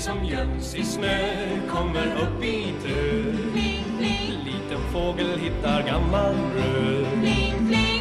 [0.00, 1.28] som göms i snö
[1.68, 3.22] kommer upp i tö.
[4.44, 7.06] Liten fågel hittar gammal bröd.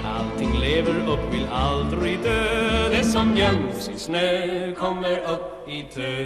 [0.05, 2.89] Allting lever upp, vill aldrig dö.
[2.89, 6.25] Det som göms i snö kommer upp i tö.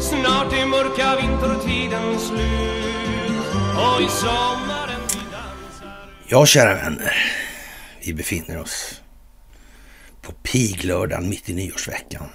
[0.00, 7.16] Snart är mörka vintertiden slut och i sommaren vi dansar Ja, kära vänner.
[8.06, 9.02] Vi befinner oss
[10.22, 12.28] på piglördagen mitt i nyårsveckan.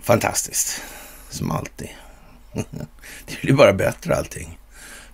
[0.00, 0.82] Fantastiskt,
[1.30, 1.88] som alltid.
[3.26, 4.58] Det blir bara bättre allting.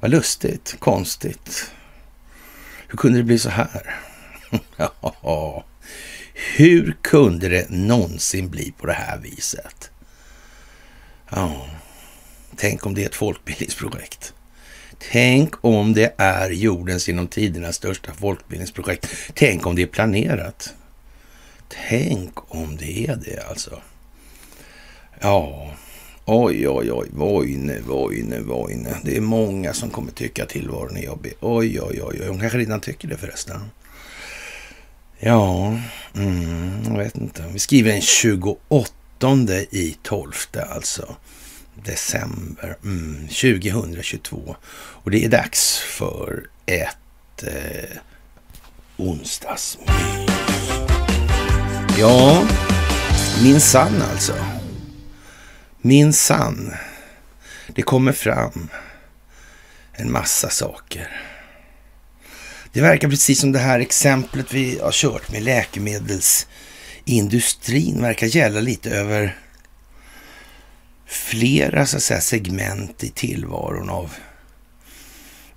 [0.00, 1.70] Vad lustigt, konstigt.
[2.88, 3.96] Hur kunde det bli så här?
[4.76, 5.64] Ja,
[6.34, 9.90] hur kunde det någonsin bli på det här viset?
[11.30, 11.66] Ja,
[12.56, 14.34] tänk om det är ett folkbildningsprojekt.
[14.98, 19.08] Tänk om det är jordens genom tiderna största folkbildningsprojekt.
[19.34, 20.74] Tänk om det är planerat.
[21.88, 23.80] Tänk om det är det alltså.
[25.20, 25.72] Ja,
[26.24, 28.96] oj, oj, oj, vojne, vojne, vojne.
[29.04, 31.32] Det är många som kommer tycka att tillvaron är jobbig.
[31.40, 32.28] Oj, oj, oj, oj.
[32.28, 33.60] Hon kanske redan tycker det förresten.
[35.18, 35.78] Ja,
[36.14, 37.44] mm, jag vet inte.
[37.52, 40.32] Vi skriver den 28 i 12
[40.70, 41.16] alltså
[41.74, 44.56] december mm, 2022.
[44.74, 47.98] Och det är dags för ett eh,
[48.96, 49.88] onsdagsmys.
[51.98, 52.44] Ja,
[53.42, 54.34] min sann alltså.
[55.86, 56.74] Min sann.
[57.74, 58.68] Det kommer fram
[59.92, 61.20] en massa saker.
[62.72, 68.90] Det verkar precis som det här exemplet vi har kört med läkemedelsindustrin verkar gälla lite
[68.90, 69.38] över
[71.06, 74.14] flera så att säga, segment i tillvaron av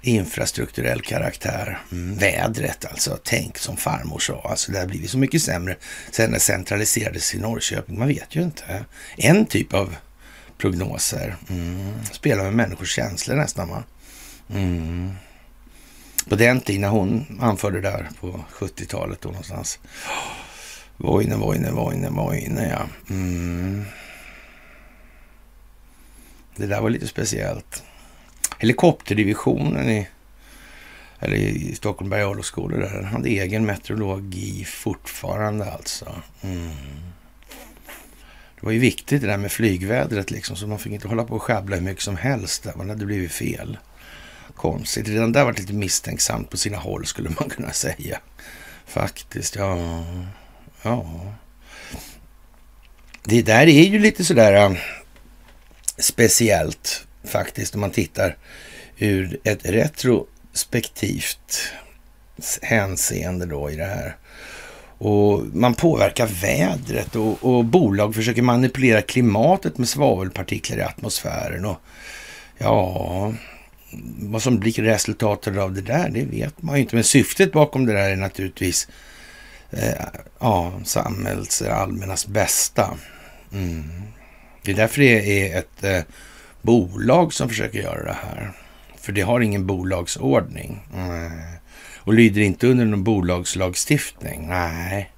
[0.02, 1.80] infrastrukturell karaktär.
[1.91, 4.41] Mm, vädret alltså, tänk som farmor sa.
[4.50, 5.75] Alltså det har blivit så mycket sämre
[6.12, 8.00] sen det centraliserades i Norrköping.
[8.00, 8.86] Man vet ju inte.
[9.17, 9.95] En typ av
[10.58, 13.83] prognoser mm, spelar med människors känslor nästan va.
[14.50, 15.12] Mm.
[16.29, 19.79] På den tiden när hon anförde där på 70-talet då någonstans.
[20.97, 23.13] Vojne, Vojne, Vojne, Vojne ja.
[23.16, 23.85] Mm.
[26.56, 27.84] Det där var lite speciellt.
[28.59, 30.07] Helikopterdivisionen i,
[31.19, 32.22] eller i Stockholm Berg
[32.69, 36.16] där hade egen meteorologi fortfarande alltså.
[36.41, 36.69] Mm.
[38.59, 41.35] Det var ju viktigt det där med flygvädret liksom, så man fick inte hålla på
[41.35, 42.73] och sjabbla hur mycket som helst där.
[42.75, 43.78] Man hade blivit fel.
[44.56, 45.07] Konstigt.
[45.07, 48.19] Redan där var lite misstänksamt på sina håll skulle man kunna säga.
[48.85, 50.03] Faktiskt, ja.
[50.81, 51.34] Ja.
[53.23, 54.78] Det där är ju lite sådär um,
[55.97, 58.38] speciellt faktiskt om man tittar
[58.97, 61.72] ur ett retrospektivt
[62.62, 64.16] hänseende då i det här.
[64.97, 71.66] Och man påverkar vädret och, och, bolag försöker manipulera klimatet med svavelpartiklar i atmosfären.
[71.66, 71.78] Och
[72.58, 73.34] ja,
[74.19, 76.96] vad som blir resultatet av det där, det vet man ju inte.
[76.96, 78.88] Men syftet bakom det där är naturligtvis
[79.72, 80.06] eh,
[80.40, 82.97] ja, samhälls eh, allmännas bästa.
[83.53, 84.03] Mm.
[84.64, 86.14] Det är därför det är ett eh,
[86.62, 88.52] bolag som försöker göra det här.
[89.00, 90.79] För det har ingen bolagsordning.
[90.96, 91.31] Mm.
[92.07, 94.47] Och lyder inte under någon bolagslagstiftning.
[94.47, 95.12] Nej.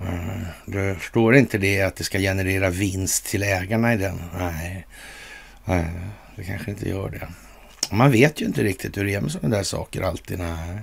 [0.00, 0.44] Mm.
[0.66, 4.20] Det står inte det att det ska generera vinst till ägarna i den.
[4.38, 4.86] Nej.
[5.64, 5.86] Nej.
[6.36, 7.28] Det kanske inte gör det.
[7.96, 10.38] Man vet ju inte riktigt hur det är med sådana där saker alltid.
[10.38, 10.78] Nej.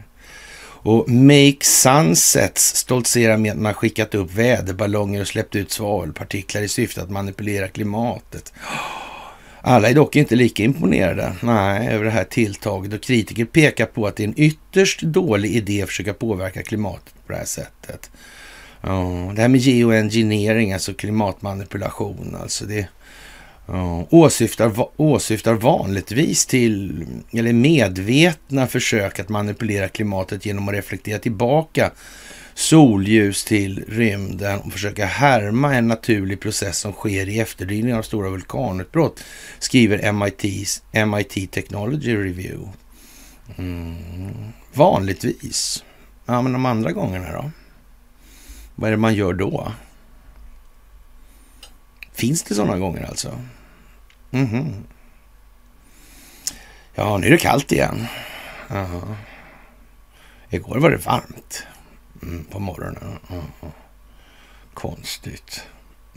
[0.60, 6.68] Och Make Sunsets stoltserar med att man skickat upp väderballonger och släppt ut svavelpartiklar i
[6.68, 8.54] syfte att manipulera klimatet.
[9.68, 14.08] Alla är dock inte lika imponerade nej, över det här tilltaget och kritiker pekar på
[14.08, 18.12] att det är en ytterst dålig idé att försöka påverka klimatet på det här sättet.
[18.82, 22.88] Ja, det här med geoengineering, alltså klimatmanipulation, alltså det
[23.66, 31.92] ja, åsyftar, åsyftar vanligtvis till, eller medvetna försök att manipulera klimatet genom att reflektera tillbaka
[32.58, 38.30] solljus till rymden och försöka härma en naturlig process som sker i efterdyning av stora
[38.30, 39.24] vulkanutbrott,
[39.60, 42.72] skriver MIT's, MIT Technology Review.
[43.58, 43.96] Mm.
[44.74, 45.84] Vanligtvis.
[46.26, 47.52] Ja, men de andra gångerna då?
[48.76, 49.72] Vad är det man gör då?
[52.14, 53.42] Finns det sådana gånger alltså?
[54.32, 54.84] Mm -hmm.
[56.96, 58.08] Ja, nu är det kallt igen.
[58.70, 59.16] Aha.
[60.50, 61.68] Igår var det varmt
[62.22, 63.20] mm, på morgonen.
[63.30, 63.44] Mm.
[64.74, 65.64] Konstigt.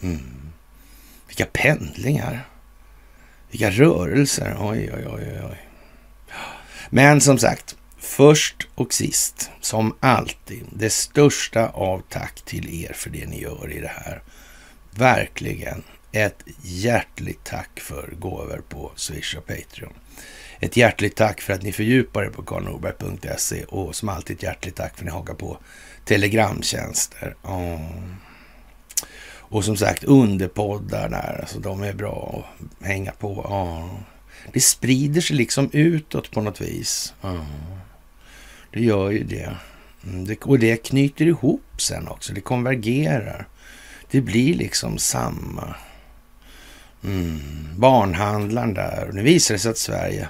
[0.03, 0.53] Mm.
[1.29, 2.49] Vilka pendlingar.
[3.51, 4.57] Vilka rörelser.
[4.61, 5.67] Oj, oj, oj, oj.
[6.91, 13.11] Men som sagt, först och sist, som alltid, det största av tack till er för
[13.11, 14.23] det ni gör i det här
[14.91, 15.83] verkligen
[16.13, 19.93] ett hjärtligt tack för gåvor på Swish och Patreon.
[20.61, 24.77] Ett hjärtligt tack för att ni fördjupar er på karlnorberg.se och som alltid ett hjärtligt
[24.77, 25.59] tack för att ni hakar på
[26.11, 27.37] telegramtjänster.
[27.43, 27.81] Oh.
[29.33, 32.45] Och som sagt underpoddar där, alltså de är bra
[32.81, 33.29] att hänga på.
[33.29, 34.01] Oh.
[34.53, 37.15] Det sprider sig liksom utåt på något vis.
[37.23, 37.45] Oh.
[38.73, 39.57] Det gör ju det.
[40.05, 40.43] Mm, det.
[40.43, 43.49] Och det knyter ihop sen också, det konvergerar.
[44.11, 45.75] Det blir liksom samma.
[47.05, 47.41] Mm.
[47.77, 49.11] Barnhandlaren där.
[49.13, 50.29] Nu visar det sig att Sverige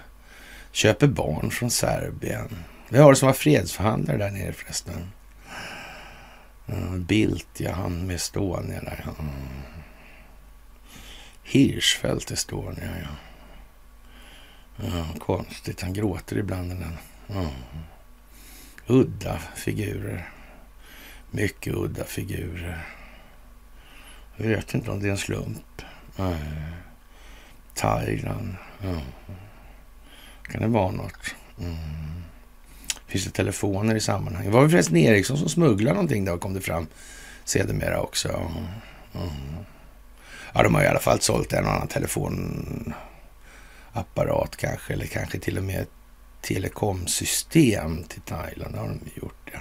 [0.72, 2.48] köper barn från Serbien.
[2.88, 5.12] Vi har det som var fredsförhandlare där nere förresten.
[6.72, 9.04] Mm, Bildt, ja, han med Estonia där.
[9.18, 9.30] Mm.
[11.42, 13.16] Hirschfeldt Estonia, ja.
[14.86, 15.06] ja.
[15.18, 16.70] Konstigt, han gråter ibland.
[16.70, 16.96] Den.
[17.28, 17.50] Mm.
[18.86, 20.30] Udda figurer.
[21.30, 22.86] Mycket udda figurer.
[24.36, 25.82] Jag vet inte om det är en slump.
[26.18, 26.36] Mm.
[27.74, 28.54] Thailand.
[30.42, 31.34] Kan det vara något?
[31.58, 32.09] Mm.
[33.10, 34.52] Finns det telefoner i sammanhanget?
[34.52, 36.86] Var det förresten Ericsson som smugglade någonting då, kom det fram
[37.44, 38.28] sedermera också?
[39.14, 39.28] Mm.
[40.52, 45.58] Ja, de har i alla fall sålt en och annan telefonapparat kanske, eller kanske till
[45.58, 45.90] och med ett
[46.40, 48.74] telekomsystem till Thailand.
[48.74, 49.58] Det har de gjort, ja.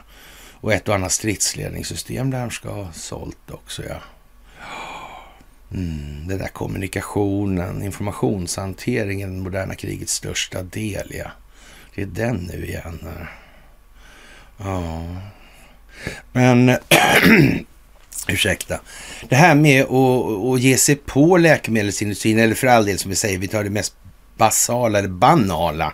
[0.61, 3.97] Och ett och annat stridsledningssystem där de ska ha sålt också, ja.
[5.71, 11.31] Mm, den där kommunikationen, informationshanteringen, det moderna krigets största del, ja.
[12.05, 13.09] Det är den nu igen.
[14.57, 15.03] Ja.
[16.31, 16.77] Men,
[18.27, 18.79] ursäkta.
[19.29, 23.15] Det här med att, att ge sig på läkemedelsindustrin, eller för all del som vi
[23.15, 23.93] säger, vi tar det mest
[24.37, 25.93] basala eller banala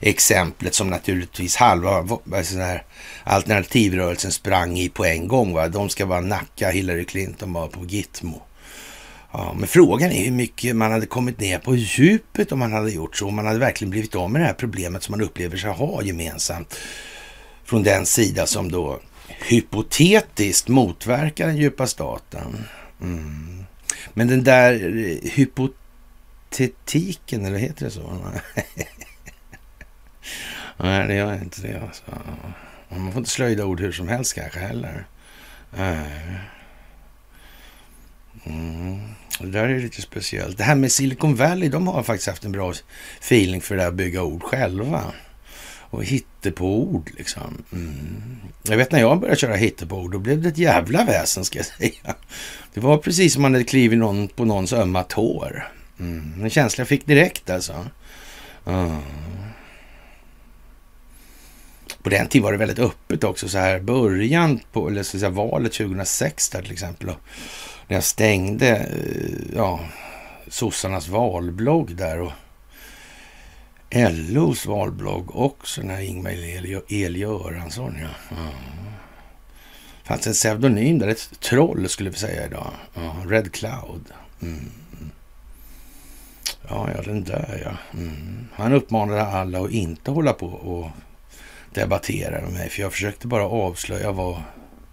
[0.00, 2.84] exemplet som naturligtvis halva sån här,
[3.24, 5.52] alternativrörelsen sprang i på en gång.
[5.52, 5.68] Va?
[5.68, 8.42] De ska bara nacka Hillary Clinton bara på Gitmo.
[9.36, 12.90] Ja, men frågan är hur mycket man hade kommit ner på djupet om man hade
[12.90, 13.28] gjort så.
[13.28, 16.02] Om man hade verkligen blivit av med det här problemet som man upplever sig ha
[16.02, 16.76] gemensamt.
[17.64, 19.00] Från den sida som då
[19.48, 22.64] hypotetiskt motverkar den djupa staten.
[23.00, 23.64] Mm.
[24.12, 28.12] Men den där eh, hypotetiken, eller heter det så?
[30.76, 31.82] Nej, det gör inte det.
[31.82, 32.02] Alltså.
[32.88, 35.06] Man får inte slöjda ord hur som helst kanske heller.
[38.44, 39.00] Mm.
[39.40, 40.58] Det där är lite speciellt.
[40.58, 42.72] Det här med Silicon Valley, de har faktiskt haft en bra
[43.20, 45.02] feeling för det här att bygga ord själva.
[45.90, 47.64] Och hittepå-ord liksom.
[47.72, 48.36] Mm.
[48.62, 51.66] Jag vet när jag började köra hittepå-ord, då blev det ett jävla väsen ska jag
[51.66, 52.14] säga.
[52.74, 55.68] Det var precis som man hade klivit någon på någons ömma tår.
[55.98, 56.42] Mm.
[56.42, 57.86] En känsla jag fick direkt alltså.
[58.66, 59.00] Mm.
[62.02, 65.30] På den tiden var det väldigt öppet också, så här början på, eller så säga,
[65.30, 67.08] valet 2006 där till exempel.
[67.08, 67.20] Och
[67.88, 69.80] när jag stängde eh, ja,
[70.48, 72.32] sossarnas valblogg där och
[74.10, 76.30] LOs valblogg också, när Ingmar
[76.92, 78.08] El Göransson, ja.
[78.30, 78.36] ja.
[80.04, 82.70] fanns en pseudonym där, ett troll skulle vi säga idag.
[82.94, 84.12] Ja, Red Cloud.
[84.42, 84.70] Mm.
[86.68, 87.98] Ja, ja, den där ja.
[87.98, 88.48] Mm.
[88.52, 90.90] Han uppmanade alla att inte hålla på och
[91.74, 94.42] debattera med mig, för jag försökte bara avslöja vad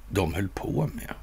[0.10, 1.14] de höll på med.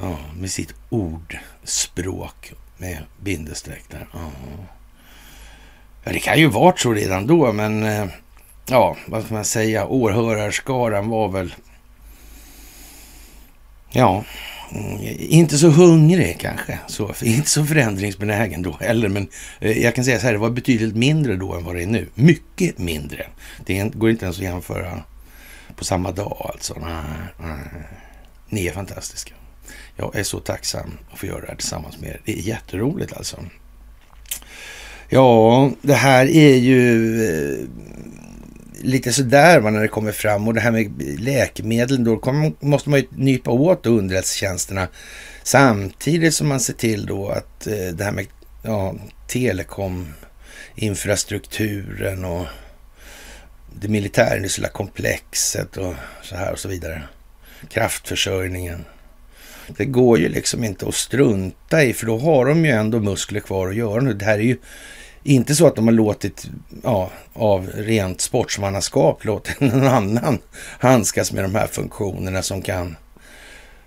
[0.00, 4.06] Ja, med sitt ordspråk med bindestreck där.
[4.12, 4.30] Ja.
[6.04, 8.06] ja, det kan ju varit så redan då, men eh,
[8.66, 9.86] ja, vad ska man säga?
[9.86, 11.54] Åhörarskaran var väl...
[13.90, 14.24] Ja,
[14.72, 16.78] mm, inte så hungrig kanske.
[16.86, 19.08] Så, inte så förändringsbenägen då heller.
[19.08, 19.28] Men
[19.60, 21.86] eh, jag kan säga så här, det var betydligt mindre då än vad det är
[21.86, 22.08] nu.
[22.14, 23.26] Mycket mindre.
[23.66, 25.02] Det går inte ens att jämföra
[25.76, 26.74] på samma dag alltså.
[26.80, 27.02] Nej,
[27.40, 27.58] nej.
[28.48, 29.34] Ni är fantastiska.
[30.00, 32.20] Jag är så tacksam att få göra det här tillsammans med er.
[32.24, 33.44] Det är jätteroligt alltså.
[35.08, 37.58] Ja, det här är ju eh,
[38.80, 43.00] lite sådär när det kommer fram och det här med läkemedel då kommer, måste man
[43.00, 44.88] ju nypa åt underrättelsetjänsterna
[45.42, 48.26] samtidigt som man ser till då att eh, det här med
[48.62, 48.94] ja,
[49.26, 52.46] telekominfrastrukturen och
[53.80, 57.02] det militärindustriella komplexet och så här och så vidare.
[57.68, 58.84] Kraftförsörjningen.
[59.76, 63.40] Det går ju liksom inte att strunta i, för då har de ju ändå muskler
[63.40, 64.14] kvar att göra nu.
[64.14, 64.56] Det här är ju
[65.22, 66.46] inte så att de har låtit,
[66.82, 70.38] ja, av rent sportsmannaskap, låtit någon annan
[70.78, 72.96] handskas med de här funktionerna som kan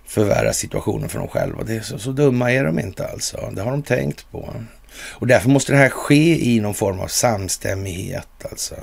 [0.06, 1.62] förvärra situationen för dem själva.
[1.62, 3.50] Det är så, så dumma är de inte alltså.
[3.52, 4.54] Det har de tänkt på.
[4.94, 8.74] Och därför måste det här ske i någon form av samstämmighet alltså.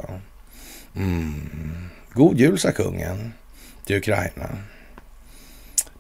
[0.96, 1.90] Mm.
[2.14, 3.34] God jul, sa kungen
[3.86, 4.50] till Ukraina.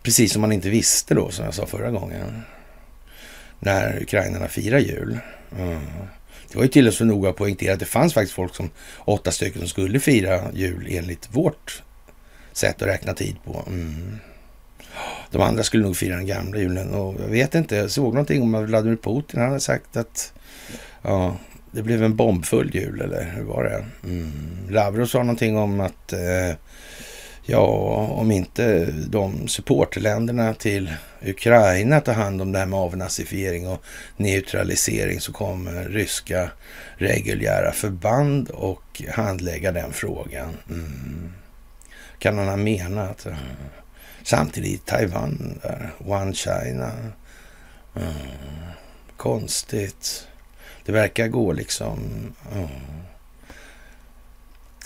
[0.09, 2.41] Precis som man inte visste då, som jag sa förra gången.
[3.59, 5.19] När ukrainarna firar jul.
[5.57, 5.79] Mm.
[6.51, 9.31] Det var ju till och så noga poängterat att det fanns faktiskt folk som åtta
[9.31, 11.83] stycken som skulle fira jul enligt vårt
[12.51, 13.63] sätt att räkna tid på.
[13.67, 14.19] Mm.
[15.31, 18.41] De andra skulle nog fira den gamla julen och jag vet inte, jag såg någonting
[18.41, 20.33] om att Vladimir Putin hade sagt att
[21.01, 21.37] ja,
[21.71, 23.85] det blev en bombfull jul eller hur var det?
[24.03, 24.31] Mm.
[24.69, 26.55] Lavrov sa någonting om att eh,
[27.46, 27.65] ja,
[28.12, 30.93] om inte de supporterländerna till
[31.25, 33.84] Ukraina tar hand om det här med avnazifiering och
[34.17, 36.51] neutralisering så kommer ryska
[36.98, 40.58] reguljära förband och handlägga den frågan.
[40.69, 41.34] Mm.
[42.19, 43.25] Kan han ha menat?
[43.25, 43.38] Mm.
[44.24, 46.91] Samtidigt Taiwan där, One China.
[47.96, 48.13] Mm.
[49.17, 50.27] Konstigt.
[50.86, 52.00] Det verkar gå liksom...
[52.55, 52.67] Mm.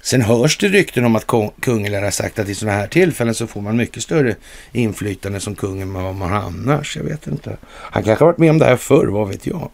[0.03, 1.27] Sen hörs det rykten om att
[1.60, 4.36] kungen har sagt att i sådana här tillfällen så får man mycket större
[4.72, 6.98] inflytande som kungen än vad man har annars.
[6.98, 7.57] Jag vet inte.
[7.65, 9.69] Han kanske har varit med om det här förr, vad vet jag.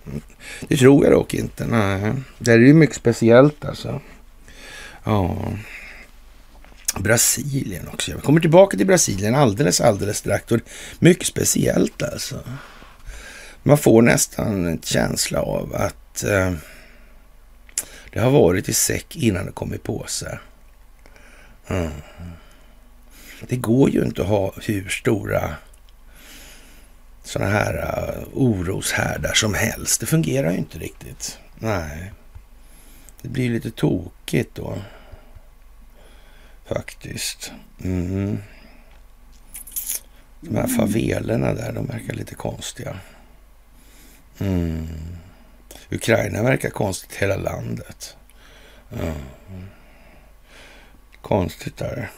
[0.68, 1.66] Det tror jag dock inte.
[1.66, 4.02] Nej, det är ju mycket speciellt alltså.
[5.04, 5.38] Ja.
[7.00, 8.12] Brasilien också.
[8.12, 10.46] Jag kommer tillbaka till Brasilien alldeles, alldeles strax.
[11.00, 12.36] Mycket speciellt alltså.
[13.64, 16.54] Man får nästan en känsla av att eh,
[18.12, 20.40] det har varit i säck innan det kom i påse.
[21.68, 21.92] Mm.
[23.48, 25.56] Det går ju inte att ha hur stora
[27.24, 30.00] sådana här uh, oroshärdar som helst.
[30.00, 31.40] Det fungerar ju inte riktigt.
[31.60, 32.12] Nej.
[33.22, 34.78] Det blir lite tokigt då.
[36.66, 37.52] Faktiskt.
[37.84, 38.38] Mm.
[40.42, 43.00] De här favelerna där, de verkar lite konstiga.
[44.40, 44.88] Mm.
[45.92, 48.16] Ukraina verkar konstigt hela landet.
[48.94, 49.14] Mm.
[51.22, 52.10] Konstigt där.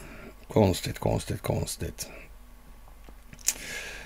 [0.48, 2.08] Konstigt, konstigt, konstigt.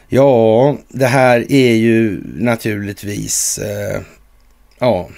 [0.09, 3.59] Ja, det här är ju naturligtvis...
[3.59, 4.01] Eh,
[4.79, 5.09] ja,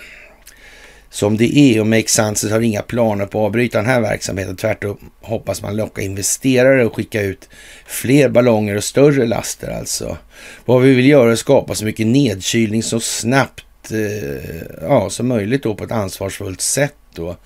[1.10, 4.56] som det är och Make Sense har inga planer på att avbryta den här verksamheten.
[4.56, 7.48] Tvärtom hoppas man locka investerare och skicka ut
[7.86, 10.16] fler ballonger och större laster alltså.
[10.64, 15.28] Vad vi vill göra är att skapa så mycket nedkylning så snabbt Eh, ja, som
[15.28, 16.94] möjligt då på ett ansvarsfullt sätt.
[17.14, 17.36] Då.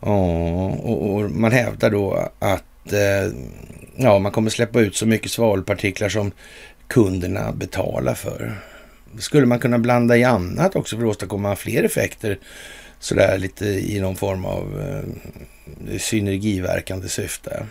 [0.00, 3.32] Ja, och, och man hävdar då att eh,
[3.96, 6.32] ja, man kommer släppa ut så mycket svavelpartiklar som
[6.88, 8.58] kunderna betalar för.
[9.18, 12.38] Skulle man kunna blanda i annat också för att åstadkomma fler effekter
[12.98, 17.66] sådär lite i någon form av eh, synergiverkande syfte?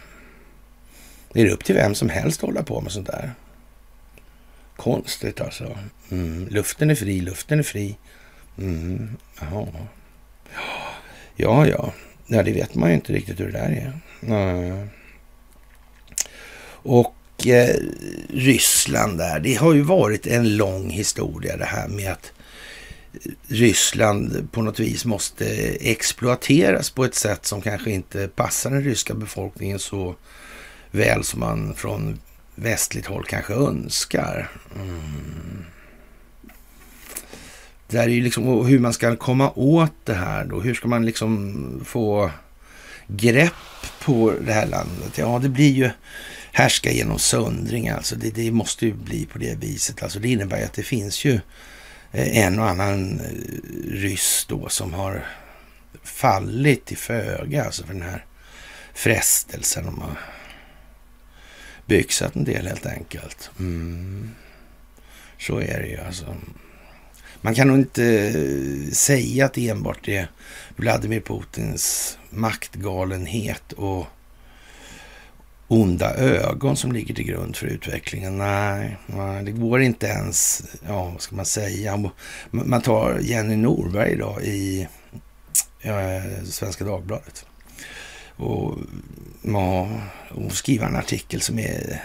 [1.34, 3.32] Det är upp till vem som helst att hålla på med sånt där.
[4.76, 5.78] Konstigt alltså.
[6.12, 6.48] Mm.
[6.48, 7.98] Luften är fri, luften är fri.
[8.58, 9.18] Mm.
[9.40, 9.68] Ja.
[11.36, 11.94] Ja, ja.
[12.28, 14.00] Ja, det vet man ju inte riktigt hur det där är.
[14.22, 14.90] Mm.
[16.68, 17.76] Och eh,
[18.30, 22.32] Ryssland där, det har ju varit en lång historia det här med att
[23.48, 25.46] Ryssland på något vis måste
[25.82, 30.16] exploateras på ett sätt som kanske inte passar den ryska befolkningen så
[30.92, 32.20] väl som man från
[32.56, 34.52] västligt håll kanske önskar.
[34.76, 35.66] Mm.
[37.88, 40.62] Det är ju liksom hur man ska komma åt det här då.
[40.62, 42.32] Hur ska man liksom få
[43.08, 43.54] grepp
[44.02, 45.18] på det här landet?
[45.18, 45.90] Ja, det blir ju
[46.52, 48.16] härska genom söndring alltså.
[48.16, 50.04] Det, det måste ju bli på det viset.
[50.04, 51.40] Alltså det innebär ju att det finns ju
[52.12, 53.26] eh, en och annan eh,
[53.92, 55.26] ryss då som har
[56.04, 58.26] fallit i föga alltså för den här
[58.94, 59.88] frestelsen.
[59.88, 60.16] Om man
[61.86, 63.50] byxat en del helt enkelt.
[63.60, 64.30] Mm.
[65.40, 66.36] Så är det ju alltså.
[67.42, 70.30] Man kan nog inte eh, säga att det enbart är
[70.76, 74.08] Vladimir Putins maktgalenhet och
[75.68, 78.38] onda ögon som ligger till grund för utvecklingen.
[78.38, 82.12] Nej, nej det går inte ens, ja vad ska man säga.
[82.52, 84.88] Man tar Jenny Norberg idag i
[85.82, 87.46] eh, Svenska Dagbladet.
[88.36, 88.78] Och,
[89.42, 89.90] ja,
[90.30, 92.04] och skriva en artikel som är...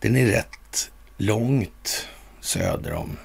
[0.00, 2.08] Den är rätt långt
[2.40, 3.16] söder om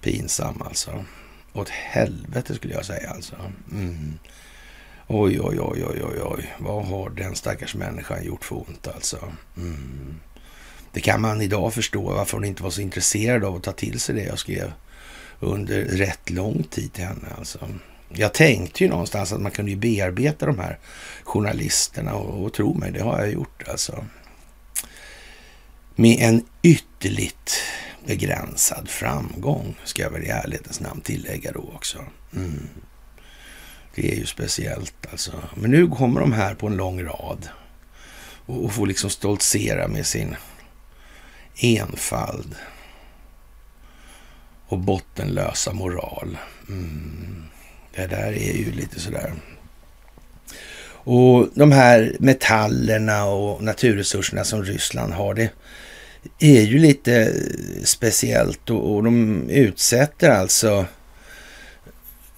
[0.00, 1.04] pinsam alltså.
[1.52, 3.36] Åt helvete skulle jag säga alltså.
[3.72, 4.18] Mm.
[5.06, 6.54] Oj, oj, oj, oj, oj, oj.
[6.58, 9.32] Vad har den stackars människan gjort för ont alltså?
[9.56, 10.20] Mm.
[10.92, 14.00] Det kan man idag förstå varför hon inte var så intresserad av att ta till
[14.00, 14.72] sig det jag skrev
[15.40, 17.68] under rätt lång tid till henne alltså.
[18.14, 20.78] Jag tänkte ju någonstans att man kunde ju bearbeta de här
[21.24, 24.04] journalisterna och, och tro mig, det har jag gjort alltså.
[25.94, 27.62] Med en ytterligt
[28.06, 31.98] begränsad framgång, ska jag väl i ärlighetens namn tillägga då också.
[32.36, 32.68] Mm.
[33.94, 35.32] Det är ju speciellt alltså.
[35.54, 37.48] Men nu kommer de här på en lång rad
[38.46, 40.36] och får liksom stoltsera med sin
[41.60, 42.54] enfald
[44.66, 46.38] och bottenlösa moral.
[46.68, 47.49] Mm.
[48.00, 49.32] Det där är ju lite sådär.
[51.02, 55.50] Och de här metallerna och naturresurserna som Ryssland har, det
[56.38, 57.34] är ju lite
[57.84, 60.86] speciellt och, och de utsätter alltså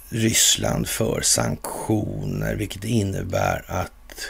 [0.09, 4.27] Ryssland för sanktioner, vilket innebär att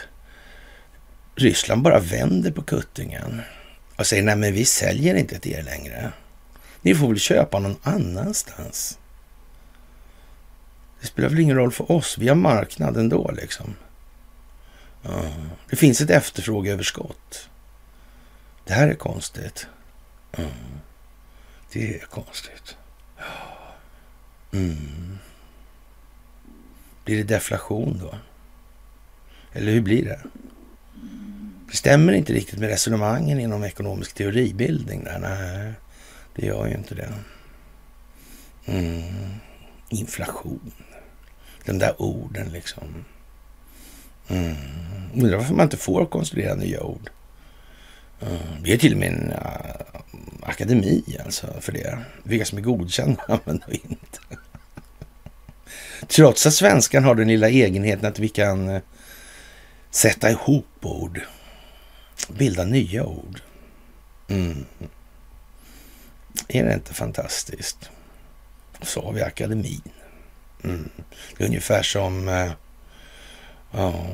[1.35, 3.41] Ryssland bara vänder på kuttingen
[3.95, 6.11] och säger nej men vi säljer inte till er längre.
[6.81, 8.97] Ni får väl köpa någon annanstans.
[11.03, 12.17] Det spelar väl ingen roll för oss.
[12.17, 13.75] Vi har marknaden då liksom.
[15.01, 15.33] Ja.
[15.69, 17.49] Det finns ett efterfrågeöverskott.
[18.65, 19.67] Det här är konstigt.
[20.37, 20.43] Ja.
[21.71, 22.77] Det är konstigt.
[24.53, 25.17] Mm.
[27.05, 28.15] Blir det deflation då?
[29.53, 30.19] Eller hur blir det?
[31.67, 35.03] Det stämmer inte riktigt med resonemangen inom ekonomisk teoribildning.
[35.03, 35.19] Där.
[35.19, 35.73] Nej,
[36.35, 37.13] det gör ju inte det.
[38.65, 39.33] Mm.
[39.89, 40.71] Inflation.
[41.65, 43.05] De där orden liksom.
[44.27, 44.55] Mm.
[45.15, 47.09] Undrar varför man inte får konstruera nya ord.
[48.21, 48.37] Mm.
[48.63, 50.01] Vi är till och med en uh,
[50.41, 51.97] akademi alltså för det.
[52.23, 54.19] Vilka som är godkända, men inte.
[56.07, 58.81] Trots att svenskan har den lilla egenheten att vi kan uh,
[59.91, 61.21] sätta ihop ord.
[62.29, 63.41] Bilda nya ord.
[64.27, 64.65] Mm.
[66.47, 67.89] Är det inte fantastiskt?
[68.81, 69.81] Så har vi akademin.
[70.63, 70.89] Mm.
[71.39, 72.27] Ungefär som...
[72.27, 72.51] Eh,
[73.71, 74.05] ja,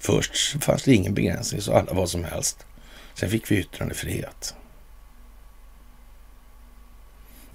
[0.00, 2.66] först fanns det ingen begränsning, så alla vad som helst.
[3.14, 4.54] Sen fick vi yttrandefrihet.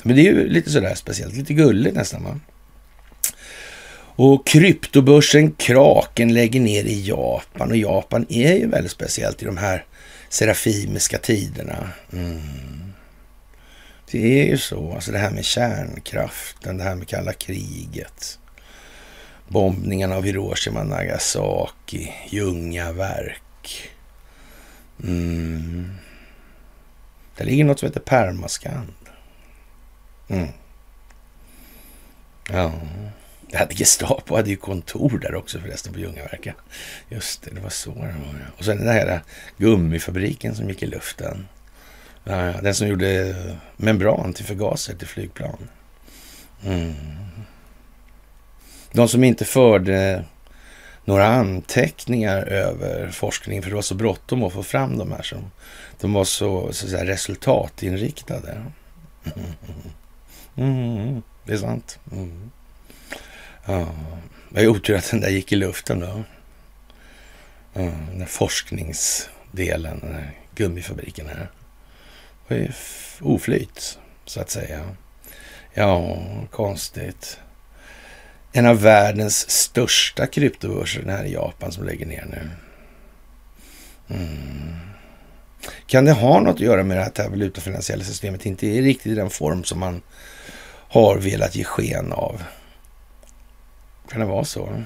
[0.03, 2.23] Men det är ju lite sådär speciellt, lite gulligt nästan.
[2.23, 2.39] Va?
[4.21, 9.57] Och kryptobörsen Kraken lägger ner i Japan och Japan är ju väldigt speciellt i de
[9.57, 9.85] här
[10.29, 11.89] serafimiska tiderna.
[12.13, 12.78] Mm.
[14.11, 18.39] Det är ju så, alltså det här med kärnkraften, det här med kalla kriget.
[19.47, 23.89] Bombningarna av Hiroshima, Nagasaki, Ljungaverk.
[25.03, 25.95] Mm.
[27.37, 28.93] Det ligger något som heter permaskand.
[30.27, 30.47] Mm.
[32.49, 32.73] Ja.
[33.51, 36.55] Det hade Gestapo hade ju kontor där också förresten på Ljungaverken.
[37.09, 38.51] Just det, det var så det var.
[38.57, 39.21] Och sen den här
[39.57, 41.47] gummifabriken som gick i luften.
[42.23, 43.35] Den som gjorde
[43.77, 45.67] membran till förgaser till flygplan.
[46.65, 46.95] Mm.
[48.91, 50.25] De som inte förde
[51.05, 55.21] några anteckningar över forskningen, för det var så bråttom att få fram de här.
[55.21, 55.51] Som,
[55.99, 58.51] de var så, så säga, resultatinriktade.
[59.35, 59.53] Mm.
[60.55, 61.21] Mm.
[61.45, 61.99] Det är sant.
[62.11, 62.51] Mm.
[63.65, 63.87] Ja,
[64.49, 66.23] det är otur att den där gick i luften då.
[67.73, 71.49] Ja, den där forskningsdelen, den där gummifabriken här.
[72.49, 72.71] Det
[73.21, 74.95] oflyt, så att säga.
[75.73, 76.17] Ja,
[76.51, 77.39] konstigt.
[78.51, 82.49] En av världens största kryptobörser, den här i Japan, som lägger ner nu.
[84.15, 84.77] Mm.
[85.87, 89.11] Kan det ha något att göra med att det här valutafinansiella systemet inte är riktigt
[89.11, 90.01] i den form som man
[90.89, 92.43] har velat ge sken av?
[94.09, 94.83] Kan det vara så?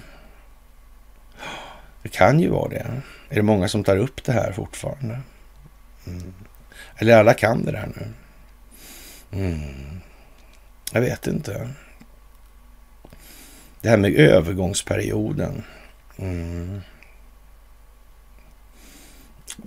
[2.02, 3.02] Det kan ju vara det.
[3.30, 5.20] Är det många som tar upp det här fortfarande?
[6.08, 6.34] Mm.
[7.04, 8.14] Eller alla kan det där nu?
[9.40, 10.02] Mm.
[10.92, 11.70] Jag vet inte.
[13.82, 15.64] Det här med övergångsperioden.
[16.18, 16.82] Mm.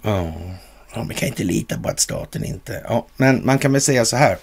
[0.02, 0.32] Ja.
[0.94, 2.84] ja, man kan inte lita på att staten inte...
[2.88, 4.38] Ja, men man kan väl säga så här.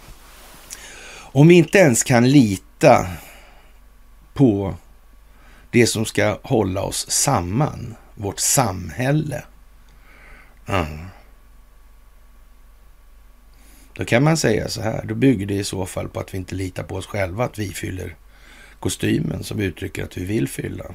[1.16, 3.08] Om vi inte ens kan lita
[4.34, 4.76] på
[5.72, 9.44] det som ska hålla oss samman, vårt samhälle.
[10.68, 11.08] Mm.
[13.94, 16.38] Då kan man säga så här, då bygger det i så fall på att vi
[16.38, 18.16] inte litar på oss själva, att vi fyller
[18.80, 20.86] kostymen som uttrycker att vi vill fylla.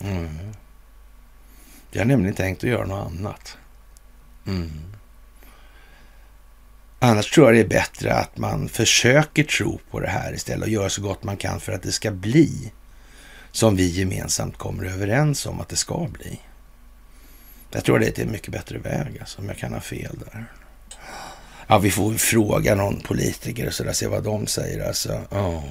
[0.00, 0.28] Mm.
[1.90, 3.58] Jag har nämligen tänkt att göra något annat.
[4.46, 4.70] Mm.
[6.98, 10.72] Annars tror jag det är bättre att man försöker tro på det här istället och
[10.72, 12.72] gör så gott man kan för att det ska bli
[13.52, 16.40] som vi gemensamt kommer överens om att det ska bli.
[17.70, 20.46] Jag tror det är en mycket bättre väg, alltså, om jag kan ha fel där.
[21.72, 24.86] Ja, vi får fråga någon politiker och sådär, se vad de säger.
[24.86, 25.62] Alltså, ja.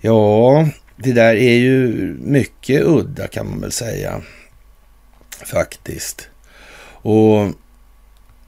[0.00, 1.86] ja, det där är ju
[2.20, 4.22] mycket udda kan man väl säga.
[5.44, 6.28] Faktiskt.
[7.02, 7.52] Och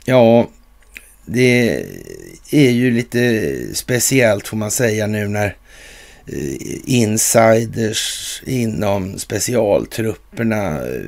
[0.05, 0.50] ja,
[1.26, 1.85] det
[2.50, 5.57] är ju lite speciellt får man säga nu när
[6.26, 11.00] eh, insiders inom specialtrupperna eh,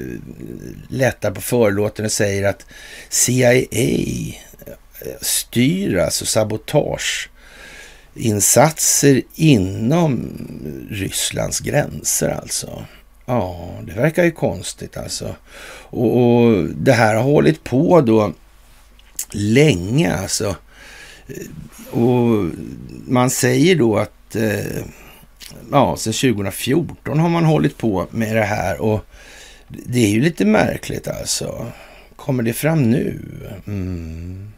[0.89, 2.67] lättar på förlåten och säger att
[3.09, 3.53] CIA
[5.21, 10.31] styr alltså sabotageinsatser inom
[10.91, 12.85] Rysslands gränser alltså.
[13.27, 15.35] Ja, det verkar ju konstigt alltså.
[15.91, 18.33] Och, och det här har hållit på då
[19.31, 20.57] länge alltså.
[21.91, 22.47] Och
[23.07, 24.83] man säger då att eh,
[25.71, 29.01] ja, sedan 2014 har man hållit på med det här och
[29.69, 31.67] det är ju lite märkligt alltså.
[32.17, 33.21] Kommer det fram nu?
[33.67, 34.52] Mm.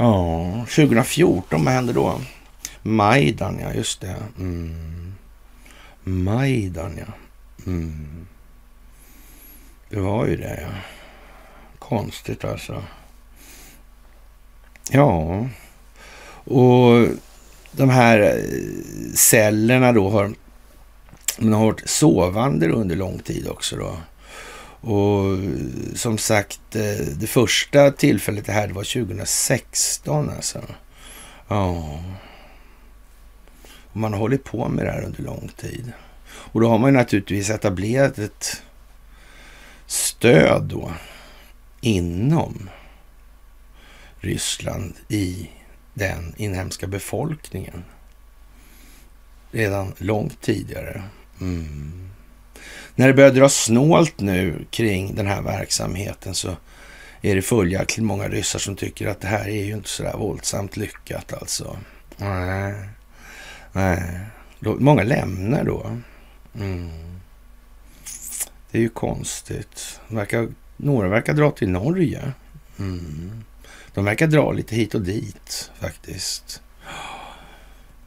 [0.00, 2.20] Ja, 2014, vad hände då?
[2.82, 4.16] Majdan, ja just det.
[4.38, 5.14] Mm.
[6.02, 7.12] Majdan, ja.
[7.66, 8.26] Mm.
[9.90, 10.68] Det var ju det, ja.
[11.78, 12.82] Konstigt alltså.
[14.90, 15.46] Ja,
[16.44, 17.08] och
[17.72, 20.34] de här eh, cellerna då har,
[21.36, 23.96] de har varit sovande under lång tid också då.
[24.80, 30.60] Och eh, som sagt, eh, det första tillfället det här det var 2016 alltså.
[31.48, 32.00] Ja.
[33.92, 35.92] Och man har hållit på med det här under lång tid.
[36.26, 38.62] Och då har man ju naturligtvis etablerat ett
[39.86, 40.92] stöd då
[41.80, 42.70] inom
[44.20, 45.50] Ryssland i
[45.94, 47.84] den inhemska befolkningen.
[49.50, 51.02] Redan långt tidigare.
[51.40, 52.10] Mm.
[52.94, 56.56] När det börjar dra snålt nu kring den här verksamheten så
[57.22, 60.16] är det följaktligen många ryssar som tycker att det här är ju inte så där
[60.16, 61.76] våldsamt lyckat alltså.
[62.16, 62.74] Nej.
[63.72, 64.20] Nej.
[64.60, 66.00] Många lämnar då.
[66.54, 66.90] Mm.
[68.70, 70.00] Det är ju konstigt.
[70.08, 72.32] Verkar, några verkar dra till Norge.
[72.78, 73.44] Mm.
[73.94, 76.62] De verkar dra lite hit och dit faktiskt.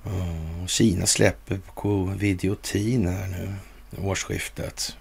[0.04, 3.54] Oh, Kina släpper covidiotin här nu,
[3.98, 4.98] årsskiftet.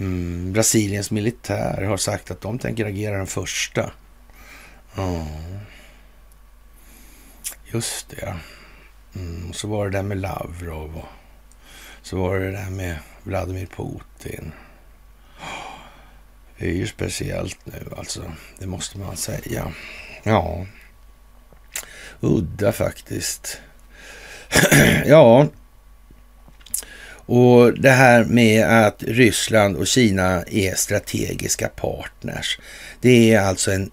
[0.00, 3.92] Mm, Brasiliens militär har sagt att de tänker agera den första.
[4.96, 5.58] Mm.
[7.72, 8.36] Just det.
[9.14, 11.08] Mm, så var det där med Lavrov och
[12.02, 14.52] så var det där med Vladimir Putin.
[16.58, 19.72] Det är ju speciellt nu alltså, det måste man säga.
[20.22, 20.66] Ja,
[22.20, 23.60] udda faktiskt.
[25.06, 25.48] ja,
[27.32, 32.58] och det här med att Ryssland och Kina är strategiska partners.
[33.00, 33.90] Det är alltså en,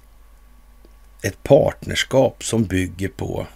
[1.24, 3.48] ett partnerskap som bygger på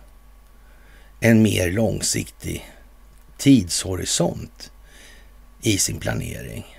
[1.19, 2.71] en mer långsiktig
[3.37, 4.71] tidshorisont
[5.61, 6.77] i sin planering.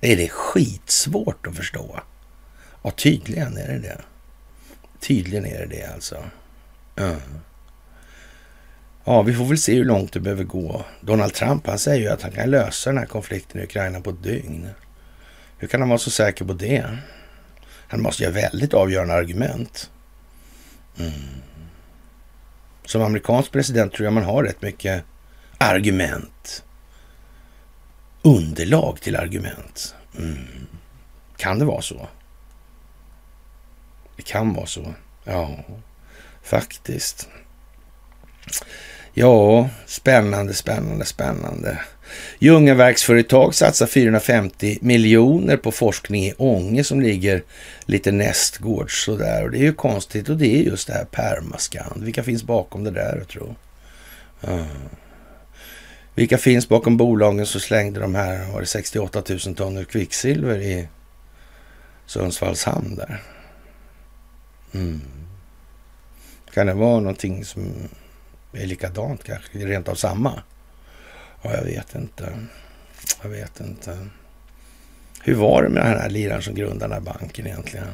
[0.00, 2.00] Är det skitsvårt att förstå?
[2.82, 4.00] Ja, tydligen är det det.
[5.00, 6.24] Tydligen är det det alltså.
[6.94, 7.16] Ja
[9.08, 10.84] ja, vi får väl se hur långt det behöver gå.
[11.00, 14.10] Donald Trump han säger ju att han kan lösa den här konflikten i Ukraina på
[14.10, 14.68] ett dygn.
[15.58, 16.98] Hur kan han vara så säker på det?
[17.88, 19.90] Han måste ju ha väldigt avgörande argument.
[20.98, 21.12] Mm.
[22.84, 25.04] Som amerikansk president tror jag man har rätt mycket
[25.58, 26.64] argument
[28.22, 29.94] underlag till argument.
[30.18, 30.66] Mm.
[31.36, 32.08] Kan det vara så?
[34.16, 34.94] Det kan vara så.
[35.24, 35.64] Ja,
[36.42, 37.28] faktiskt.
[39.20, 41.80] Ja, spännande, spännande, spännande.
[42.38, 47.42] Ljungaverksföretag satsar 450 miljoner på forskning i Ånge som ligger
[47.84, 49.44] lite nästgårds sådär.
[49.44, 52.04] Och det är ju konstigt och det är just det här Permaskand.
[52.04, 53.54] Vilka finns bakom det där, jag tror?
[54.40, 54.66] Ja.
[56.14, 60.88] Vilka finns bakom bolagen som slängde de här, var det 68 000 ton kvicksilver i
[62.06, 63.22] Sundsvalls hamn där.
[64.74, 65.00] Mm.
[66.54, 67.88] Kan det vara någonting som
[68.52, 70.42] är likadant kanske, rent av samma?
[71.42, 72.46] Ja, jag vet inte.
[73.22, 74.08] Jag vet inte.
[75.22, 77.86] Hur var det med den här liraren som grundade den här banken egentligen?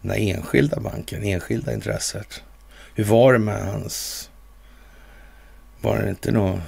[0.00, 2.42] Den här enskilda banken, enskilda intresset.
[2.94, 4.28] Hur var det med hans
[5.82, 6.60] var det inte något...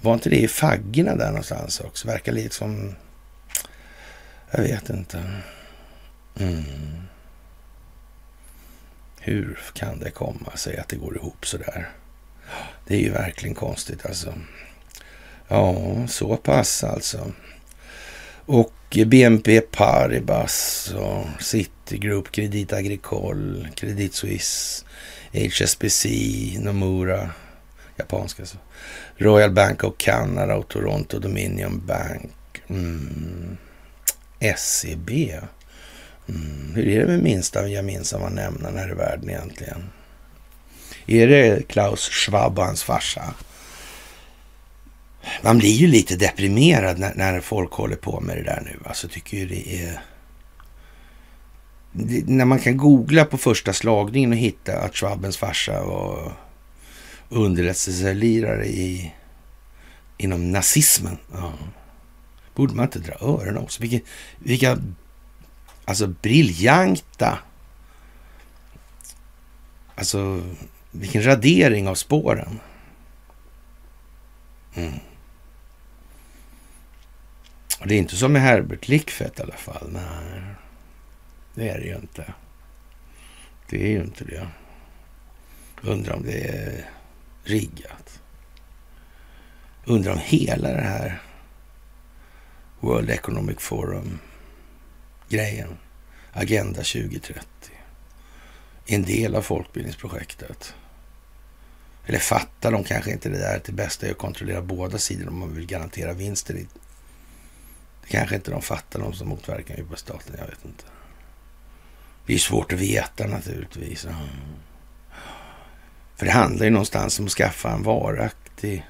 [0.00, 2.08] Var inte det i faggorna där någonstans också?
[2.08, 2.94] Verkar lite som...
[4.50, 5.22] Jag vet inte.
[6.40, 6.62] Mm.
[9.24, 11.90] Hur kan det komma sig att det går ihop så där?
[12.86, 14.34] Det är ju verkligen konstigt alltså.
[15.48, 15.74] Ja,
[16.08, 17.32] så pass alltså.
[18.46, 18.72] Och
[19.06, 24.84] BNP Paribas och Citigroup, Credit Agricole, Credit Suisse,
[25.32, 26.06] HSBC,
[26.60, 27.30] Nomura,
[27.96, 28.42] japanska.
[28.42, 28.56] alltså.
[29.16, 32.32] Royal Bank of Canada och Toronto Dominion Bank.
[32.68, 33.56] Mm.
[34.56, 35.10] SEB.
[36.28, 36.74] Mm.
[36.74, 39.82] Hur är det med minsta gemensamma nämnaren här i världen egentligen?
[41.06, 43.34] Är det Klaus Schwab och hans farsa?
[45.42, 48.78] Man blir ju lite deprimerad när, när folk håller på med det där nu.
[48.84, 50.02] Alltså tycker ju det är...
[51.92, 56.32] Det, när man kan googla på första slagningen och hitta att Schwabens farsa var
[57.28, 59.12] underrättelselirare i,
[60.18, 61.18] inom nazismen.
[61.32, 61.52] Ja.
[62.54, 63.82] Borde man inte dra öronen också?
[63.82, 64.06] Vilka,
[64.38, 64.78] vilka
[65.84, 67.38] alltså briljanta...
[69.94, 70.42] Alltså
[70.90, 72.60] vilken radering av spåren.
[74.74, 74.94] Mm.
[77.80, 79.90] Och det är inte som med Herbert Lickfett i alla fall.
[79.92, 80.54] Nej,
[81.54, 82.34] det är det ju inte.
[83.68, 84.48] Det är ju inte det.
[85.82, 86.90] Undrar om det är
[87.44, 88.20] riggat.
[89.84, 91.22] Undrar om hela det här
[92.80, 94.18] World Economic Forum
[95.32, 95.78] grejen.
[96.32, 97.46] Agenda 2030,
[98.86, 100.74] är en del av folkbildningsprojektet.
[102.06, 105.28] Eller fattar de kanske inte det där att det bästa är att kontrollera båda sidor
[105.28, 106.54] om man vill garantera vinster.
[106.54, 106.66] Det
[108.08, 110.34] kanske inte de fattar, de som motverkar på staten.
[110.38, 110.84] Jag vet inte.
[112.26, 114.06] Det är svårt att veta naturligtvis.
[116.16, 118.86] För det handlar ju någonstans om att skaffa en varaktig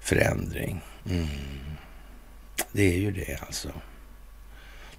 [0.00, 0.80] förändring.
[1.10, 1.26] Mm.
[2.72, 3.72] Det är ju det alltså.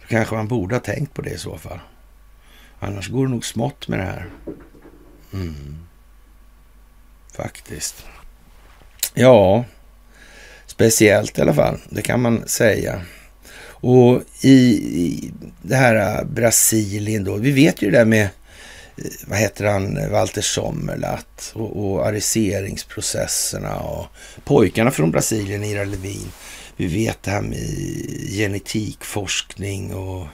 [0.03, 1.79] Då kanske man borde ha tänkt på det i så fall.
[2.79, 4.29] Annars går det nog smått med det här.
[5.33, 5.77] Mm.
[7.35, 8.05] Faktiskt.
[9.13, 9.65] Ja,
[10.65, 11.79] speciellt i alla fall.
[11.89, 13.01] Det kan man säga.
[13.65, 17.35] Och i, i det här äh, Brasilien då.
[17.35, 23.79] Vi vet ju det där med, eh, vad heter han, Walter Sommerlath och, och ariseringsprocesserna
[23.79, 24.05] och
[24.43, 26.31] pojkarna från Brasilien, Ira Levin.
[26.75, 27.59] Vi vet det här med
[28.29, 30.27] genetikforskning och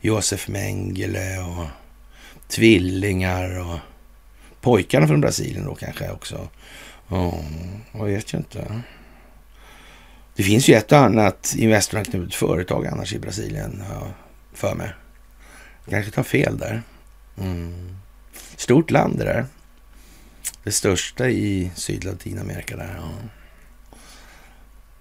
[0.00, 1.66] Josef Mengele och
[2.48, 3.78] tvillingar och
[4.60, 6.48] pojkarna från Brasilien då kanske också.
[7.08, 7.44] Ja,
[7.92, 8.82] jag vet ju inte.
[10.34, 14.06] Det finns ju ett och annat Investoranknutet företag annars i Brasilien, ja,
[14.54, 14.92] för mig.
[15.84, 16.82] Jag kanske tar fel där.
[17.38, 17.96] Mm.
[18.56, 19.46] Stort land det där.
[20.64, 22.94] Det största i Sydlatinamerika där.
[22.96, 23.10] Ja.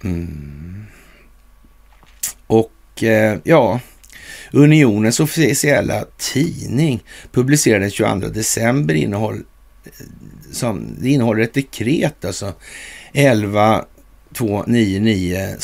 [0.03, 0.85] Mm.
[2.47, 3.79] Och eh, ja,
[4.51, 9.43] Unionens officiella tidning publicerade den 22 december innehåll,
[9.85, 9.91] eh,
[10.51, 12.53] som, det innehåller ett dekret, alltså
[13.13, 15.57] 11299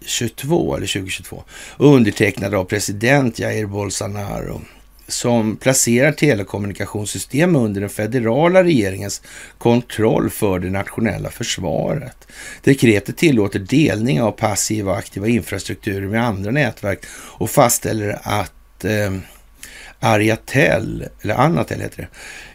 [0.00, 1.44] 22 eller 2022,
[1.78, 4.60] undertecknad av president Jair Bolsonaro
[5.12, 9.22] som placerar telekommunikationssystem under den federala regeringens
[9.58, 12.28] kontroll för det nationella försvaret.
[12.62, 19.12] Dekretet tillåter delning av passiva och aktiva infrastrukturer med andra nätverk och fastställer att eh,
[20.00, 22.08] Ariatel, eller Anatel heter det,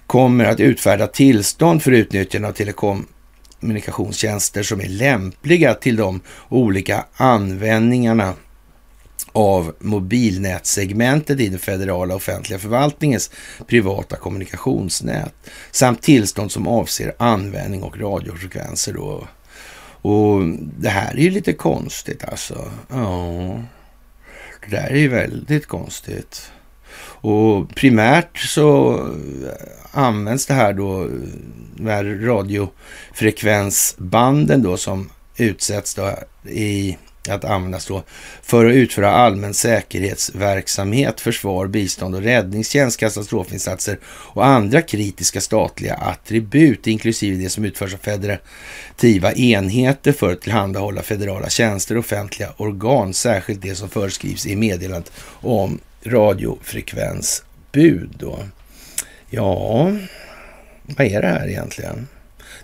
[0.08, 8.34] kommer att utfärda tillstånd för utnyttjande av telekommunikationstjänster som är lämpliga till de olika användningarna
[9.32, 13.32] av mobilnätsegmentet i den federala offentliga förvaltningens
[13.68, 15.34] privata kommunikationsnät
[15.72, 18.94] samt tillstånd som avser användning och radiofrekvenser.
[18.94, 19.28] Då.
[20.02, 20.42] Och
[20.80, 22.72] det här är ju lite konstigt alltså.
[22.90, 23.64] Ja,
[24.62, 26.52] det där är ju väldigt konstigt.
[27.20, 29.02] Och primärt så eh,
[29.92, 31.10] används det här då,
[31.76, 36.14] de här radiofrekvensbanden då som utsätts då
[36.50, 36.98] i
[37.34, 38.04] att användas då
[38.42, 46.88] för att utföra allmän säkerhetsverksamhet, försvar, bistånd och räddningstjänst, katastrofinsatser och andra kritiska statliga attribut,
[46.88, 53.14] inklusive det som utförs av federativa enheter för att tillhandahålla federala tjänster och offentliga organ,
[53.14, 55.12] särskilt det som föreskrivs i meddelandet
[55.42, 58.10] om radiofrekvensbud.
[58.20, 58.40] Då.
[59.30, 59.92] Ja,
[60.82, 62.08] vad är det här egentligen?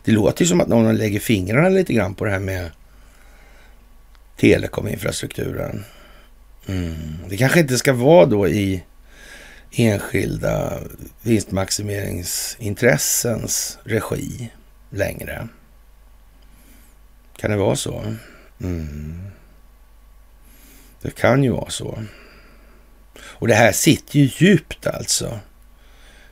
[0.04, 2.72] Det låter ju som att någon lägger fingrarna lite grann på det här med
[4.38, 5.86] telekominfrastrukturen.
[6.68, 7.18] Mm.
[7.30, 8.84] Det kanske inte ska vara då i
[9.72, 10.80] enskilda
[11.22, 14.52] vinstmaximeringsintressens regi
[14.90, 15.48] längre.
[17.38, 18.16] Kan det vara så?
[18.62, 19.22] Mm.
[21.02, 22.04] Det kan ju vara så.
[23.20, 25.40] Och det här sitter ju djupt alltså.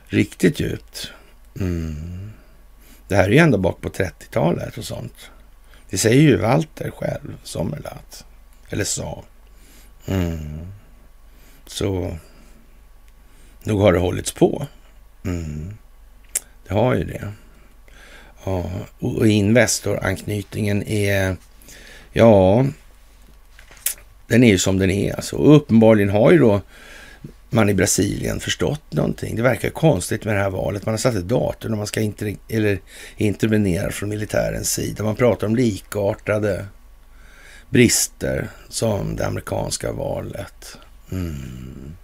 [0.06, 1.12] Riktigt djupt.
[1.60, 2.32] Mm.
[3.08, 5.30] Det här är ju ända bak på 30-talet och sånt.
[5.92, 8.24] Det säger ju Walter själv, Sommerlath.
[8.70, 9.24] Eller sa.
[10.06, 10.60] Mm.
[11.66, 12.16] Så
[13.62, 14.66] nog har det hållits på.
[15.24, 15.76] Mm.
[16.68, 17.32] Det har ju det.
[18.44, 21.36] Ja, och Investoranknytningen är,
[22.12, 22.66] ja,
[24.26, 25.36] den är ju som den är alltså.
[25.36, 26.60] Och uppenbarligen har ju då
[27.52, 29.36] man i Brasilien förstått någonting.
[29.36, 30.86] Det verkar konstigt med det här valet.
[30.86, 32.80] Man har satt ett datum när man ska inter eller
[33.16, 35.04] intervenera från militärens sida.
[35.04, 36.66] Man pratar om likartade
[37.70, 40.78] brister som det amerikanska valet.
[41.12, 41.94] Mm.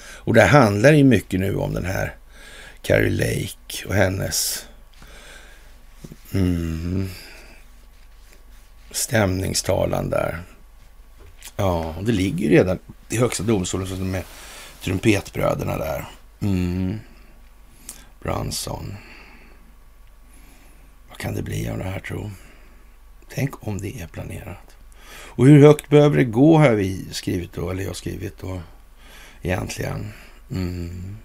[0.00, 2.16] Och det handlar ju mycket nu om den här
[2.82, 4.66] Carrie Lake och hennes
[6.32, 7.08] mm,
[8.90, 10.42] stämningstalan där.
[11.56, 14.24] Ja, det ligger ju redan i Högsta domstolen med
[14.80, 16.08] trumpetbröderna där.
[16.40, 16.98] Mm.
[18.20, 18.94] Branson.
[21.08, 22.30] Vad kan det bli av det här tro?
[23.28, 24.76] Tänk om det är planerat.
[25.10, 28.60] Och hur högt behöver det gå har vi skrivit då, eller jag skrivit då
[29.42, 30.12] egentligen.
[30.50, 31.16] Mm.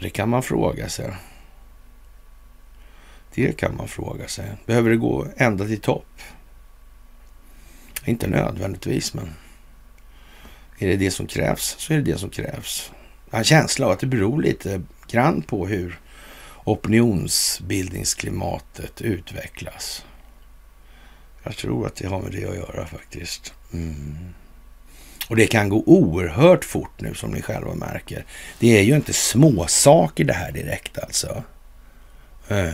[0.00, 1.16] Det kan man fråga sig.
[3.34, 4.56] Det kan man fråga sig.
[4.66, 6.20] Behöver det gå ända till topp?
[8.04, 9.34] Inte nödvändigtvis, men
[10.78, 12.92] är det det som krävs så är det det som krävs.
[13.30, 16.00] Jag har en känsla av att det beror lite grann på hur
[16.64, 20.04] opinionsbildningsklimatet utvecklas.
[21.42, 23.54] Jag tror att det har med det att göra faktiskt.
[23.72, 24.16] Mm.
[25.28, 28.24] Och det kan gå oerhört fort nu som ni själva märker.
[28.58, 31.42] Det är ju inte småsaker, det här direkt alltså.
[32.48, 32.72] Mm.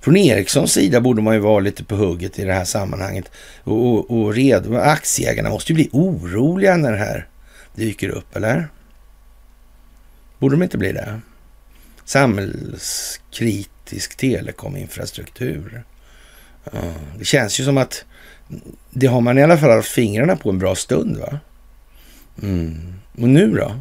[0.00, 3.30] Från Ericssons sida borde man ju vara lite på hugget i det här sammanhanget
[3.64, 4.76] och, och, och redo.
[4.76, 7.28] Aktieägarna måste ju bli oroliga när det här
[7.74, 8.68] dyker upp, eller?
[10.38, 11.20] Borde de inte bli det?
[12.04, 15.84] Samhällskritisk telekominfrastruktur.
[16.72, 18.04] Ja, det känns ju som att
[18.90, 21.38] det har man i alla fall haft fingrarna på en bra stund, va?
[22.42, 22.94] Mm.
[23.12, 23.74] Och nu då?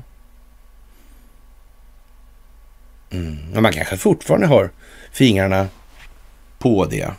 [3.12, 3.38] Mm.
[3.54, 4.72] Ja, man kanske fortfarande har
[5.12, 5.68] fingrarna
[6.60, 7.12] på det.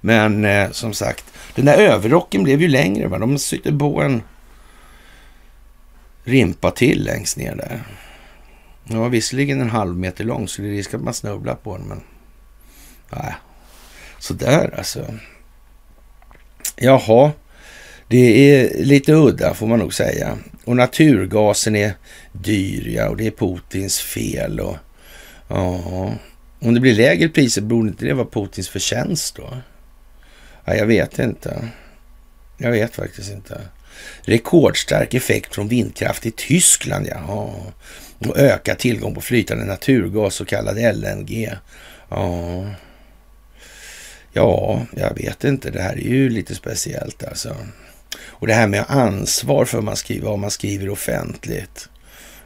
[0.00, 3.08] Men eh, som sagt, den där överrocken blev ju längre.
[3.08, 3.18] Va?
[3.18, 4.22] De sytte på en
[6.24, 7.82] rimpa till längst ner där.
[8.84, 11.76] Den var visserligen en halv meter lång, så det är risk att man snubblar på
[11.76, 11.86] den.
[11.86, 12.00] Men
[13.10, 13.34] nej,
[14.18, 15.14] sådär alltså.
[16.76, 17.32] Jaha,
[18.08, 20.38] det är lite udda får man nog säga.
[20.64, 21.92] Och naturgasen är
[22.32, 24.60] dyr, ja, och det är Putins fel.
[24.60, 24.76] Och,
[25.48, 26.12] ja,
[26.60, 29.56] om det blir lägre priser, borde inte det vara Putins förtjänst då?
[30.64, 31.68] Ja, jag vet inte.
[32.56, 33.60] Jag vet faktiskt inte.
[34.22, 37.50] Rekordstark effekt från vindkraft i Tyskland, jaha.
[38.18, 41.50] Och ökad tillgång på flytande naturgas, så kallad LNG.
[42.08, 42.64] Ja.
[44.32, 45.70] Ja, jag vet inte.
[45.70, 47.56] Det här är ju lite speciellt alltså.
[48.26, 51.88] Och det här med ansvar för vad man skriver, vad man skriver offentligt.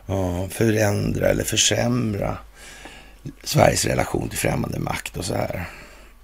[0.07, 2.39] Ja, förändra eller försämra.
[3.43, 5.69] Sveriges relation till främmande makt och så här.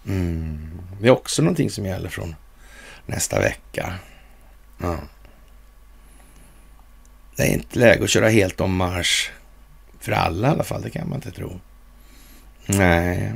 [0.06, 0.80] Mm.
[1.00, 2.34] Det är också någonting som gäller från
[3.06, 3.94] nästa vecka.
[4.78, 4.98] Ja.
[7.36, 9.30] Det är inte läge att köra helt om marsch
[10.00, 11.60] för alla i alla fall, det kan man inte tro.
[12.66, 13.32] Nej,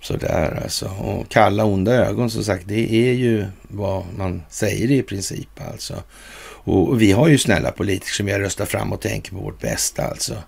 [0.00, 0.88] så där alltså.
[0.88, 6.02] Och kalla onda ögon som sagt, det är ju vad man säger i princip alltså.
[6.64, 9.60] Och vi har ju snälla politiker som vi har röstat fram och tänker på vårt
[9.60, 10.42] bästa alltså.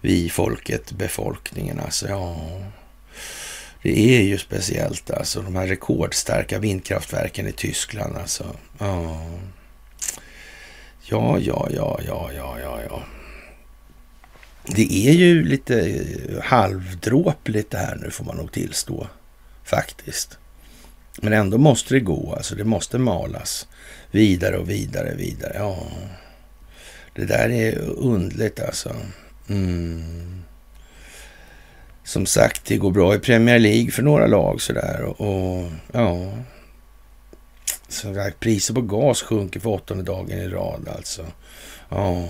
[0.00, 2.08] Vi folket, befolkningen alltså.
[2.08, 2.36] Ja,
[3.82, 5.42] det är ju speciellt alltså.
[5.42, 8.56] De här rekordstarka vindkraftverken i Tyskland alltså.
[8.78, 9.26] Ja,
[11.02, 12.80] ja, ja, ja, ja, ja, ja.
[12.88, 13.02] ja.
[14.66, 16.04] Det är ju lite
[16.42, 19.06] halvdråpligt det här nu får man nog tillstå.
[19.64, 20.38] Faktiskt.
[21.16, 23.68] Men ändå måste det gå, alltså det måste malas
[24.10, 25.52] vidare och vidare, vidare.
[25.54, 25.86] Ja,
[27.14, 28.96] det där är undligt alltså.
[29.50, 30.42] Mm.
[32.04, 35.02] Som sagt, det går bra i Premier League för några lag sådär.
[35.02, 36.32] Och, och ja,
[37.88, 41.26] som sagt, priset på gas sjunker för åttonde dagen i rad alltså.
[41.88, 42.28] Ja,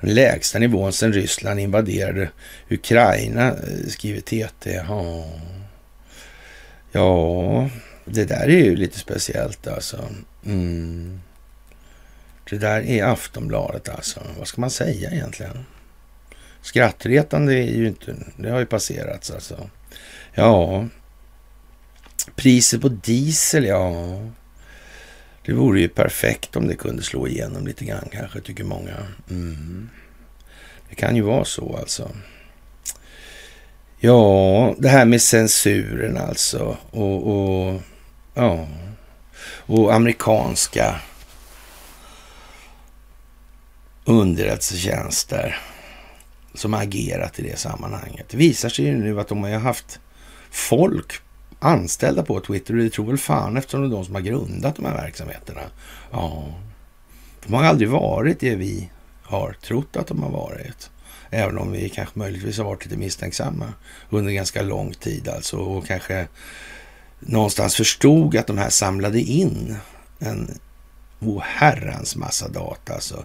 [0.00, 2.30] den lägsta nivån sedan Ryssland invaderade
[2.70, 4.82] Ukraina, eh, skriver TT.
[4.88, 5.24] Ja,
[6.92, 7.70] ja
[8.04, 10.04] det där är ju lite speciellt alltså.
[10.46, 11.20] Mm.
[12.50, 14.20] Det där är Aftonbladet alltså.
[14.38, 15.64] Vad ska man säga egentligen?
[16.62, 19.70] Skrattretande är ju inte, det har ju passerats alltså.
[20.34, 20.86] Ja,
[22.34, 23.92] priset på diesel, ja.
[25.44, 28.96] Det vore ju perfekt om det kunde slå igenom lite grann kanske, tycker många.
[29.30, 29.90] Mm.
[30.88, 32.10] Det kan ju vara så alltså.
[33.98, 36.76] Ja, det här med censuren alltså.
[36.90, 37.80] Och, och
[38.34, 38.68] ja,
[39.42, 41.00] och amerikanska
[44.04, 45.58] underrättelsetjänster
[46.54, 48.28] som agerat i det sammanhanget.
[48.28, 50.00] Det visar sig ju nu att de har haft
[50.50, 51.12] folk
[51.58, 54.76] anställda på Twitter och det tror väl fan eftersom det är de som har grundat
[54.76, 55.60] de här verksamheterna.
[56.10, 56.44] Ja,
[57.46, 58.90] De har aldrig varit det vi
[59.22, 60.90] har trott att de har varit.
[61.30, 63.72] Även om vi kanske möjligtvis har varit lite misstänksamma
[64.10, 66.26] under ganska lång tid alltså och kanske
[67.20, 69.76] någonstans förstod att de här samlade in
[70.18, 70.58] en
[71.20, 73.24] oherrans massa data, alltså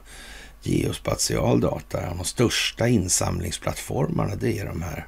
[0.66, 2.10] geospatial data.
[2.10, 5.08] De största insamlingsplattformarna, det är de här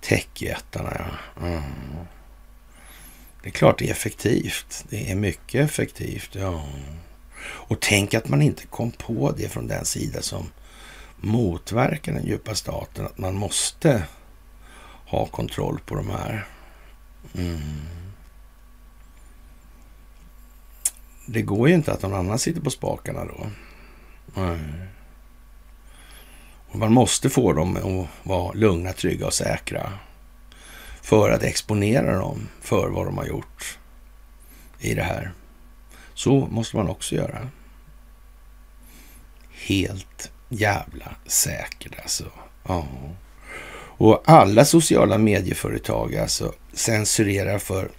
[0.00, 1.18] techjättarna.
[1.36, 1.46] Ja.
[1.46, 1.62] Mm.
[3.42, 4.84] Det är klart det är effektivt.
[4.88, 6.34] Det är mycket effektivt.
[6.34, 6.64] Ja.
[7.42, 10.50] Och tänk att man inte kom på det från den sida som
[11.16, 13.06] motverkar den djupa staten.
[13.06, 14.02] Att man måste
[15.06, 16.46] ha kontroll på de här.
[17.34, 17.60] Mm.
[21.26, 23.46] Det går ju inte att någon annan sitter på spakarna då.
[24.34, 24.58] Nej.
[26.68, 29.92] Och man måste få dem att vara lugna, trygga och säkra
[31.02, 33.78] för att exponera dem för vad de har gjort
[34.78, 35.32] i det här.
[36.14, 37.48] Så måste man också göra.
[39.50, 42.24] Helt jävla säkert alltså.
[42.68, 42.86] Ja.
[44.00, 47.90] Och alla sociala medieföretag alltså censurerar för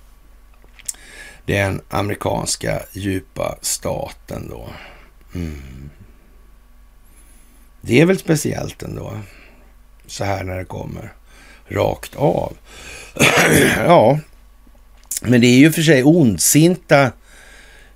[1.45, 4.69] den amerikanska djupa staten då.
[5.35, 5.89] Mm.
[7.81, 9.17] Det är väl speciellt ändå.
[10.07, 11.13] Så här när det kommer
[11.67, 12.57] rakt av.
[13.77, 14.19] ja,
[15.21, 17.11] men det är ju för sig ondsinta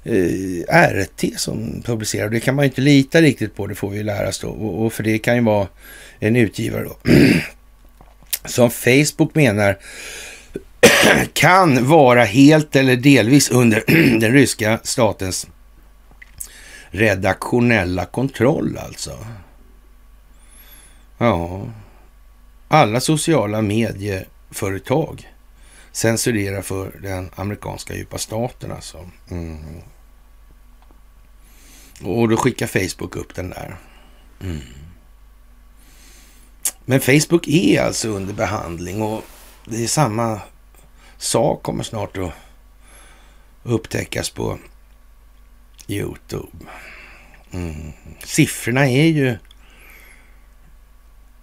[0.04, 2.30] eh, RT som publicerar.
[2.30, 4.50] Det kan man ju inte lita riktigt på, det får vi ju lära oss då.
[4.50, 5.68] Och, och för det kan ju vara
[6.20, 6.98] en utgivare då.
[8.46, 9.78] som Facebook menar
[11.34, 13.84] kan vara helt eller delvis under
[14.20, 15.48] den ryska statens
[16.90, 19.18] redaktionella kontroll alltså.
[21.18, 21.66] Ja,
[22.68, 25.30] alla sociala medieföretag
[25.91, 29.09] censurerar för den amerikanska djupa staten alltså.
[29.30, 29.82] Mm.
[32.03, 33.78] Och då skickar Facebook upp den där.
[34.41, 34.61] Mm.
[36.86, 39.24] Men Facebook är alltså under behandling och
[39.66, 40.41] det är samma
[41.18, 42.32] sak kommer snart att
[43.63, 44.57] upptäckas på
[45.88, 46.66] Youtube.
[47.51, 47.91] Mm.
[48.24, 49.38] Siffrorna är ju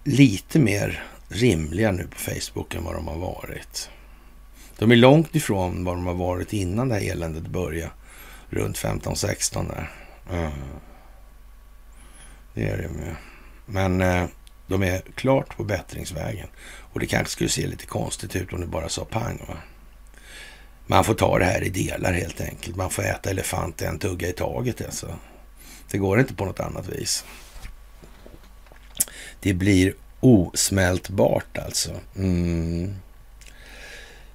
[0.03, 3.89] lite mer rimliga nu på Facebook än vad de har varit.
[4.77, 7.91] De är långt ifrån vad de har varit innan det här eländet började.
[8.49, 9.91] Runt 15-16 där.
[10.31, 10.51] Mm.
[12.53, 13.15] Det är de ju.
[13.65, 14.25] Men eh,
[14.67, 16.47] de är klart på bättringsvägen.
[16.65, 19.45] Och det kanske skulle se lite konstigt ut om det bara sa pang.
[19.47, 19.57] Va?
[20.87, 22.75] Man får ta det här i delar helt enkelt.
[22.75, 24.81] Man får äta elefant en tugga i taget.
[24.81, 25.15] Alltså.
[25.91, 27.25] Det går inte på något annat vis.
[29.43, 31.91] Det blir osmältbart alltså.
[32.15, 32.95] Mm.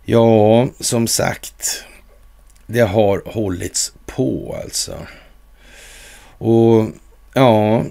[0.05, 1.85] Ja, som sagt,
[2.67, 5.07] det har hållits på alltså.
[6.39, 6.87] Och
[7.35, 7.85] ja,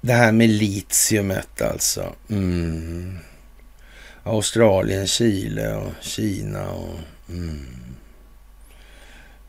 [0.00, 2.14] det här med litiumet alltså.
[2.28, 3.18] Mm.
[4.22, 6.98] Australien, Chile och Kina och...
[7.28, 7.66] Mm.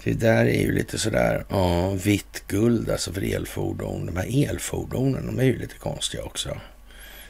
[0.04, 4.06] Det där är ju lite sådär, ja, vitt guld alltså för elfordon.
[4.06, 6.62] De här elfordonen, de är ju lite konstiga också.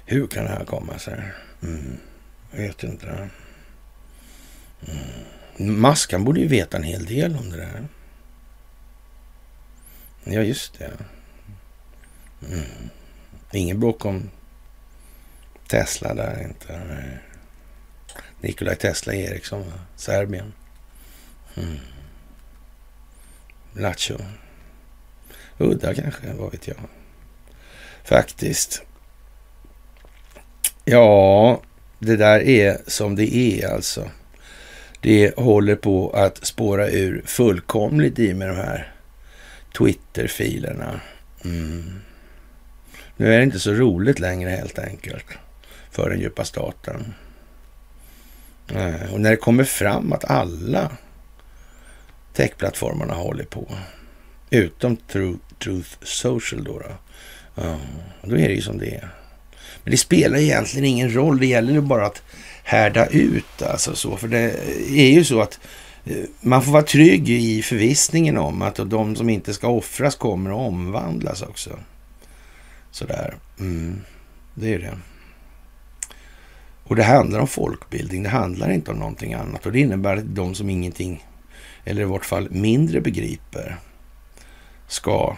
[0.05, 1.23] Hur kan det här komma sig?
[1.63, 1.97] Mm.
[2.51, 3.29] Jag vet inte.
[4.87, 5.81] Mm.
[5.81, 7.87] Maskan borde ju veta en hel del om det där.
[10.23, 10.91] Ja, just det.
[12.49, 12.89] Mm.
[13.51, 14.29] Ingen bråk om
[15.67, 16.81] Tesla där inte.
[18.41, 20.53] Nikolaj Tesla Eriksson, Serbien.
[21.55, 21.77] Mm.
[23.73, 24.17] Lattjo.
[25.57, 26.77] Udda kanske, vad vet jag.
[28.03, 28.83] Faktiskt.
[30.85, 31.61] Ja,
[31.99, 34.09] det där är som det är alltså.
[35.01, 38.93] Det håller på att spåra ur fullkomligt i med de här
[39.77, 41.01] Twitter-filerna.
[41.45, 42.01] Mm.
[43.17, 45.25] Nu är det inte så roligt längre helt enkelt
[45.91, 47.13] för den djupa staten.
[49.11, 50.91] Och när det kommer fram att alla
[52.33, 53.67] techplattformarna håller på.
[54.49, 56.79] Utom Truth, Truth Social då.
[56.79, 56.91] Då.
[57.55, 57.77] Ja,
[58.23, 59.09] då är det ju som det är.
[59.83, 61.39] Men det spelar egentligen ingen roll.
[61.39, 62.21] Det gäller ju bara att
[62.63, 64.17] härda ut alltså så.
[64.17, 64.53] För det
[64.89, 65.59] är ju så att
[66.05, 70.49] eh, man får vara trygg i förvissningen om att de som inte ska offras kommer
[70.49, 71.79] att omvandlas också.
[72.91, 73.35] Sådär.
[73.59, 74.01] Mm,
[74.53, 74.97] det är det.
[76.83, 78.23] Och det handlar om folkbildning.
[78.23, 79.65] Det handlar inte om någonting annat.
[79.65, 81.25] Och det innebär att de som ingenting
[81.85, 83.77] eller i vart fall mindre begriper,
[84.87, 85.37] ska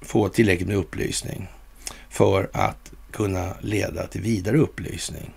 [0.00, 1.48] få tillräckligt med upplysning
[2.08, 5.30] för att kunna leda till vidare upplysning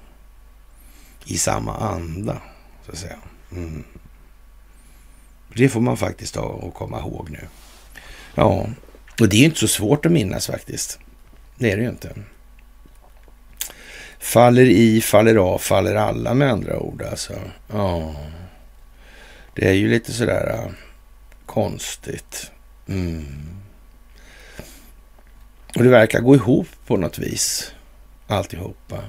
[1.25, 2.41] i samma anda,
[2.85, 3.17] så att säga.
[3.51, 3.83] Mm.
[5.55, 7.47] Det får man faktiskt ha och komma ihåg nu.
[8.35, 8.67] Ja,
[9.19, 10.99] och det är ju inte så svårt att minnas faktiskt.
[11.57, 12.13] Det är det ju inte.
[14.19, 17.33] Faller i, faller av, faller alla med andra ord alltså.
[17.71, 18.15] Ja,
[19.55, 20.71] det är ju lite sådär äh,
[21.45, 22.51] konstigt.
[22.87, 23.25] Mm.
[25.75, 27.71] Och det verkar gå ihop på något vis,
[28.27, 28.99] alltihopa.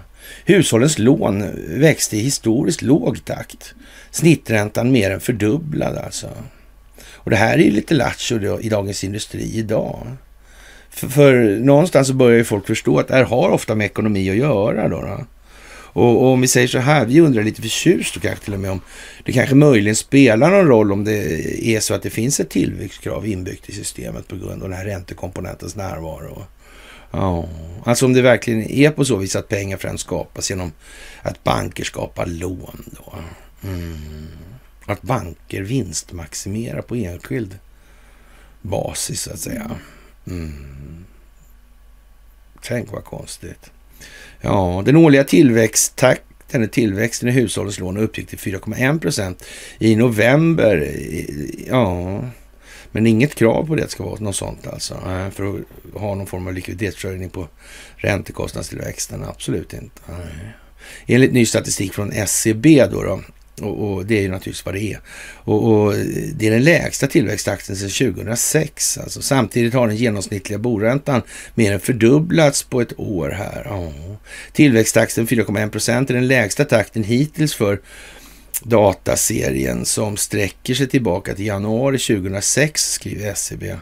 [0.45, 1.45] Hushållens lån
[1.81, 3.75] växte i historiskt låg takt.
[4.11, 6.29] Snitträntan mer än fördubblad alltså.
[7.13, 10.17] Och det här är ju lite lattjo i Dagens Industri idag.
[10.91, 14.31] För, för, någonstans så börjar ju folk förstå att det här har ofta med ekonomi
[14.31, 14.89] att göra.
[14.89, 15.25] Då, då.
[15.95, 18.61] Och, och, om vi säger så här, vi undrar lite förtjust och kanske till och
[18.61, 18.81] med om
[19.25, 23.27] det kanske möjligen spelar någon roll om det är så att det finns ett tillväxtkrav
[23.27, 26.47] inbyggt i systemet på grund av den här räntekomponentens närvaro.
[27.11, 27.49] Ja,
[27.85, 30.73] alltså om det verkligen är på så vis att pengar främst skapas genom
[31.23, 33.15] att banker skapar lån då.
[33.69, 34.27] Mm.
[34.87, 37.59] Att banker vinstmaximerar på enskild
[38.63, 39.71] basis så att säga.
[40.27, 41.05] Mm.
[42.63, 43.71] Tänk vad konstigt.
[44.45, 49.45] Ja, den årliga tillväxttakten, tillväxten i hushållens lån uppgick till 4,1 procent
[49.79, 50.97] i november.
[51.69, 52.21] Ja,
[52.93, 54.95] men inget krav på det ska vara något sånt alltså.
[55.33, 57.49] För att ha någon form av likviditetsförsörjning på
[57.97, 59.25] räntekostnadstillväxten.
[59.25, 60.03] Absolut inte.
[61.07, 63.21] Enligt ny statistik från SCB då, då
[63.61, 65.01] och, och, det är ju naturligtvis vad det är.
[65.45, 65.95] Och, och,
[66.35, 68.99] det är den lägsta tillväxttakten sedan 2006.
[68.99, 71.23] Alltså, samtidigt har den genomsnittliga boräntan
[71.55, 73.67] mer än fördubblats på ett år här.
[73.71, 74.15] Oh.
[74.53, 77.81] Tillväxttakten 4,1 procent är den lägsta takten hittills för
[78.63, 83.77] dataserien som sträcker sig tillbaka till januari 2006, skriver SCB.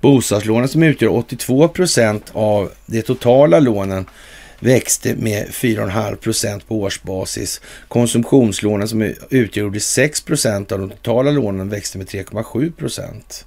[0.00, 4.06] Bostadslånen som utgör 82 procent av de totala lånen
[4.60, 7.60] växte med 4,5 procent på årsbasis.
[7.88, 13.46] Konsumtionslånen som utgjorde 6 procent av de totala lånen växte med 3,7 procent.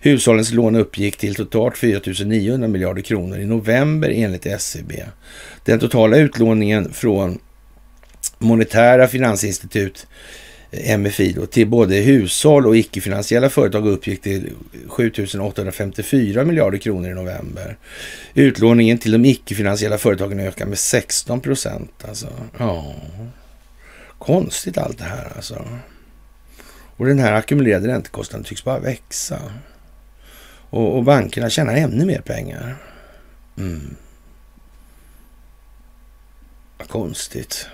[0.00, 5.04] Hushållens lån uppgick till totalt 4 900 miljarder kronor i november enligt SCB.
[5.64, 7.38] Den totala utlåningen från
[8.38, 10.06] monetära finansinstitut
[10.72, 14.52] MFI då, till både hushåll och icke-finansiella företag uppgick till
[14.88, 17.76] 7 854 miljarder kronor i november.
[18.34, 22.04] Utlåningen till de icke-finansiella företagen ökar med 16 procent.
[22.08, 22.94] Alltså, ja.
[24.18, 25.68] Konstigt allt det här alltså.
[26.96, 29.38] Och den här ackumulerade räntekostnaden tycks bara växa.
[30.70, 32.76] Och, och bankerna tjänar ännu mer pengar.
[33.58, 33.96] Mm.
[36.88, 37.66] Konstigt.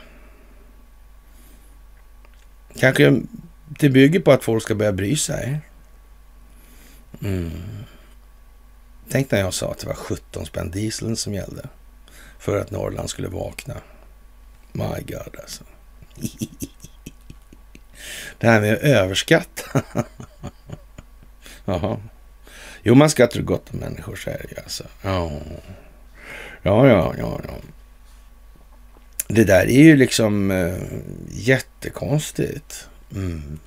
[2.76, 3.22] Kanske
[3.68, 5.60] det bygger på att folk ska börja bry sig.
[7.22, 7.50] Mm.
[9.10, 11.68] Tänk när jag sa att det var 17 spänn dieseln som gällde
[12.38, 13.74] för att Norrland skulle vakna.
[14.72, 15.64] My God alltså.
[18.38, 19.82] Det här med att överskatta.
[21.64, 22.00] Jaha.
[22.82, 24.84] Jo, man skrattar gott om människor, så är det ju alltså.
[25.02, 25.30] Ja,
[26.62, 27.40] ja, ja, ja.
[29.28, 30.74] Det där är ju liksom eh,
[31.30, 32.88] jättekonstigt.
[33.14, 33.58] Mm.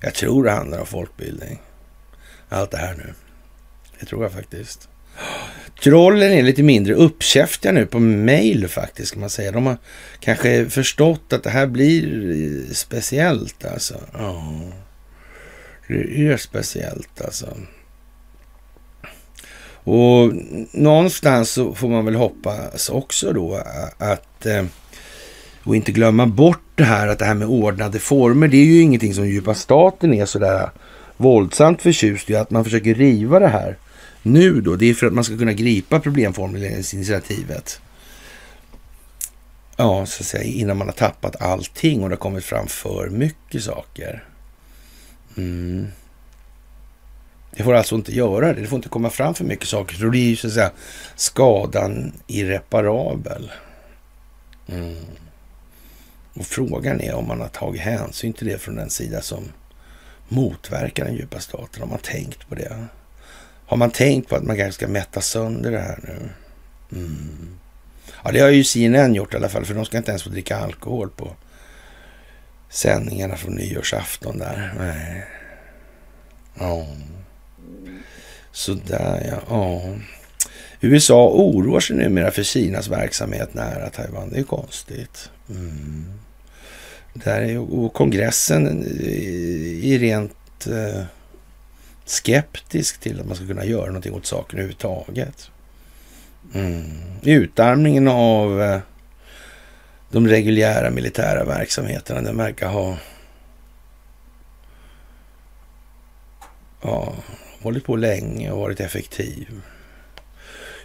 [0.00, 1.58] Jag tror det handlar om folkbildning.
[2.48, 3.14] Allt det här nu.
[4.00, 4.88] Det tror jag faktiskt.
[5.82, 9.52] Trollen är lite mindre uppkäftiga nu på mail faktiskt, kan man säga.
[9.52, 9.76] De har
[10.20, 14.00] kanske förstått att det här blir eh, speciellt alltså.
[14.12, 14.60] Ja,
[15.88, 17.56] det är speciellt alltså.
[19.88, 20.32] Och
[20.72, 23.62] någonstans så får man väl hoppas också då
[23.98, 24.64] att eh,
[25.66, 28.80] och inte glömma bort det här att det här med ordnade former, det är ju
[28.80, 30.70] ingenting som djupa staten är sådär
[31.16, 32.36] våldsamt förtjust i.
[32.36, 33.76] Att man försöker riva det här
[34.22, 37.80] nu då, det är för att man ska kunna gripa problemformuleringsinitiativet.
[39.76, 43.08] Ja, så att säga, innan man har tappat allting och det har kommit fram för
[43.10, 44.24] mycket saker.
[45.36, 45.86] Mm.
[47.50, 48.60] Det får alltså inte göra det.
[48.60, 49.96] Det får inte komma fram för mycket saker.
[50.00, 50.70] Då blir ju så att säga
[51.16, 53.52] skadan irreparabel.
[54.68, 54.96] Mm.
[56.36, 59.52] Och frågan är om man har tagit hänsyn till det från den sida som
[60.28, 61.80] motverkar den djupa staten.
[61.82, 62.86] Har man tänkt på det?
[63.66, 66.28] Har man tänkt på att man kanske ska mätta sönder det här nu?
[66.98, 67.58] Mm.
[68.24, 70.30] Ja, det har ju CNN gjort i alla fall, för de ska inte ens få
[70.30, 71.36] dricka alkohol på
[72.68, 74.74] sändningarna från nyårsafton där.
[74.78, 75.26] Nej.
[76.58, 76.86] Ja.
[78.52, 79.40] Sådär ja.
[79.48, 79.94] ja.
[80.80, 84.30] USA oroar sig numera för Kinas verksamhet nära Taiwan.
[84.30, 85.30] Det är konstigt.
[85.50, 86.04] Mm.
[87.24, 88.66] Där och kongressen
[89.82, 91.04] är rent eh,
[92.04, 95.50] skeptisk till att man ska kunna göra någonting åt saken överhuvudtaget.
[96.54, 96.84] Mm.
[97.22, 98.80] Utarmningen av eh,
[100.10, 102.96] de reguljära militära verksamheterna, den verkar ha
[106.82, 107.14] ja,
[107.62, 109.62] hållit på länge och varit effektiv.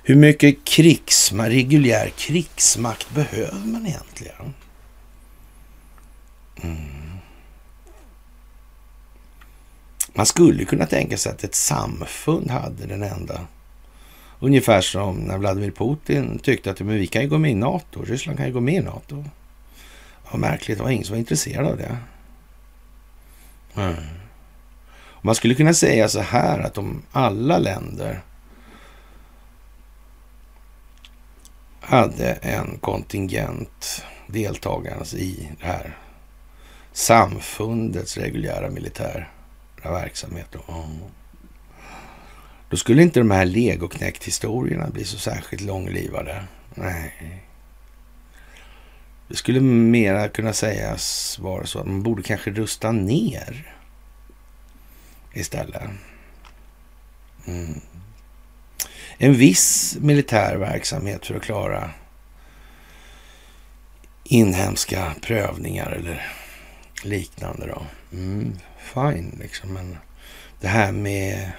[0.04, 4.54] Hur mycket krigsma, reguljär krigsmakt behöver man egentligen?
[6.62, 7.02] Mm.
[10.14, 13.48] Man skulle kunna tänka sig att ett samfund hade den enda.
[14.40, 18.04] Ungefär som när Vladimir Putin tyckte att men vi kan ju gå med i NATO.
[18.04, 19.26] Ryssland kan ju gå med i NATO.
[20.32, 21.98] Vad märkligt, det var ingen som var intresserad av det.
[23.76, 23.96] Mm.
[25.22, 28.22] Man skulle kunna säga så här att om alla länder
[31.82, 35.98] hade en kontingent deltagare i det här
[36.92, 39.26] samfundets reguljära militära
[39.84, 40.56] verksamhet.
[42.70, 46.44] Då skulle inte de här legoknäckt-historierna bli så särskilt långlivade.
[46.76, 47.44] Nej.
[49.28, 53.76] Det skulle mera kunna sägas vara så att man borde kanske rusta ner
[55.34, 55.84] istället.
[57.46, 57.82] Mm.
[59.18, 61.92] En viss militär verksamhet för att klara
[64.24, 66.32] inhemska prövningar eller
[67.06, 67.86] liknande då.
[68.18, 69.98] Mm, fine liksom, men
[70.60, 71.52] det här med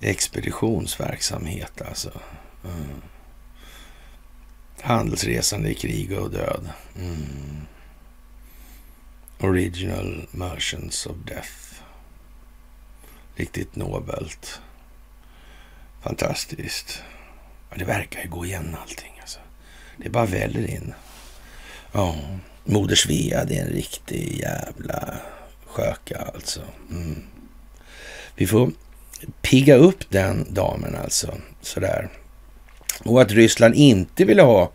[0.00, 2.20] expeditionsverksamhet alltså.
[2.64, 3.02] Mm.
[4.80, 6.70] Handelsresande i krig och död.
[6.96, 7.66] Mm.
[9.40, 11.50] Original Merchants of Death.
[13.34, 14.60] Riktigt nobelt.
[16.02, 17.02] Fantastiskt.
[17.70, 19.18] Ja, det verkar ju gå igen allting.
[19.20, 19.38] Alltså.
[19.96, 20.94] Det bara väller in.
[21.92, 22.16] Ja,
[22.66, 25.14] Moder Svea, det är en riktig jävla
[25.66, 26.60] sköka alltså.
[26.90, 27.22] Mm.
[28.36, 28.70] Vi får
[29.42, 31.34] pigga upp den damen alltså.
[31.62, 32.08] Sådär.
[33.04, 34.72] Och att Ryssland inte ville ha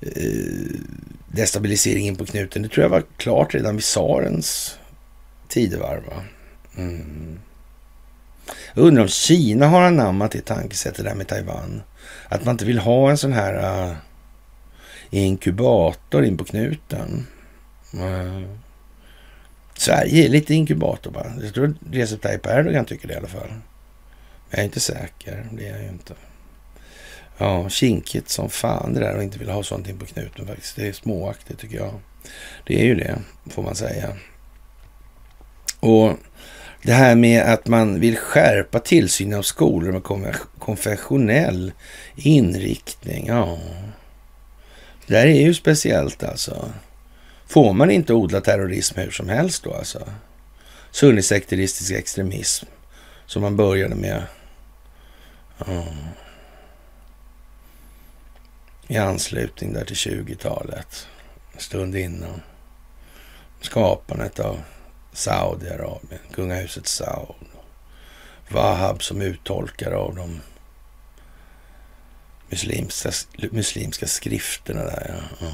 [0.00, 0.80] eh,
[1.28, 4.78] destabiliseringen på knuten, det tror jag var klart redan vid tsarens
[5.48, 6.02] tidevarv.
[6.76, 7.38] Mm.
[8.74, 11.82] Jag undrar om Kina har anammat det tankesättet där med Taiwan.
[12.28, 13.96] Att man inte vill ha en sån här uh,
[15.10, 17.26] inkubator in på knuten.
[17.94, 18.56] Uh.
[19.74, 21.32] Sverige är lite inkubator bara.
[21.42, 23.50] Jag tror Recep Tayyip Erdogan tycker det i alla fall.
[24.50, 26.14] Jag är inte säker, det är jag ju inte.
[27.38, 30.76] Ja, kinkigt som fan det där att inte vilja ha sånt in på knuten faktiskt.
[30.76, 31.94] Det är småaktigt tycker jag.
[32.66, 34.16] Det är ju det, får man säga.
[35.80, 36.12] Och
[36.82, 41.72] det här med att man vill skärpa tillsynen av skolor med konfessionell
[42.16, 43.26] inriktning.
[43.26, 43.58] Ja,
[45.10, 46.72] det där är ju speciellt alltså.
[47.46, 50.12] Får man inte odla terrorism hur som helst då alltså?
[50.90, 52.66] Sunnisekteristisk extremism
[53.26, 54.22] som man började med.
[55.66, 55.84] Mm.
[58.88, 61.06] I anslutning där till 20-talet.
[61.52, 62.42] En stund innan.
[63.60, 64.58] Skapandet av
[65.12, 67.34] Saudiarabien, kungahuset Saud.
[68.48, 70.40] Wahab som uttolkare av de
[72.50, 73.10] muslimska,
[73.50, 75.22] muslimska skrifterna där.
[75.40, 75.46] Ja.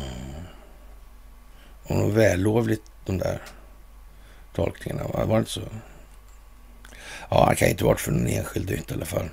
[1.83, 3.39] Och de vällovligt de där
[4.55, 5.05] tolkningarna.
[5.05, 5.61] Var det inte så?
[7.31, 9.29] Ja, det kan inte varit för någon enskild ut i alla fall.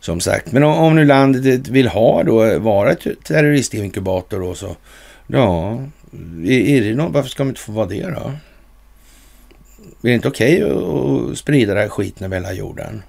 [0.00, 4.76] Som sagt, men om, om nu landet vill ha då, vara terroristinkubator då så,
[5.26, 5.72] ja,
[6.44, 8.32] är, är det någon, varför ska man inte få vara det då?
[10.02, 13.02] Är det inte okej okay att sprida den här skiten över hela jorden?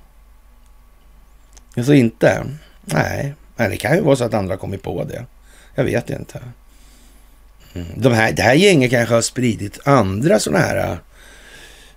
[1.77, 2.45] Alltså inte?
[2.85, 5.25] Nej, men det kan ju vara så att andra kommit på det.
[5.75, 6.41] Jag vet inte.
[7.73, 7.87] Mm.
[7.95, 10.97] De här, det här gänget kanske har spridit andra sådana här,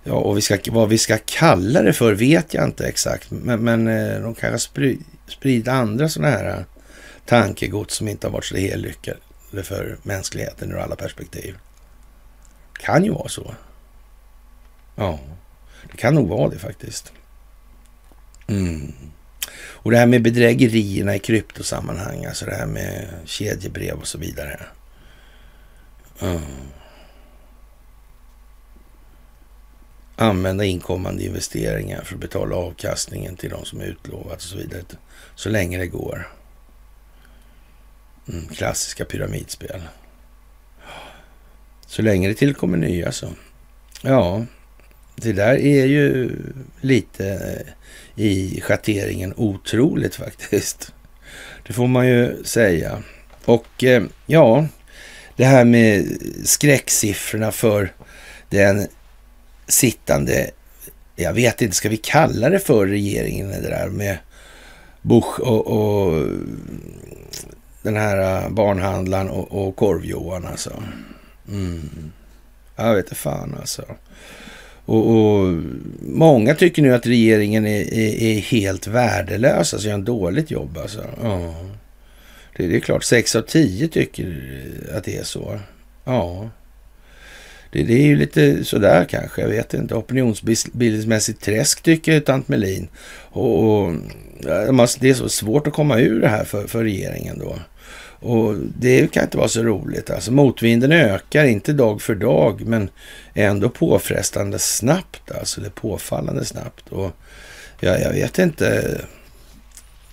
[0.03, 3.63] ja, och vi ska, vad vi ska kalla det för vet jag inte exakt, men,
[3.63, 4.97] men eh, de kanske har
[5.31, 6.65] spridit andra sådana här
[7.25, 11.57] tankegods som inte har varit så helt lyckade för mänskligheten ur alla perspektiv.
[12.73, 13.55] Kan ju vara så.
[14.95, 15.19] Ja,
[15.91, 17.13] det kan nog vara det faktiskt.
[18.47, 18.93] Mm.
[19.55, 24.59] Och det här med bedrägerierna i kryptosammanhang, alltså det här med kedjebrev och så vidare.
[26.21, 26.41] Mm.
[30.15, 34.81] Använda inkommande investeringar för att betala avkastningen till de som är utlovat och så vidare.
[35.35, 36.27] Så länge det går.
[38.29, 39.81] Mm, klassiska pyramidspel.
[41.85, 43.29] Så länge det tillkommer nya så.
[44.01, 44.45] Ja,
[45.15, 46.31] det där är ju
[46.81, 47.73] lite eh,
[48.17, 50.93] i schatteringen otroligt faktiskt.
[51.67, 53.03] Det får man ju säga.
[53.45, 54.67] Och eh, ja,
[55.35, 57.93] det här med skräcksiffrorna för
[58.49, 58.87] den
[59.67, 60.51] sittande,
[61.15, 64.17] jag vet inte, ska vi kalla det för regeringen det där med
[65.01, 66.27] Bush och, och
[67.81, 70.83] den här barnhandlaren och, och korvjohan alltså.
[71.49, 72.11] Mm.
[72.75, 73.85] Jag vet inte fan alltså.
[74.87, 75.53] Och, och,
[75.99, 80.77] många tycker nu att regeringen är, är, är helt värdelös, alltså gör en dåligt jobb.
[80.77, 81.05] Alltså.
[81.23, 81.55] Ja.
[82.57, 84.43] Det, det, är klart, sex av tio tycker
[84.95, 85.59] att det är så.
[86.03, 86.49] Ja.
[87.71, 89.95] Det, det, är ju lite sådär kanske, jag vet inte.
[89.95, 92.87] Opinionsbildningsmässigt träsk tycker Tant Melin.
[93.29, 93.93] Och, och,
[94.99, 97.55] det är så svårt att komma ur det här för, för regeringen då.
[98.27, 100.09] Och det kan inte vara så roligt.
[100.09, 102.89] Alltså motvinden ökar, inte dag för dag, men
[103.33, 105.31] ändå påfrestande snabbt.
[105.31, 106.89] Alltså det är påfallande snabbt.
[106.89, 107.11] Och
[107.79, 108.99] ja, jag vet inte,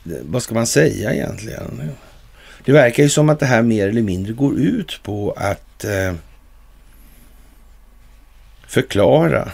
[0.04, 1.90] eh, vad ska man säga egentligen?
[2.64, 6.14] Det verkar ju som att det här mer eller mindre går ut på att eh,
[8.66, 9.52] förklara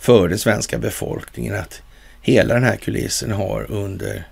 [0.00, 1.82] för den svenska befolkningen att
[2.22, 4.26] hela den här kulissen har under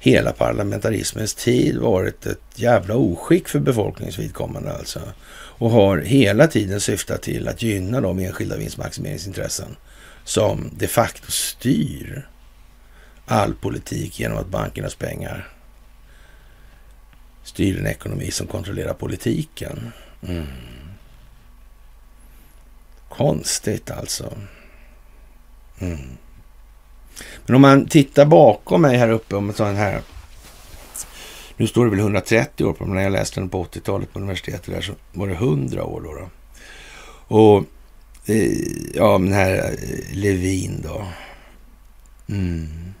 [0.00, 5.00] hela parlamentarismens tid varit ett jävla oskick för befolkningsvidkommande alltså.
[5.32, 9.76] Och har hela tiden syftat till att gynna de enskilda vinstmaximeringsintressen
[10.24, 12.28] som de facto styr
[13.26, 15.48] all politik genom att bankernas pengar
[17.42, 19.92] styr en ekonomi som kontrollerar politiken.
[20.22, 20.46] Mm.
[23.08, 24.32] Konstigt alltså.
[25.78, 25.98] Mm.
[27.46, 30.02] Men om man tittar bakom mig här uppe om en här
[31.60, 34.18] nu står det väl 130 år på men när jag läste den på 80-talet på
[34.18, 36.14] universitetet där så var det 100 år då.
[36.14, 36.30] då.
[37.36, 37.64] Och
[38.26, 38.52] eh,
[38.94, 41.06] ja, den här eh, Levin då.
[42.28, 42.94] Mm.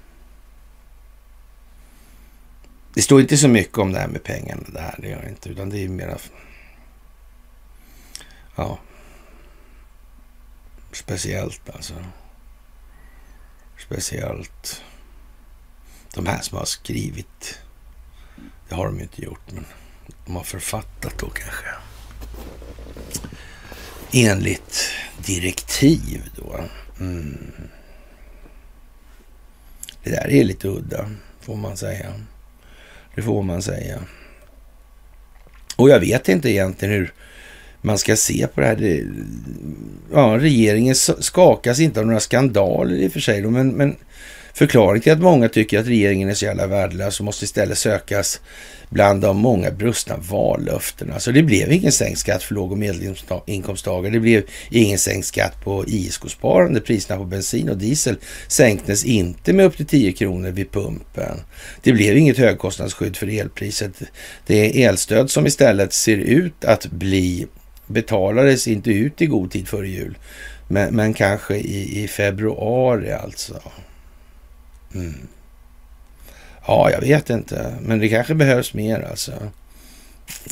[2.94, 5.48] Det står inte så mycket om det här med pengarna det här, det gör inte,
[5.48, 6.18] utan det är mera
[8.56, 8.78] ja,
[10.92, 11.94] speciellt alltså
[13.80, 14.82] speciellt
[16.14, 17.58] de här som har skrivit.
[18.68, 19.66] Det har de ju inte gjort, men
[20.26, 21.66] de har författat då kanske.
[24.12, 24.90] Enligt
[25.26, 26.60] direktiv då.
[27.00, 27.52] Mm.
[30.02, 31.10] Det där är lite udda,
[31.40, 32.14] får man säga.
[33.14, 34.04] Det får man säga.
[35.76, 37.12] Och jag vet inte egentligen hur
[37.82, 38.76] man ska se på det här.
[38.76, 39.04] Det,
[40.12, 43.96] ja, regeringen skakas inte av några skandaler i och för sig, men, men
[44.54, 48.40] förklaringen till att många tycker att regeringen är så jävla värdelös måste istället sökas
[48.90, 51.20] bland de många brustna vallöftena.
[51.20, 54.12] Så det blev ingen sänkt skatt för låg och medelinkomsttagare.
[54.12, 56.80] Det blev ingen sänkt skatt på ISK-sparande.
[56.80, 58.16] Priserna på bensin och diesel
[58.48, 61.40] sänktes inte med upp till 10 kronor vid pumpen.
[61.82, 63.92] Det blev inget högkostnadsskydd för elpriset.
[64.46, 67.46] Det är elstöd som istället ser ut att bli
[67.90, 70.18] betalades inte ut i god tid före jul.
[70.68, 73.62] Men, men kanske i, i, februari alltså.
[74.94, 75.14] Mm.
[76.66, 77.76] Ja, jag vet inte.
[77.80, 79.32] Men det kanske behövs mer alltså.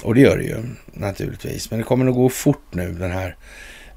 [0.02, 1.70] Och det gör det ju naturligtvis.
[1.70, 3.36] Men det kommer nog gå fort nu den här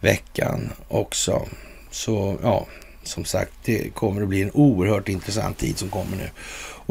[0.02, 1.48] veckan också.
[1.92, 2.68] Så ja,
[3.04, 6.30] som sagt, det kommer att bli en oerhört intressant tid som kommer nu.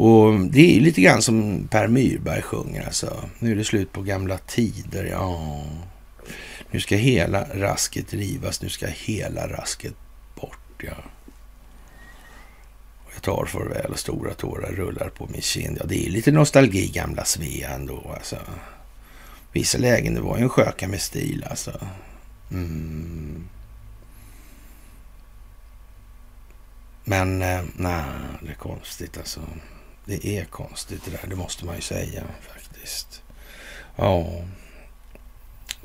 [0.03, 3.23] Och det är lite grann som Per Myrberg sjunger alltså.
[3.39, 5.63] Nu är det slut på gamla tider, ja.
[6.71, 9.93] Nu ska hela rasket rivas, nu ska hela rasket
[10.35, 11.03] bort, ja.
[13.13, 15.77] Jag tar farväl och stora tårar rullar på min kind.
[15.79, 18.37] Ja, det är lite nostalgi, gamla Svea ändå, alltså.
[19.51, 21.87] Vissa lägen, det var ju en sköka med stil, alltså.
[22.51, 23.49] Mm.
[27.03, 28.03] Men eh, nej,
[28.41, 29.41] det är konstigt alltså.
[30.05, 33.23] Det är konstigt det där, det måste man ju säga faktiskt.
[33.95, 34.43] Ja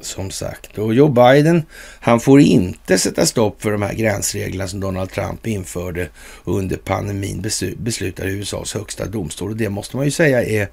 [0.00, 0.78] som sagt.
[0.78, 1.64] Och Joe Biden,
[2.00, 6.08] han får inte sätta stopp för de här gränsreglerna som Donald Trump införde
[6.44, 7.44] under pandemin,
[7.76, 9.50] beslutar USAs högsta domstol.
[9.50, 10.68] Och det måste man ju säga är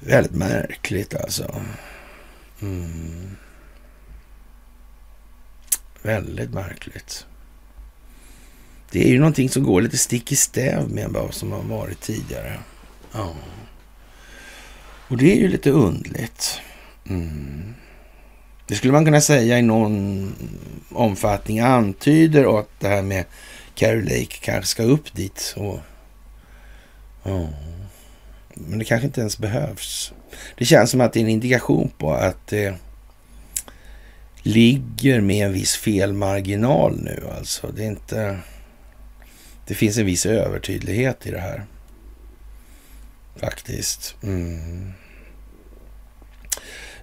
[0.00, 1.60] väldigt märkligt alltså.
[2.62, 3.36] Mm.
[6.02, 7.26] Väldigt märkligt.
[8.90, 12.00] Det är ju någonting som går lite stick i stäv med vad som har varit
[12.00, 12.58] tidigare.
[13.12, 13.34] Ja.
[15.08, 16.60] Och det är ju lite undligt.
[17.08, 17.74] Mm.
[18.66, 20.34] Det skulle man kunna säga i någon
[20.90, 23.24] omfattning antyder att det här med
[23.74, 25.54] Carrie Lake kanske ska upp dit.
[25.56, 25.80] Och,
[27.22, 27.48] oh.
[28.54, 30.12] Men det kanske inte ens behövs.
[30.58, 32.74] Det känns som att det är en indikation på att det
[34.42, 37.28] ligger med en viss felmarginal nu.
[37.38, 38.38] Alltså, det är inte...
[39.66, 41.64] Det finns en viss övertydlighet i det här.
[43.36, 44.16] Faktiskt.
[44.22, 44.92] Mm.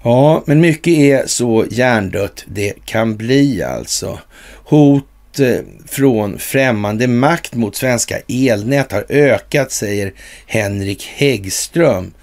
[0.03, 4.19] Ja, men mycket är så hjärndött det kan bli alltså.
[4.63, 10.13] Hot eh, från främmande makt mot svenska elnät har ökat, säger
[10.45, 12.13] Henrik Häggström.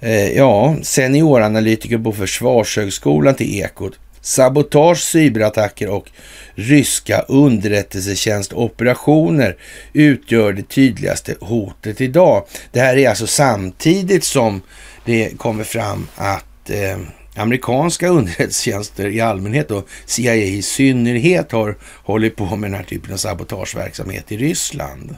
[0.00, 3.98] Eh, ja, senioranalytiker på Försvarshögskolan till Ekot.
[4.20, 6.10] Sabotage, cyberattacker och
[6.54, 9.56] ryska underrättelsetjänstoperationer
[9.92, 12.46] utgör det tydligaste hotet idag.
[12.72, 14.62] Det här är alltså samtidigt som
[15.04, 16.98] det kommer fram att eh,
[17.36, 23.12] amerikanska underrättelsetjänster i allmänhet och CIA i synnerhet har hållit på med den här typen
[23.12, 25.16] av sabotageverksamhet i Ryssland.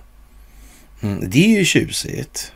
[1.02, 2.52] Mm, det är ju tjusigt.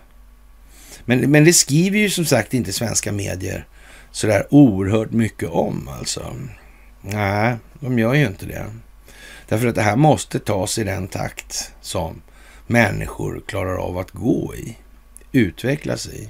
[1.04, 3.66] Men, men det skriver ju som sagt inte svenska medier
[4.10, 6.36] sådär oerhört mycket om alltså.
[7.00, 8.66] Nej, de gör ju inte det.
[9.48, 12.22] Därför att det här måste tas i den takt som
[12.66, 14.76] människor klarar av att gå i,
[15.32, 16.28] utvecklas i,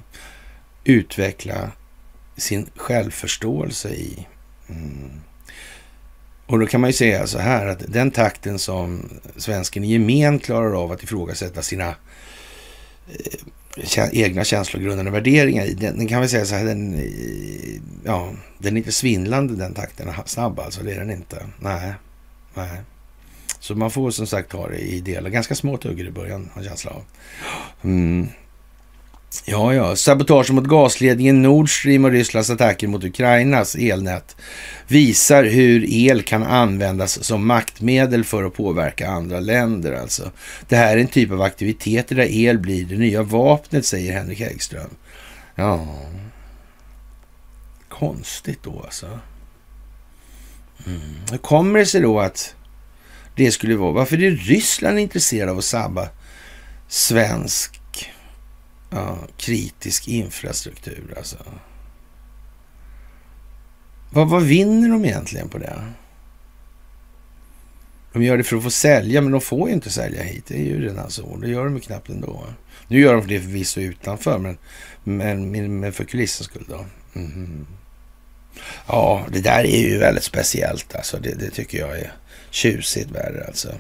[0.85, 1.71] utveckla
[2.39, 4.27] sin självförståelse i.
[4.69, 5.11] Mm.
[6.47, 10.39] Och då kan man ju säga så här att den takten som svensken i gemen
[10.39, 11.95] klarar av att ifrågasätta sina
[13.77, 17.11] eh, egna känslogrundande värderingar i, den, den, kan vi säga så här, den,
[18.05, 21.47] ja, den är inte svindlande den takten, snabb alltså, det är den inte.
[21.59, 21.93] Nej,
[22.55, 22.81] nej.
[23.61, 26.63] Så man får som sagt ta det i delar, ganska små tuggor i början, har
[26.63, 27.03] jag känsla av.
[27.83, 28.29] Mm.
[29.45, 29.97] Ja, ja.
[29.97, 34.37] Sabotage mot gasledningen Nord Stream och Rysslands attacker mot Ukrainas elnät
[34.87, 39.93] visar hur el kan användas som maktmedel för att påverka andra länder.
[39.93, 40.31] Alltså.
[40.69, 44.41] Det här är en typ av aktiviteter där el blir det nya vapnet, säger Henrik
[44.41, 44.91] Häggström.
[45.55, 45.87] Ja,
[47.89, 49.07] konstigt då alltså.
[50.87, 51.01] Mm.
[51.31, 52.55] Hur kommer det sig då att
[53.37, 53.93] det skulle vara?
[53.93, 56.09] Varför är Ryssland intresserade av att sabba
[56.89, 57.78] svensk
[58.91, 61.37] Ja, kritisk infrastruktur alltså.
[64.11, 65.93] Vad, vad vinner de egentligen på det?
[68.13, 70.45] De gör det för att få sälja, men de får ju inte sälja hit.
[70.47, 71.37] Det är ju redan så.
[71.37, 72.47] Det gör de ju knappt ändå.
[72.89, 74.59] Nu gör de det förvisso utanför, men,
[75.05, 76.85] men, men för kulissens skull då.
[77.15, 77.67] Mm.
[78.87, 81.19] Ja, det där är ju väldigt speciellt alltså.
[81.19, 82.13] Det, det tycker jag är
[82.51, 83.75] tjusigt värre alltså.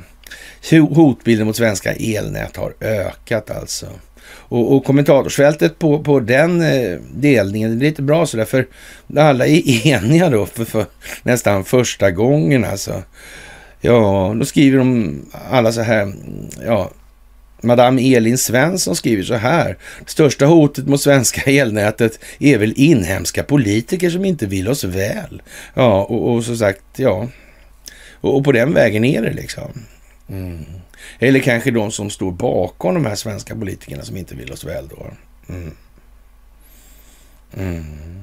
[0.70, 3.88] Hotbilden mot svenska elnät har ökat alltså.
[4.30, 8.66] Och, och kommentatorsfältet på, på den eh, delningen, det är lite bra sådär, för
[9.16, 10.86] alla är eniga då för, för
[11.22, 13.02] nästan första gången alltså.
[13.80, 15.20] Ja, då skriver de
[15.50, 16.12] alla så här,
[16.66, 16.90] ja,
[17.62, 19.76] Madame Elin Svensson skriver så här.
[20.06, 25.42] Största hotet mot svenska elnätet är väl inhemska politiker som inte vill oss väl.
[25.74, 27.28] Ja, och, och som sagt, ja.
[28.20, 29.70] Och, och, på den vägen är det liksom.
[30.28, 30.64] Mm.
[31.18, 34.88] Eller kanske de som står bakom de här svenska politikerna som inte vill oss väl
[34.88, 35.06] då.
[35.48, 35.72] Mm.
[37.56, 38.18] Mm.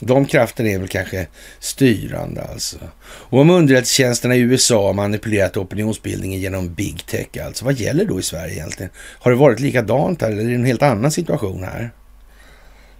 [0.00, 1.26] De krafterna är väl kanske
[1.58, 2.76] styrande alltså.
[3.04, 8.20] Och om underrättelsetjänsterna i USA har manipulerat opinionsbildningen genom big tech alltså, vad gäller då
[8.20, 8.92] i Sverige egentligen?
[8.96, 11.90] Har det varit likadant här eller är det en helt annan situation här?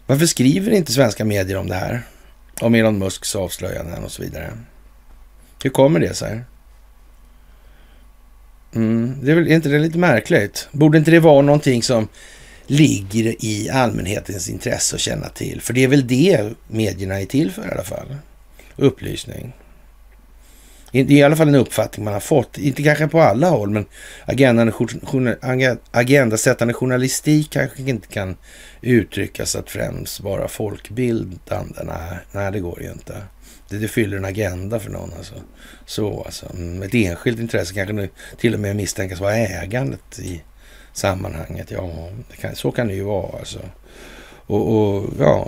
[0.06, 2.02] Varför skriver inte svenska medier om det här?
[2.60, 4.50] Om Elon Musks avslöjanden och så vidare.
[5.62, 6.40] Hur kommer det sig?
[8.76, 10.68] Mm, det är väl är inte det lite märkligt?
[10.72, 12.08] Borde inte det vara någonting som
[12.66, 15.60] ligger i allmänhetens intresse att känna till?
[15.60, 18.16] För det är väl det medierna är till för i alla fall.
[18.76, 19.52] Upplysning.
[20.92, 22.58] Det är i alla fall en uppfattning man har fått.
[22.58, 23.86] Inte kanske på alla håll, men
[25.90, 28.36] agendasättande journalistik kanske inte kan
[28.80, 31.82] uttryckas att främst vara folkbildande.
[31.84, 33.14] Nej, nej det går ju inte.
[33.68, 35.12] Det, det fyller en agenda för någon.
[35.18, 35.34] Alltså.
[35.86, 36.46] Så alltså.
[36.54, 40.42] Mm, ett enskilt intresse kanske nu till och med misstänkas vara ägandet i
[40.92, 41.70] sammanhanget.
[41.70, 42.08] Ja,
[42.40, 43.58] kan, så kan det ju vara alltså.
[44.46, 45.46] Och, och, ja,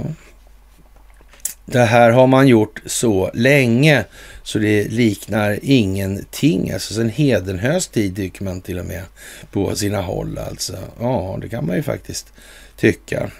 [1.70, 4.04] det här har man gjort så länge
[4.42, 6.70] så det liknar ingenting.
[6.70, 9.02] Alltså sen Hedenhös tid tycker man till och med
[9.50, 10.76] på sina håll alltså.
[11.00, 12.32] Ja, det kan man ju faktiskt
[12.76, 13.30] tycka.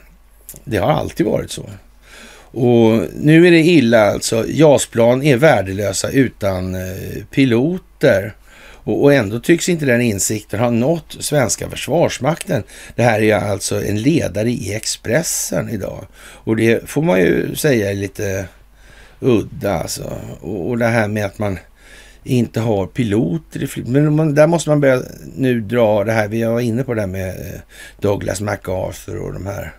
[0.64, 1.70] Det har alltid varit så.
[2.51, 4.45] Och nu är det illa alltså.
[4.49, 8.35] JAS-plan är värdelösa utan eh, piloter.
[8.85, 12.63] Och, ändå tycks inte den insikten ha nått svenska försvarsmakten.
[12.97, 16.07] Det här är alltså en ledare i Expressen idag.
[16.21, 18.45] Och det får man ju säga är lite
[19.21, 20.13] udda alltså.
[20.41, 21.59] Och, och det här med att man
[22.25, 23.89] inte har piloter i flyg.
[23.89, 25.03] Men man, där måste man börja
[25.37, 26.29] nu dra det här.
[26.29, 27.61] Vi var inne på det här med eh,
[28.01, 29.73] Douglas MacArthur och de här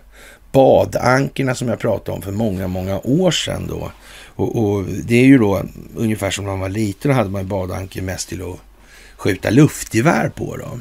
[0.52, 3.92] badankerna som jag pratade om för många, många år sedan då.
[4.26, 5.62] Och, och, det är ju då
[5.96, 8.60] ungefär som när man var liten, då hade man badanker mest till att
[9.16, 10.80] skjuta luftgevär på då.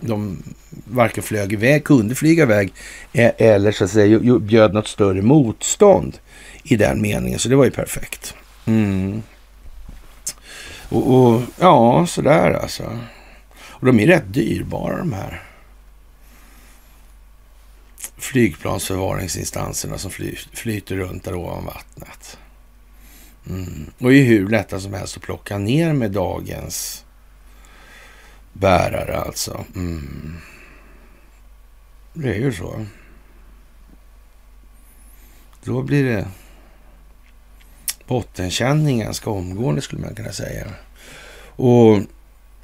[0.00, 0.42] De
[0.84, 2.72] varken flög iväg, kunde flyga iväg
[3.12, 6.18] e-, eller så att säga bjöd något större motstånd
[6.62, 7.38] i den meningen.
[7.38, 8.34] Så det var ju perfekt.
[8.66, 9.22] Mm.
[10.88, 12.98] Och, och ja, sådär alltså.
[13.60, 15.47] Och de är rätt dyrbara de här
[18.18, 22.38] flygplansförvaringsinstanserna som fly, flyter runt där ovan vattnet.
[23.50, 23.90] Mm.
[23.98, 27.04] Och är hur lätta som helst att plocka ner med dagens
[28.52, 29.64] bärare alltså.
[29.74, 30.36] Mm.
[32.14, 32.86] Det är ju så.
[35.64, 36.28] Då blir det
[38.06, 40.66] bottenkänning ganska omgående skulle man kunna säga.
[41.56, 42.00] Och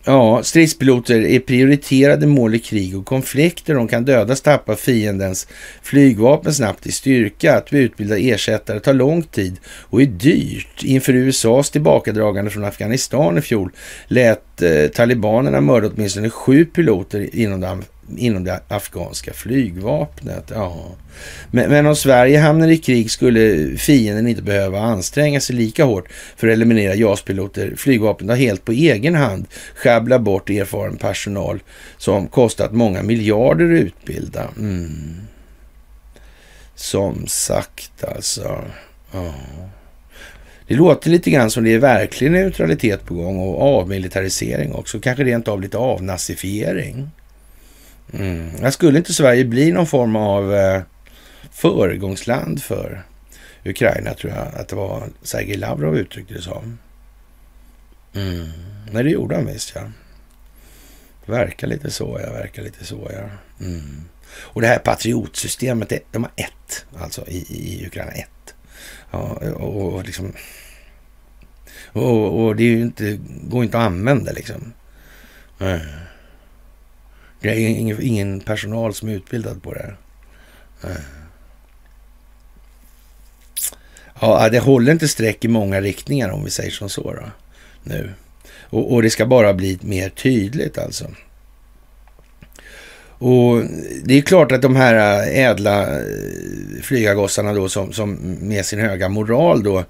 [0.07, 3.75] Ja, stridspiloter är prioriterade mål i krig och konflikter.
[3.75, 5.49] De kan dödas, tappa fiendens
[5.83, 7.57] flygvapen snabbt i styrka.
[7.57, 10.83] Att utbilda ersättare tar lång tid och är dyrt.
[10.83, 13.71] Inför USAs tillbakadragande från Afghanistan i fjol
[14.07, 17.69] lät eh, talibanerna mörda åtminstone sju piloter inom det
[18.17, 20.51] inom det afghanska flygvapnet.
[20.55, 20.87] Ja.
[21.51, 26.09] Men, men, om Sverige hamnar i krig skulle fienden inte behöva anstränga sig lika hårt
[26.37, 27.75] för att eliminera JAS-piloter.
[27.77, 31.61] Flygvapnet har helt på egen hand sjabblat bort erfaren personal
[31.99, 34.49] som kostat många miljarder att utbilda.
[34.57, 35.21] Mm.
[36.75, 38.65] Som sagt alltså.
[39.13, 39.35] Ja.
[40.67, 45.01] Det låter lite grann som det är verklig neutralitet på gång och avmilitarisering också.
[45.01, 47.11] Kanske rent av lite avnazifiering.
[48.13, 48.73] Mm.
[48.73, 50.83] Skulle inte Sverige bli någon form av eh,
[51.51, 53.03] föregångsland för
[53.65, 56.79] Ukraina, tror jag att det var Sergej Lavrov uttryckte det som.
[58.15, 58.49] Mm.
[58.93, 59.91] Nej, det gjorde han visst, ja.
[61.27, 62.33] Verkar lite så, ja.
[62.33, 63.29] Verkar lite så, ja.
[63.67, 64.05] Mm.
[64.37, 68.55] Och det här patriotsystemet, de har ett, alltså i, i Ukraina, ett.
[69.11, 69.21] Ja,
[69.55, 70.33] och, och liksom...
[71.93, 74.73] Och, och det är ju inte, går inte att använda liksom.
[75.61, 75.81] Mm.
[77.45, 79.97] Det är ingen, ingen personal som är utbildad på det här.
[80.85, 81.01] Eh.
[84.21, 87.31] Ja, det håller inte streck i många riktningar om vi säger som så då,
[87.83, 88.11] nu.
[88.61, 91.11] Och, och, det ska bara bli mer tydligt alltså.
[93.09, 93.63] Och
[94.05, 96.07] det är klart att de här eh, ädla eh,
[96.83, 99.85] flygargossarna då som, som med sin höga moral då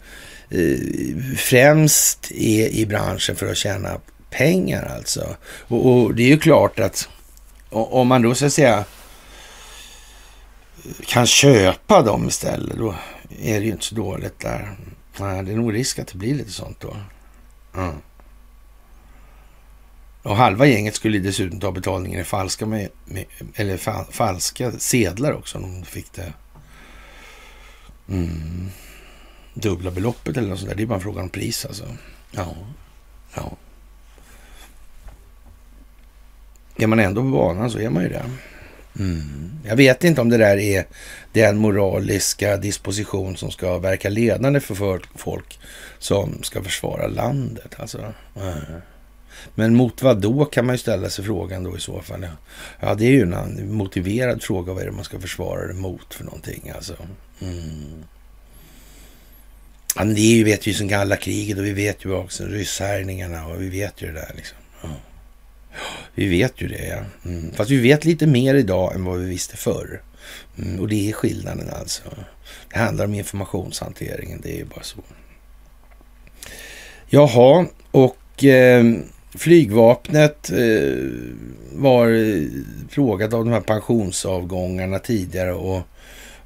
[1.36, 4.00] främst är i branschen för att tjäna
[4.30, 5.36] pengar alltså.
[5.46, 7.08] Och, och det är ju klart att
[7.74, 8.84] om man då så att säga
[11.06, 12.94] kan köpa dem istället, då
[13.38, 14.76] är det ju inte så dåligt där.
[15.16, 16.96] Nej, det är nog risk att det blir lite sånt då.
[17.76, 17.94] Mm.
[20.22, 25.32] Och halva gänget skulle dessutom ta betalningen i falska, med, med eller fa, falska sedlar
[25.32, 26.32] också om de fick det.
[28.08, 28.70] Mm.
[29.54, 30.76] Dubbla beloppet eller något sånt där.
[30.76, 31.96] Det är bara en fråga om pris alltså.
[32.30, 32.54] Ja.
[33.34, 33.56] ja.
[36.76, 38.24] Är man ändå på banan så är man ju det.
[38.98, 39.50] Mm.
[39.64, 40.86] Jag vet inte om det där är
[41.32, 45.58] den moraliska disposition som ska verka ledande för folk
[45.98, 47.74] som ska försvara landet.
[47.76, 48.14] Alltså.
[49.54, 52.26] Men mot vad då kan man ju ställa sig frågan då i så fall.
[52.80, 54.72] Ja, det är ju en motiverad fråga.
[54.72, 56.72] Vad är det man ska försvara det mot för någonting?
[56.74, 56.96] Alltså.
[57.40, 58.04] Mm.
[59.96, 63.62] Ja, det vet vi ju som kalla kriget och vi vet ju också rysshärjningarna och
[63.62, 64.58] vi vet ju det där liksom.
[66.14, 67.04] Vi vet ju det.
[67.24, 67.52] Mm.
[67.52, 70.02] Fast vi vet lite mer idag än vad vi visste förr.
[70.58, 70.80] Mm.
[70.80, 72.02] Och det är skillnaden alltså.
[72.72, 74.98] Det handlar om informationshanteringen, det är ju bara så.
[77.06, 78.84] Jaha, och eh,
[79.34, 81.10] flygvapnet eh,
[81.72, 82.08] var
[82.90, 85.82] frågat av de här pensionsavgångarna tidigare och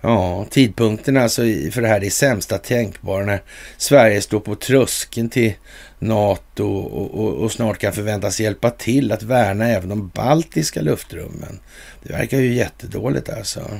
[0.00, 3.42] ja, tidpunkten alltså för det här är sämsta tänkbara när
[3.76, 5.54] Sverige står på tröskeln till
[5.98, 11.60] NATO och, och, och, snart kan förväntas hjälpa till att värna även de baltiska luftrummen.
[12.02, 13.70] Det verkar ju jättedåligt alltså.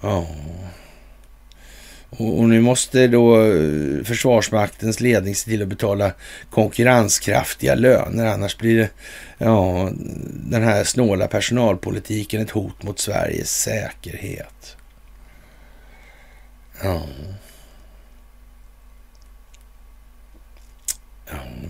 [0.00, 0.26] Ja.
[2.10, 6.12] Och, och nu måste då eh, Försvarsmaktens ledning se till att betala
[6.50, 8.26] konkurrenskraftiga löner.
[8.26, 8.90] Annars blir det,
[9.38, 9.90] ja,
[10.30, 14.76] den här snåla personalpolitiken ett hot mot Sveriges säkerhet.
[16.82, 17.02] Ja.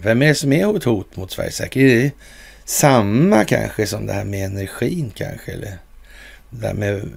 [0.03, 1.93] Vem är det som är ett hot mot Sveriges säkerhet?
[1.93, 2.13] Är det
[2.65, 5.53] samma kanske som det här med energin kanske?
[5.53, 5.79] Eller
[6.51, 7.09] det med,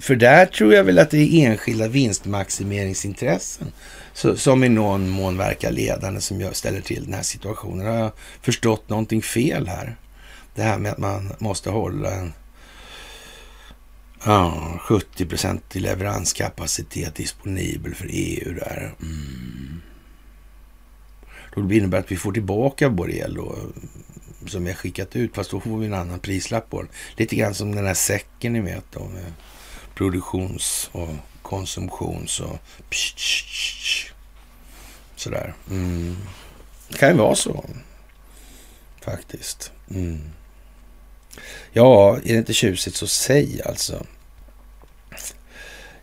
[0.00, 3.72] för där tror jag väl att det är enskilda vinstmaximeringsintressen
[4.14, 7.86] så, som i någon mån verkar ledande som jag ställer till den här situationen.
[7.86, 8.12] Har jag
[8.42, 9.96] förstått någonting fel här?
[10.54, 12.32] Det här med att man måste hålla en
[14.24, 15.26] ja, 70
[15.72, 18.94] i leveranskapacitet disponibel för EU där.
[19.02, 19.67] Mm.
[21.54, 23.56] Då innebär att vi får tillbaka vår el då,
[24.46, 26.90] som vi har skickat ut, fast då får vi en annan prislapp på den.
[27.16, 29.32] Lite grann som den här säcken ni vet då, med
[29.94, 31.08] produktions och
[31.42, 32.58] konsumtions och
[32.90, 34.12] psh, psh, psh,
[35.16, 35.54] sådär.
[35.70, 36.16] Mm.
[36.88, 37.64] Det kan ju vara så,
[39.00, 39.72] faktiskt.
[39.90, 40.20] Mm.
[41.72, 44.06] Ja, är det inte tjusigt så säg alltså.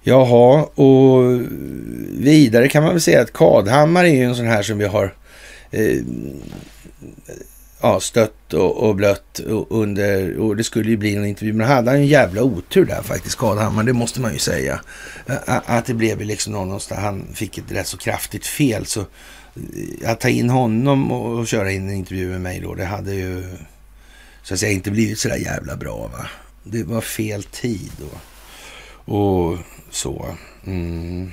[0.07, 1.41] Jaha, och
[2.09, 5.15] vidare kan man väl säga att Kadhammar är ju en sån här som vi har
[5.71, 6.01] eh,
[7.81, 11.67] ja, stött och, och blött och under, och det skulle ju bli en intervju, men
[11.67, 14.81] hade han en jävla otur där faktiskt, Kadhammar, det måste man ju säga.
[15.45, 20.19] Att det blev liksom någonstans, han fick ett rätt så kraftigt fel, så eh, att
[20.19, 23.43] ta in honom och, och köra in en intervju med mig då, det hade ju
[24.43, 26.29] så att säga inte blivit så där jävla bra va.
[26.63, 28.19] Det var fel tid då.
[29.13, 29.57] Och
[29.89, 30.25] så.
[30.65, 31.31] Mm.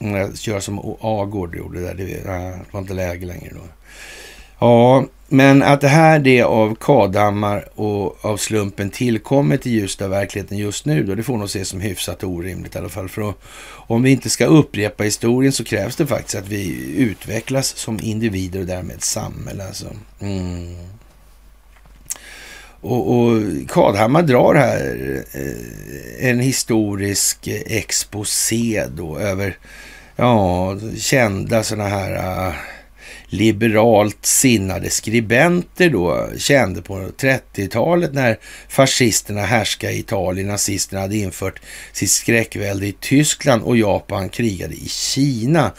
[0.00, 3.60] Mm, Köra som Agård gjorde där, det var inte läge längre då.
[4.58, 10.10] Ja, men att det här det av Kadammar och av slumpen tillkommit i ljuset av
[10.10, 13.08] verkligheten just nu då, det får nog ses som hyfsat orimligt i alla fall.
[13.08, 13.34] För
[13.70, 18.60] om vi inte ska upprepa historien så krävs det faktiskt att vi utvecklas som individer
[18.60, 19.66] och därmed samhälle.
[19.66, 19.86] Alltså.
[20.20, 20.76] Mm.
[22.88, 29.58] Och, och Kadhammar drar här eh, en historisk exposé då över
[30.16, 32.54] ja, kända sådana här eh,
[33.26, 41.60] liberalt sinnade skribenter då kände på 30-talet när fascisterna härskade i Italien, nazisterna hade infört
[41.92, 45.72] sitt skräckvälde i Tyskland och Japan krigade i Kina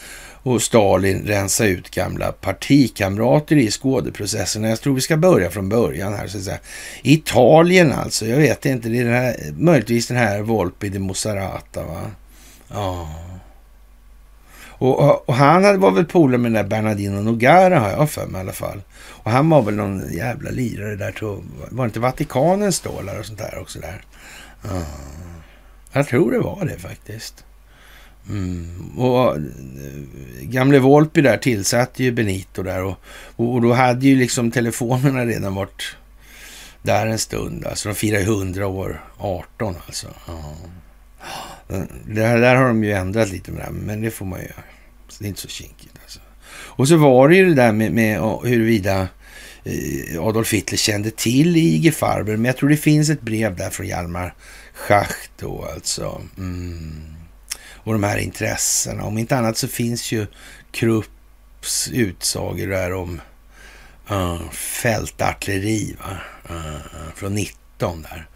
[0.43, 4.63] och Stalin rensa ut gamla partikamrater i skådeprocessen.
[4.63, 6.27] Jag tror vi ska börja från början här.
[6.27, 6.59] Så att säga.
[7.03, 11.83] Italien alltså, jag vet inte, det är den här, möjligtvis den här Volpi de Mosarata
[11.83, 12.01] va?
[12.67, 13.09] Ja.
[14.79, 18.39] Och, och, han var väl polare med den där Bernardino Nogara har jag för mig
[18.39, 18.81] i alla fall.
[18.99, 21.11] Och han var väl någon jävla lirare där.
[21.11, 24.01] Tror, var det inte Vatikanens stålar och sånt där också där?
[24.63, 24.81] Ja.
[25.91, 27.45] Jag tror det var det faktiskt.
[28.29, 28.89] Mm.
[28.97, 29.41] Och eh,
[30.41, 32.95] gamle Volpi där tillsatte ju Benito där och,
[33.35, 35.95] och, då hade ju liksom telefonerna redan varit
[36.81, 37.65] där en stund.
[37.65, 40.07] Alltså de firar ju 100 år 18 alltså.
[40.27, 40.55] Ja.
[42.05, 44.39] Det här, där har de ju ändrat lite med det här, men det får man
[44.39, 44.63] ju göra.
[45.07, 46.19] Så det är inte så kinkigt alltså.
[46.51, 49.07] Och så var det ju det där med, med huruvida
[49.63, 53.69] eh, Adolf Hitler kände till IG Farber, men jag tror det finns ett brev där
[53.69, 54.33] från Hjalmar
[54.73, 56.21] Schacht då alltså.
[56.37, 57.18] Mm
[57.83, 59.03] och de här intressena.
[59.03, 60.27] Om inte annat så finns ju
[60.71, 63.21] Krupps utsagor där om
[64.11, 66.17] uh, fältartilleri va?
[66.55, 68.27] Uh, från 19 där.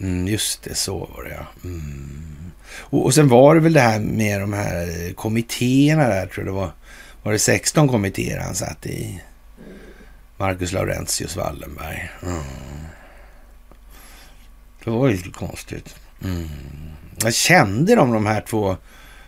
[0.00, 1.46] Mm, just det, så var det ja.
[1.64, 2.52] Mm.
[2.76, 6.54] Och, och sen var det väl det här med de här kommittéerna där, tror jag
[6.54, 6.72] det var.
[7.22, 9.22] Var det 16 kommittéer han satt i?
[10.36, 12.10] Marcus Laurentius Wallenberg.
[12.22, 12.42] Mm.
[14.84, 15.96] Det var ju lite konstigt.
[16.24, 16.48] Mm.
[17.22, 18.76] Jag kände de, de här två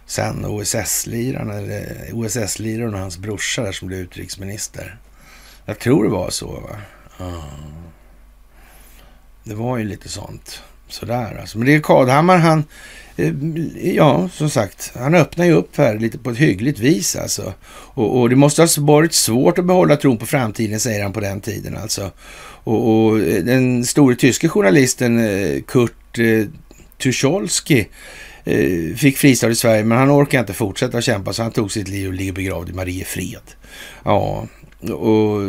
[0.06, 4.98] sen OSS-lirarna, eller OSS-liraren och hans brorsa där som blev utrikesminister.
[5.64, 6.46] Jag tror det var så.
[6.46, 6.76] va?
[7.18, 7.42] Ah.
[9.44, 10.62] Det var ju lite sånt.
[10.88, 11.58] Sådär alltså.
[11.58, 12.64] Men det är Kadhammar, han,
[13.16, 13.32] eh,
[13.94, 17.54] ja som sagt, han öppnar ju upp här lite på ett hyggligt vis alltså.
[17.68, 21.20] Och, och det måste ha varit svårt att behålla tron på framtiden, säger han på
[21.20, 22.10] den tiden alltså.
[22.64, 26.44] Och, och den store tyske journalisten eh, Kurt eh,
[26.98, 27.84] Tucholsky
[28.44, 31.88] eh, fick fristad i Sverige, men han orkade inte fortsätta kämpa så han tog sitt
[31.88, 33.42] liv och ligger begravd i Mariefred.
[34.04, 34.46] Ja,
[34.92, 35.40] och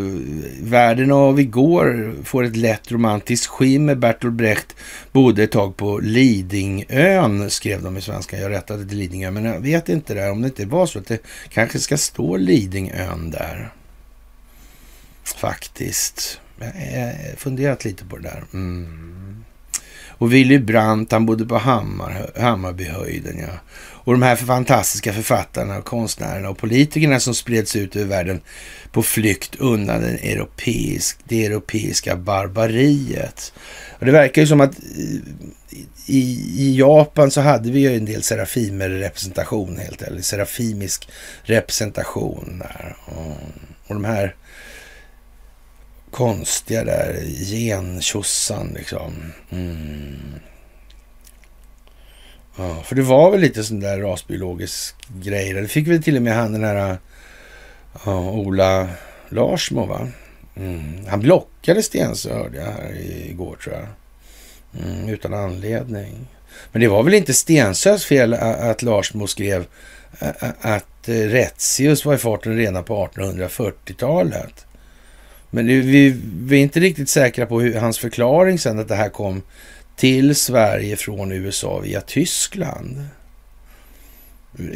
[0.61, 3.95] världen av igår får ett lätt romantiskt skimmer.
[3.95, 4.75] Bertolt Brecht
[5.11, 8.39] bodde ett tag på Lidingön, skrev de i svenska.
[8.39, 11.07] Jag rättade till Lidingö, men jag vet inte där om det inte var så att
[11.07, 11.19] det
[11.49, 13.73] kanske ska stå Lidingön där.
[15.23, 16.39] Faktiskt.
[16.59, 18.43] Jag har funderat lite på det där.
[18.53, 19.16] Mm.
[20.17, 23.39] Och Willy Brandt, han bodde på Hammar, Hammarbyhöjden.
[23.39, 23.59] Ja.
[24.07, 28.41] Och de här fantastiska författarna, konstnärerna och politikerna som spreds ut över världen
[28.91, 33.53] på flykt undan den europeisk, det europeiska barbariet.
[33.99, 36.19] Och det verkar ju som att eh, i,
[36.57, 41.09] i Japan så hade vi ju en del serafimer-representation helt eller Serafimisk
[41.43, 42.95] representation där.
[43.05, 43.37] Och,
[43.87, 44.35] och de här
[46.17, 49.33] konstiga där gentjossan liksom.
[49.49, 50.33] Mm.
[52.55, 55.53] Ja, för det var väl lite sån där rasbiologisk grej.
[55.53, 56.97] Det fick väl till och med han den här
[58.05, 58.89] ja, Ola
[59.29, 60.07] Larsmo va?
[60.55, 61.05] Mm.
[61.07, 62.95] Han blockade Stensö hörde jag här
[63.29, 63.87] igår tror jag.
[64.83, 66.27] Mm, utan anledning.
[66.71, 69.65] Men det var väl inte Stensös fel att Larsmo skrev
[70.61, 74.66] att eh, Retzius var i farten redan på 1840-talet.
[75.49, 79.09] Men vi, vi är inte riktigt säkra på hur, hans förklaring sen att det här
[79.09, 79.41] kom
[79.95, 83.07] till Sverige från USA via Tyskland.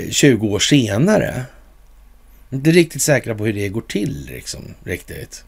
[0.09, 1.45] 20 år senare.
[2.49, 5.43] Inte riktigt säkra på hur det går till liksom, riktigt.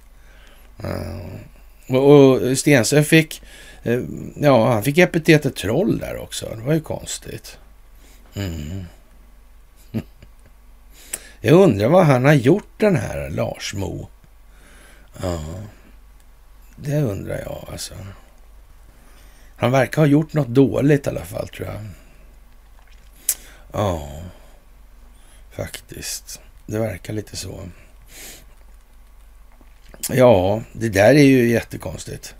[0.83, 3.41] Uh, och, och Stensö fick
[3.83, 4.01] eh,
[4.35, 6.55] ja, han fick epitetet troll där också.
[6.55, 7.57] Det var ju konstigt.
[8.33, 8.83] Mm.
[11.41, 14.07] Jag undrar vad han har gjort den här Lars Mo.
[15.21, 15.43] Ja,
[16.75, 17.93] det undrar jag alltså.
[19.55, 21.85] Han verkar ha gjort något dåligt i alla fall tror jag.
[23.71, 24.09] Ja,
[25.51, 26.41] faktiskt.
[26.65, 27.69] Det verkar lite så.
[30.09, 32.35] Ja, det där är ju jättekonstigt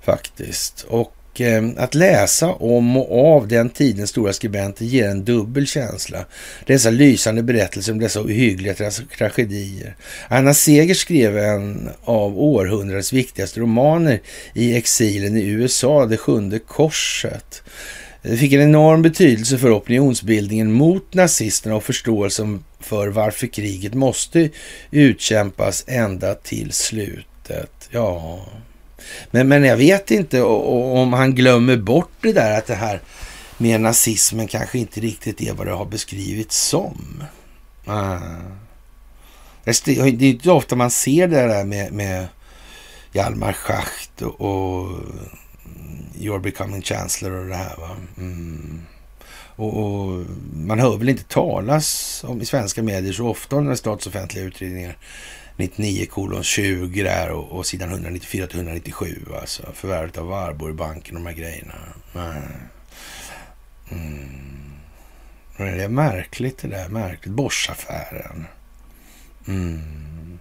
[0.00, 0.82] faktiskt.
[0.82, 6.24] Och Eh, att läsa om och av den tidens stora skribenter ger en dubbel känsla.
[6.66, 8.74] Dessa lysande berättelser om dessa ohyggliga
[9.18, 9.96] tragedier.
[10.28, 14.20] Anna Seger skrev en av århundradets viktigaste romaner
[14.54, 17.62] i exilen i USA, Det sjunde korset.
[18.22, 24.50] Det fick en enorm betydelse för opinionsbildningen mot nazisterna och förståelsen för varför kriget måste
[24.90, 27.88] utkämpas ända till slutet.
[27.90, 28.40] Ja,
[29.30, 33.00] men, men jag vet inte om han glömmer bort det där att det här
[33.58, 37.22] med nazismen kanske inte riktigt är vad det har beskrivits som.
[37.86, 38.18] Ah.
[39.66, 42.26] Alltså, det är inte ofta man ser det där med, med
[43.12, 47.76] Hjalmar Schacht och, och mm, You're becoming chancellor och det här.
[47.76, 47.96] Va?
[48.18, 48.82] Mm.
[49.56, 50.24] Och, och,
[50.54, 54.96] man hör väl inte talas om i svenska medier så ofta om den statsoffentliga utredningar
[55.56, 59.26] 99 kolon 20 där och, och sidan 194 till 197.
[59.40, 61.74] Alltså förvärvet av Warburgbanken och de här grejerna.
[63.90, 64.72] Mm.
[65.56, 66.88] Det är märkligt det där.
[66.88, 67.34] Märkligt.
[67.34, 68.46] Boschaffären.
[69.48, 70.38] Mm.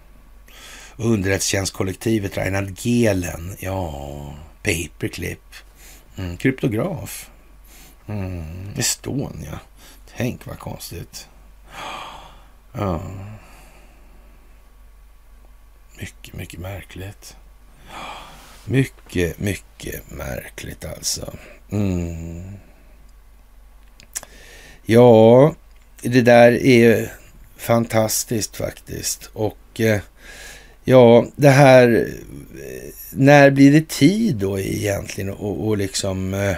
[0.95, 3.56] Underrättelsetjänstkollektivet Reinhard Gehlen.
[3.60, 5.53] Ja, paperclip.
[6.15, 6.38] Mm.
[6.38, 7.30] Kryptograf.
[8.07, 8.69] Mm.
[8.77, 9.60] Estonia.
[10.18, 11.27] Tänk vad konstigt.
[12.73, 13.02] Ja.
[15.99, 17.36] Mycket, mycket märkligt.
[18.65, 21.34] Mycket, mycket märkligt alltså.
[21.72, 22.53] Mm.
[24.86, 25.56] Ja,
[26.02, 27.11] det där är
[27.57, 29.30] fantastiskt faktiskt.
[29.34, 30.02] Och eh,
[30.84, 32.07] ja, det här...
[32.56, 36.56] Eh, när blir det tid då egentligen att liksom eh,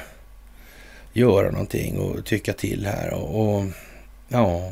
[1.13, 3.13] göra någonting och tycka till här?
[3.13, 3.65] Och, och
[4.27, 4.71] ja,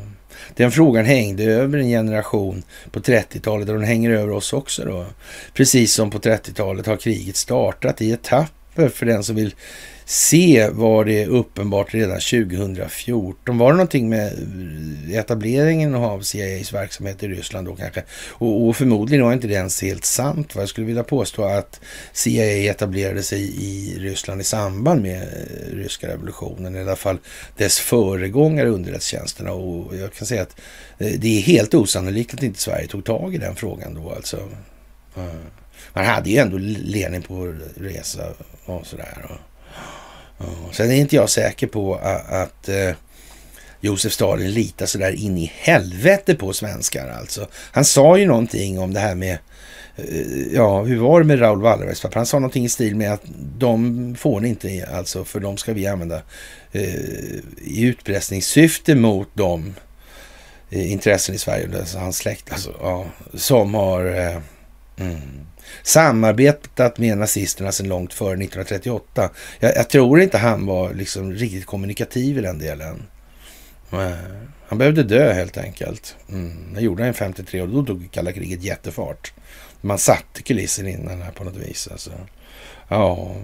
[0.56, 5.06] den frågan hängde över en generation på 30-talet och den hänger över oss också då.
[5.54, 9.54] Precis som på 30-talet har kriget startat i etapper för den som vill
[10.04, 13.58] se var det uppenbart redan 2014.
[13.58, 18.02] Var det någonting med eh, etableringen av CIAs verksamhet i Ryssland då kanske?
[18.30, 20.54] Och, och förmodligen var inte det ens helt sant.
[20.54, 20.62] Va?
[20.62, 21.80] Jag skulle vilja påstå att
[22.12, 26.76] CIA etablerade sig i Ryssland i samband med eh, ryska revolutionen.
[26.76, 27.18] I alla fall
[27.56, 29.52] dess föregångare underrättelsetjänsterna.
[29.52, 30.60] Och jag kan säga att
[30.98, 34.48] eh, det är helt osannolikt att inte Sverige tog tag i den frågan då alltså.
[35.92, 38.22] Man hade ju ändå Lenin på resa
[38.64, 39.26] och sådär.
[39.30, 39.53] Och
[40.72, 42.90] Sen är inte jag säker på att, att eh,
[43.80, 47.48] Josef Stalin litar så där in i helvete på svenskar alltså.
[47.52, 49.38] Han sa ju någonting om det här med
[49.96, 52.18] eh, Ja, hur var det med Raoul Wallenbergs pappa?
[52.18, 53.22] Han sa någonting i stil med att
[53.58, 56.22] de får ni inte, alltså, för de ska vi använda
[56.72, 56.94] eh,
[57.62, 59.74] i utpressningssyfte mot de
[60.70, 64.36] eh, intressen i Sverige, alltså hans släkt, alltså, ja, som har eh,
[64.96, 65.20] mm,
[65.82, 69.30] samarbetat med nazisterna sedan långt före 1938.
[69.60, 73.02] Jag, jag, tror inte han var liksom riktigt kommunikativ i den delen.
[73.92, 74.10] Eh,
[74.68, 76.16] han behövde dö helt enkelt.
[76.28, 76.74] Mm.
[76.74, 79.32] Det gjorde han 53 och då tog kalla kriget jättefart.
[79.80, 81.88] Man satte kulissen innan här på något vis.
[81.92, 82.10] Alltså.
[82.88, 83.34] Ja,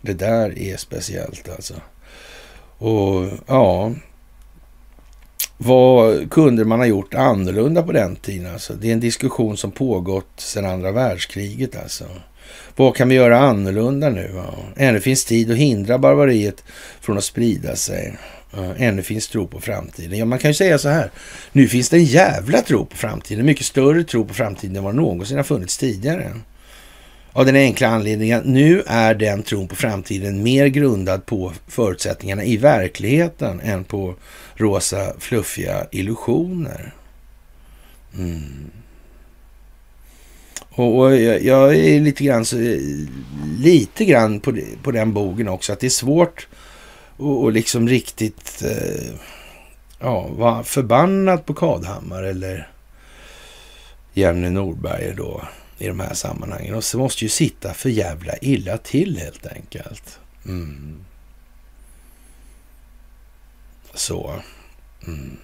[0.00, 1.74] det där är speciellt alltså.
[2.78, 3.92] Och ja,
[5.62, 8.52] vad kunde man ha gjort annorlunda på den tiden?
[8.52, 8.74] Alltså?
[8.74, 11.76] Det är en diskussion som pågått sedan andra världskriget.
[11.76, 12.04] Alltså.
[12.76, 14.30] Vad kan vi göra annorlunda nu?
[14.34, 14.54] Ja?
[14.76, 16.64] Ännu finns tid att hindra barbariet
[17.00, 18.18] från att sprida sig.
[18.54, 20.18] Ja, ännu finns tro på framtiden.
[20.18, 21.10] Ja, man kan ju säga så här.
[21.52, 23.46] Nu finns det en jävla tro på framtiden.
[23.46, 26.32] Mycket större tro på framtiden än vad någonsin har funnits tidigare.
[27.32, 32.44] Av den enkla anledningen att nu är den tron på framtiden mer grundad på förutsättningarna
[32.44, 34.14] i verkligheten än på
[34.54, 36.94] rosa fluffiga illusioner.
[38.18, 38.70] Mm.
[40.70, 42.56] Och, och jag, jag, är lite grann, så,
[43.58, 46.48] lite grann på, på den bogen också, att det är svårt
[47.46, 49.14] att liksom riktigt eh,
[49.98, 52.68] ja, vara förbannad på Kadhammar eller
[54.14, 55.42] Jenny Norberg då
[55.80, 56.74] i de här sammanhangen.
[56.74, 60.18] Och så måste ju sitta för jävla illa till helt enkelt.
[60.46, 61.04] Mm.
[63.94, 64.34] Så.
[65.06, 65.36] Mm.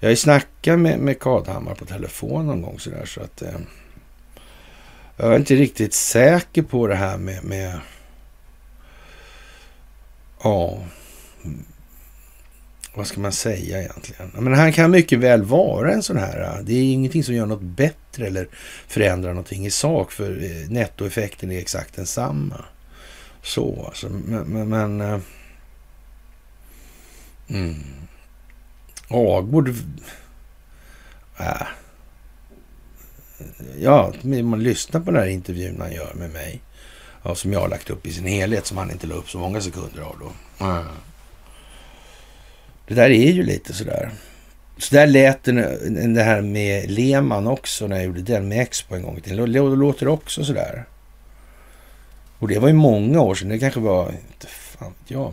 [0.00, 3.58] Jag har ju snackat med, med Kadhammar på telefon någon gång sådär så att eh,
[5.16, 7.80] jag är inte riktigt säker på det här med, med
[10.42, 10.78] Ja,
[12.94, 14.30] vad ska man säga egentligen?
[14.34, 16.40] Men han kan mycket väl vara en sån här.
[16.40, 18.48] Äh, det är ingenting som gör något bättre eller
[18.88, 20.12] förändrar någonting i sak.
[20.12, 22.64] För eh, nettoeffekten är exakt densamma.
[23.42, 24.08] Så alltså.
[24.08, 24.44] Men...
[24.44, 25.20] men, men äh,
[27.48, 27.74] mm.
[29.08, 29.68] Agård...
[31.38, 31.66] Äh.
[33.78, 36.60] Ja, man lyssnar på den här intervjun han gör med mig.
[37.22, 39.38] Ja, som jag har lagt upp i sin helhet, som han inte la upp så
[39.38, 40.64] många sekunder av då.
[40.64, 40.84] Mm.
[42.86, 44.10] Det där är ju lite sådär.
[44.78, 45.52] Så där lät det,
[46.14, 49.36] det här med Lehmann också när jag gjorde den med Expo en gång till.
[49.36, 50.84] Då låter det också sådär.
[52.38, 53.48] Och det var ju många år sedan.
[53.48, 55.32] Det kanske var, inte fan ja,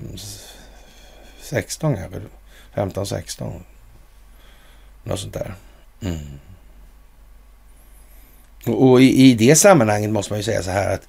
[1.41, 2.21] 16 kanske.
[2.76, 3.63] 15, 16.
[5.03, 5.53] Något sånt där.
[6.01, 6.19] Mm.
[8.65, 11.07] Och, och i, i, det sammanhanget måste man ju säga så här att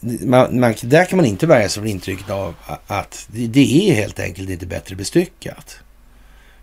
[0.00, 2.54] man, man, där kan man inte värja sig från intrycket av
[2.86, 5.78] att det, är helt enkelt inte bättre bestyckat.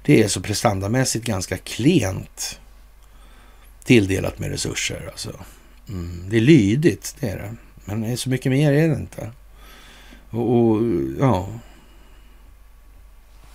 [0.06, 2.60] Det är så prestandamässigt ganska klent
[3.84, 5.10] tilldelat med resurser.
[5.12, 5.34] Alltså.
[5.90, 7.56] Mm, det är lydigt, det är det.
[7.86, 9.32] Men så mycket mer är det inte.
[10.30, 10.82] Och, och,
[11.20, 11.48] ja...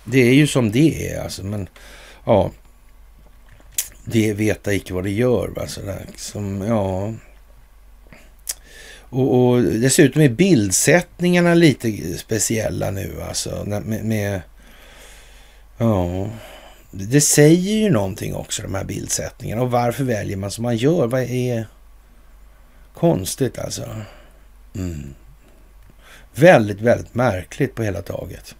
[0.05, 1.67] Det är ju som det är alltså, men
[2.25, 2.51] ja...
[4.05, 5.59] Det veta icke vad det gör.
[5.59, 5.81] Alltså,
[6.15, 7.13] som, ja...
[9.13, 13.63] Och, och, dessutom är bildsättningarna lite speciella nu alltså.
[13.65, 14.41] Med, med,
[15.77, 16.27] ja,
[16.91, 19.61] det säger ju någonting också de här bildsättningarna.
[19.61, 21.07] Och varför väljer man som man gör?
[21.07, 21.67] Vad är
[22.93, 23.83] konstigt alltså?
[24.75, 25.13] Mm.
[26.35, 28.55] Väldigt, väldigt märkligt på hela taget.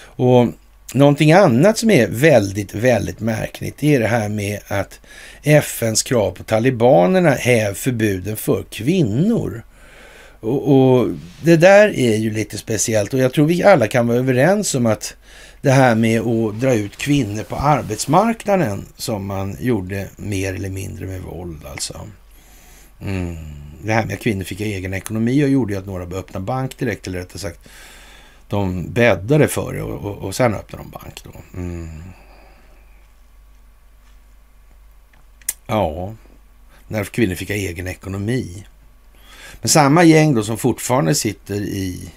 [0.00, 0.46] Och
[0.94, 5.00] någonting annat som är väldigt, väldigt märkligt är det här med att
[5.42, 9.62] FNs krav på talibanerna häv förbuden för kvinnor.
[10.40, 11.08] Och, och,
[11.42, 14.86] Det där är ju lite speciellt och jag tror vi alla kan vara överens om
[14.86, 15.16] att
[15.60, 21.06] det här med att dra ut kvinnor på arbetsmarknaden som man gjorde mer eller mindre
[21.06, 22.00] med våld alltså.
[23.00, 23.36] Mm.
[23.82, 26.78] Det här med att kvinnor fick egen ekonomi och gjorde att några började öppna bank
[26.78, 27.68] direkt, eller rättare sagt
[28.48, 31.58] de bäddade för det och, och, och sen öppnade de bank då.
[31.58, 32.02] Mm.
[35.66, 36.14] Ja,
[36.88, 38.64] när kvinnor fick egen ekonomi.
[39.60, 42.10] Men samma gäng då som fortfarande sitter i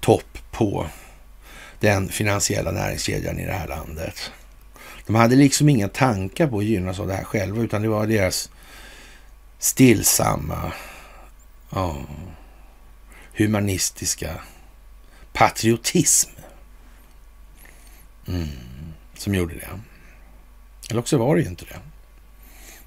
[0.00, 0.86] topp på
[1.80, 4.32] den finansiella näringskedjan i det här landet.
[5.06, 8.06] De hade liksom inga tankar på att gynnas av det här själva, utan det var
[8.06, 8.50] deras
[9.58, 10.72] stillsamma,
[11.70, 11.96] ja,
[13.34, 14.40] humanistiska
[15.32, 16.30] patriotism
[18.28, 18.48] mm,
[19.14, 19.68] som gjorde det.
[20.90, 21.80] Eller också var det ju inte det.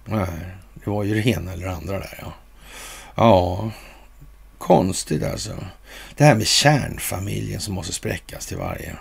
[0.06, 2.34] Nej, det var ju det ena eller det andra där, ja.
[3.16, 3.72] Ja,
[4.58, 5.66] konstigt alltså.
[6.16, 8.96] Det här med kärnfamiljen som måste spräckas till varje.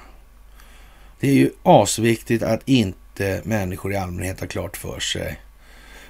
[1.21, 5.41] Det är ju asviktigt att inte människor i allmänhet har klart för sig,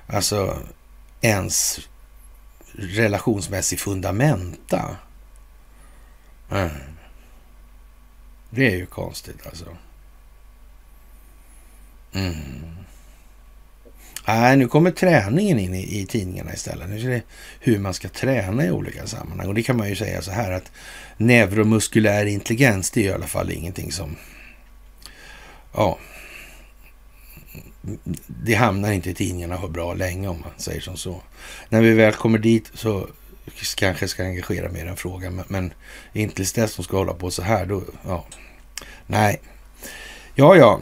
[0.07, 0.59] alltså
[1.21, 1.81] ens
[2.73, 4.97] relationsmässig fundamenta.
[6.51, 6.71] Mm.
[8.51, 9.77] Det är ju konstigt alltså.
[12.13, 12.84] Mm.
[14.27, 16.89] Nej, nu kommer träningen in i, i tidningarna istället.
[16.89, 17.23] Nu är det
[17.61, 19.49] hur man ska träna i olika sammanhang.
[19.49, 20.73] Och det kan man ju säga så här att
[21.17, 24.17] neuromuskulär intelligens, det är i alla fall ingenting som...
[25.73, 25.99] Ja,
[28.27, 31.23] det hamnar inte i tidningarna för bra länge om man säger som så.
[31.69, 33.09] När vi väl kommer dit så
[33.77, 35.73] kanske ska engagera mer den frågan, men, men
[36.13, 38.27] inte tills dess som ska hålla på så här, då, ja.
[39.07, 39.41] Nej.
[40.35, 40.81] Ja, ja.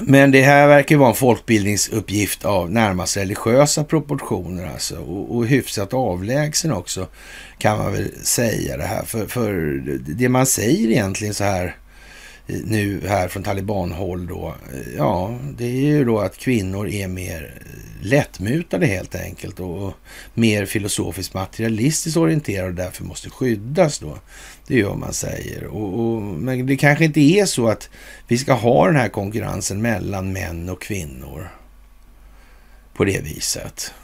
[0.00, 4.96] Men det här verkar vara en folkbildningsuppgift av närmast religiösa proportioner alltså.
[4.96, 7.06] Och, och hyfsat avlägsen också
[7.58, 9.02] kan man väl säga det här.
[9.02, 9.52] För, för
[9.98, 11.76] det man säger egentligen så här
[12.46, 14.54] eh, nu här från talibanhåll då.
[14.72, 17.54] Eh, ja, det är ju då att kvinnor är mer
[18.02, 19.92] lättmutade helt enkelt och
[20.34, 24.18] mer filosofiskt materialistiskt orienterade och därför måste skyddas då.
[24.66, 25.64] Det är vad man säger.
[25.64, 27.90] Och, och, men det kanske inte är så att
[28.28, 31.48] vi ska ha den här konkurrensen mellan män och kvinnor
[32.94, 33.94] på det viset.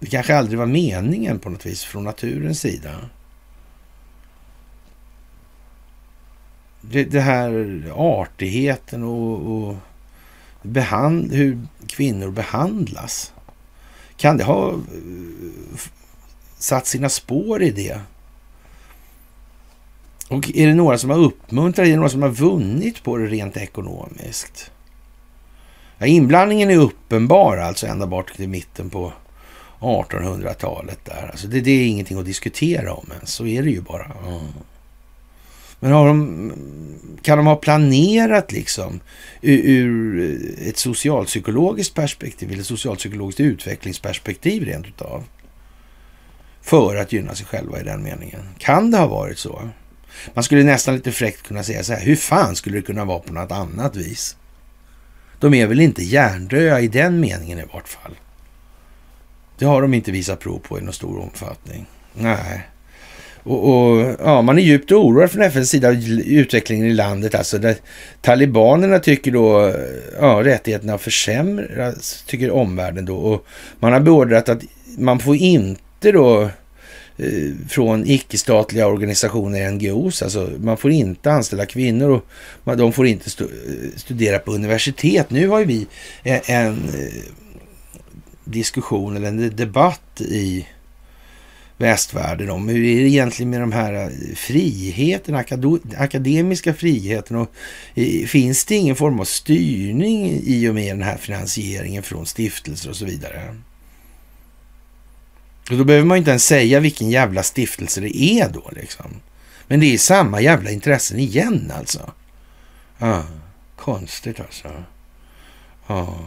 [0.00, 3.10] Det kanske aldrig var meningen på något vis från naturens sida.
[6.80, 9.76] Det, det här artigheten och, och
[10.62, 13.32] behand, hur kvinnor behandlas.
[14.16, 15.80] Kan det ha eh,
[16.58, 18.00] satt sina spår i det?
[20.28, 23.26] Och är det några som har uppmuntrat, är det några som har vunnit på det
[23.26, 24.70] rent ekonomiskt?
[25.98, 29.12] Ja, inblandningen är uppenbar alltså ända bort till mitten på
[29.80, 31.28] 1800-talet där.
[31.30, 34.04] Alltså det, det, är ingenting att diskutera om ens, så är det ju bara.
[34.04, 34.46] Mm.
[35.80, 36.52] Men har de,
[37.22, 39.00] kan de ha planerat liksom
[39.42, 45.24] ur, ur ett socialpsykologiskt perspektiv eller socialpsykologiskt utvecklingsperspektiv rent utav?
[46.62, 48.42] För att gynna sig själva i den meningen.
[48.58, 49.68] Kan det ha varit så?
[50.34, 53.18] Man skulle nästan lite fräckt kunna säga så här, hur fan skulle det kunna vara
[53.18, 54.36] på något annat vis?
[55.40, 58.16] De är väl inte hjärndöda i den meningen i vart fall.
[59.58, 61.86] Det har de inte visat prov på i någon stor omfattning.
[62.14, 62.66] Nej.
[63.42, 65.94] Och, och, ja, man är djupt oroad från FNs sida av
[66.24, 67.34] utvecklingen i landet.
[67.34, 67.76] Alltså där
[68.22, 69.74] talibanerna tycker då
[70.20, 73.16] ja, rättigheterna försämras, tycker omvärlden då.
[73.16, 73.46] Och
[73.78, 74.62] man har beordrat att
[74.98, 76.50] man får inte då
[77.18, 82.22] Eh, från icke-statliga organisationer, NGOs, alltså man får inte anställa kvinnor
[82.64, 85.30] och de får inte eh, studera på universitet.
[85.30, 85.86] Nu har ju vi
[86.22, 87.22] en, en eh,
[88.44, 90.66] diskussion eller en debatt i
[91.76, 95.44] västvärlden om hur är det egentligen med de här friheterna,
[95.96, 97.52] akademiska friheten och
[98.26, 102.96] finns det ingen form av styrning i och med den här finansieringen från stiftelser och
[102.96, 103.56] så vidare?
[105.70, 109.20] Och då behöver man inte ens säga vilken jävla stiftelse det är då liksom.
[109.66, 112.12] Men det är samma jävla intressen igen alltså.
[112.98, 113.24] Ja,
[113.76, 114.68] konstigt alltså.
[115.86, 116.18] Ja.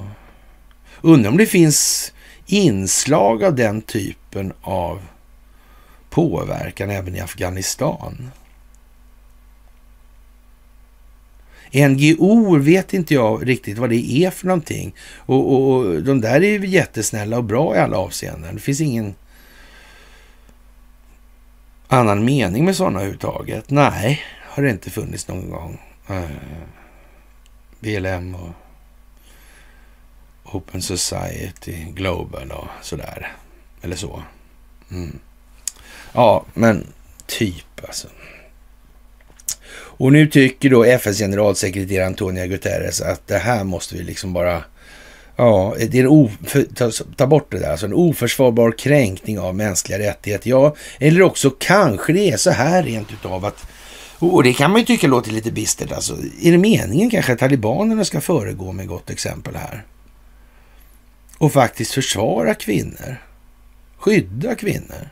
[1.02, 2.14] Undrar om det finns
[2.46, 5.02] inslag av den typen av
[6.10, 8.32] påverkan även i Afghanistan.
[11.74, 14.96] NGO vet inte jag riktigt vad det är för någonting.
[15.16, 18.56] Och, och, och, de där är ju jättesnälla och bra i alla avseenden.
[18.56, 19.16] Det finns ingen
[21.92, 23.70] annan mening med sådana överhuvudtaget.
[23.70, 25.82] Nej, har det inte funnits någon gång.
[26.08, 26.30] Eh,
[27.80, 28.50] BLM och
[30.44, 33.34] Open Society Global och sådär.
[33.82, 34.24] Eller så.
[34.92, 35.20] Mm.
[36.14, 36.88] Ja, men
[37.26, 38.08] typ alltså.
[39.72, 44.64] Och nu tycker då FNs generalsekreterare Antonia Guterres att det här måste vi liksom bara...
[45.40, 46.32] Ja, det är en o,
[46.76, 47.72] ta, ta, bort det där.
[47.72, 50.50] Alltså en oförsvarbar kränkning av mänskliga rättigheter.
[50.50, 53.68] Ja, eller också kanske det är så här rent utav att...
[54.20, 55.92] Och det kan man ju tycka låter lite bistert.
[55.92, 59.86] Alltså, är det meningen kanske att talibanerna ska föregå med gott exempel här?
[61.38, 63.16] Och faktiskt försvara kvinnor.
[63.98, 65.10] Skydda kvinnor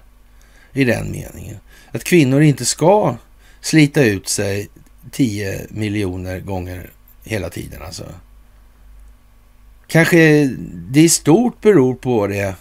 [0.73, 1.57] i den meningen.
[1.91, 3.15] Att kvinnor inte ska
[3.61, 4.69] slita ut sig
[5.11, 6.89] 10 miljoner gånger
[7.23, 8.05] hela tiden alltså.
[9.87, 10.47] Kanske
[10.89, 12.55] det i stort beror på det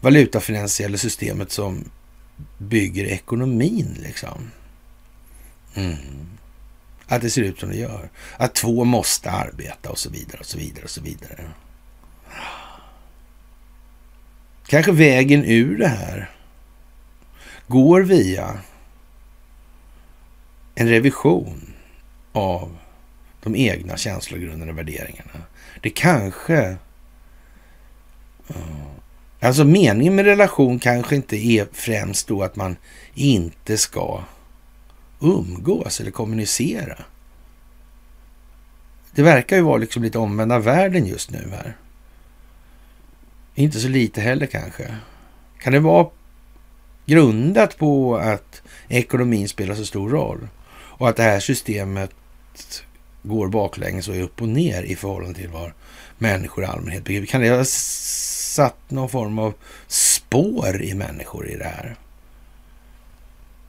[0.00, 1.90] valutafinansiella systemet som
[2.58, 4.50] bygger ekonomin liksom.
[5.74, 5.96] Mm.
[7.06, 8.10] Att det ser ut som det gör.
[8.36, 11.44] Att två måste arbeta och så vidare och så vidare och så vidare.
[14.66, 16.30] Kanske vägen ur det här
[17.66, 18.58] går via
[20.74, 21.74] en revision
[22.32, 22.76] av
[23.42, 25.30] de egna känslogrunderna och värderingarna.
[25.80, 26.76] Det kanske...
[29.40, 32.76] Alltså meningen med relation kanske inte är främst då att man
[33.14, 34.22] inte ska
[35.20, 36.98] umgås eller kommunicera.
[39.14, 41.76] Det verkar ju vara liksom lite omvända världen just nu här.
[43.54, 44.96] Inte så lite heller kanske.
[45.58, 46.06] Kan det vara
[47.06, 52.14] grundat på att ekonomin spelar så stor roll och att det här systemet
[53.22, 55.72] går baklänges och är upp och ner i förhållande till vad
[56.18, 57.26] människor i allmänhet begriper.
[57.26, 59.54] Kan det ha satt någon form av
[59.86, 61.96] spår i människor i det här?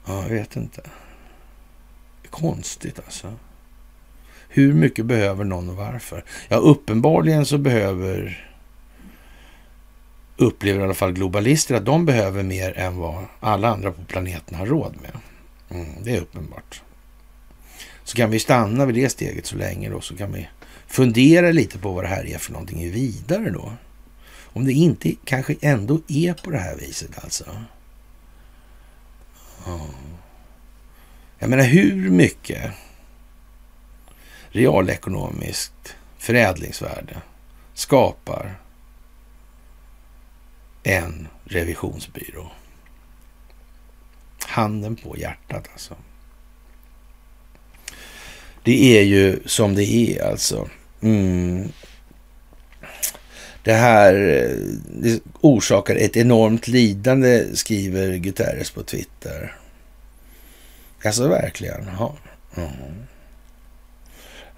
[0.05, 0.81] Ja, jag vet inte.
[2.29, 3.33] Konstigt alltså.
[4.49, 6.23] Hur mycket behöver någon och varför?
[6.47, 8.47] Ja, uppenbarligen så behöver
[10.37, 14.55] upplever i alla fall globalister att de behöver mer än vad alla andra på planeten
[14.55, 15.11] har råd med.
[15.69, 16.81] Mm, det är uppenbart.
[18.11, 20.49] Så kan vi stanna vid det steget så länge då, så kan vi
[20.87, 23.73] fundera lite på vad det här är för någonting vidare då.
[24.43, 27.45] Om det inte kanske ändå är på det här viset alltså.
[29.65, 29.87] Ja.
[31.39, 32.71] Jag menar hur mycket
[34.49, 37.21] realekonomiskt förädlingsvärde
[37.73, 38.55] skapar
[40.83, 42.51] en revisionsbyrå.
[44.45, 45.95] Handen på hjärtat alltså.
[48.63, 50.69] Det är ju som det är alltså.
[51.01, 51.71] Mm.
[53.63, 54.57] Det här eh,
[55.01, 59.55] det orsakar ett enormt lidande, skriver Guterres på Twitter.
[61.05, 61.89] Alltså verkligen?
[61.99, 62.15] Ja.
[62.57, 62.69] Mm.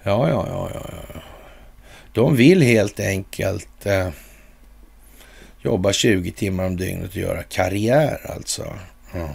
[0.02, 1.20] Ja, ja, ja, ja, ja.
[2.12, 4.08] De vill helt enkelt eh,
[5.64, 8.78] Jobba 20 timmar om dygnet och göra karriär alltså.
[9.14, 9.28] Mm.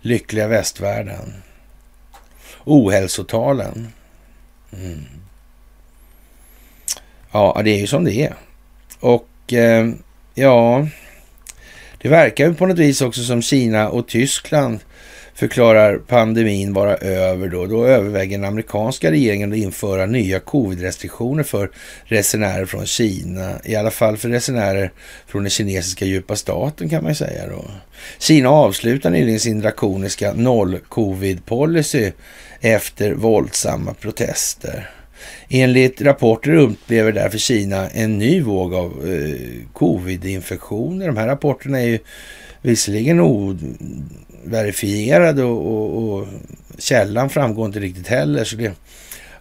[0.00, 1.42] Lyckliga västvärlden
[2.64, 3.88] ohälsotalen.
[4.72, 5.04] Mm.
[7.32, 8.34] Ja, det är ju som det är.
[9.00, 9.88] Och eh,
[10.34, 10.88] ja,
[11.98, 14.80] det verkar ju på något vis också som Kina och Tyskland
[15.34, 17.66] förklarar pandemin vara över då.
[17.66, 21.70] Då överväger den amerikanska regeringen att införa nya covid-restriktioner för
[22.04, 23.52] resenärer från Kina.
[23.64, 24.92] I alla fall för resenärer
[25.26, 27.64] från den kinesiska djupa staten kan man ju säga då.
[28.18, 32.12] Kina avslutar nyligen sin drakoniska noll-covid-policy
[32.60, 34.90] efter våldsamma protester.
[35.48, 41.06] Enligt rapporter upplever därför Kina en ny våg av eh, covid-infektioner.
[41.06, 41.98] De här rapporterna är ju
[42.62, 43.20] visserligen
[44.44, 46.26] verifierad och, och, och
[46.78, 48.44] källan framgår inte riktigt heller.
[48.44, 48.72] Så det,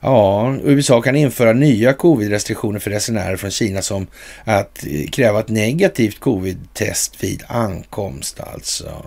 [0.01, 4.07] ja, USA kan införa nya covid-restriktioner för resenärer från Kina som
[4.43, 9.05] att eh, kräva ett negativt covid-test vid ankomst alltså.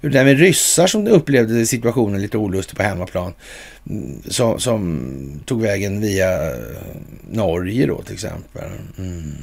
[0.00, 3.34] Det där med ryssar som upplevde situationen lite olustig på hemmaplan.
[3.90, 6.58] Mm, som, som tog vägen via eh,
[7.30, 8.70] Norge då till exempel.
[8.98, 9.34] Mm.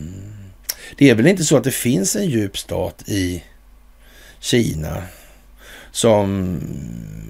[0.98, 3.44] Det är väl inte så att det finns en djup stat i
[4.40, 5.04] Kina
[5.96, 6.60] som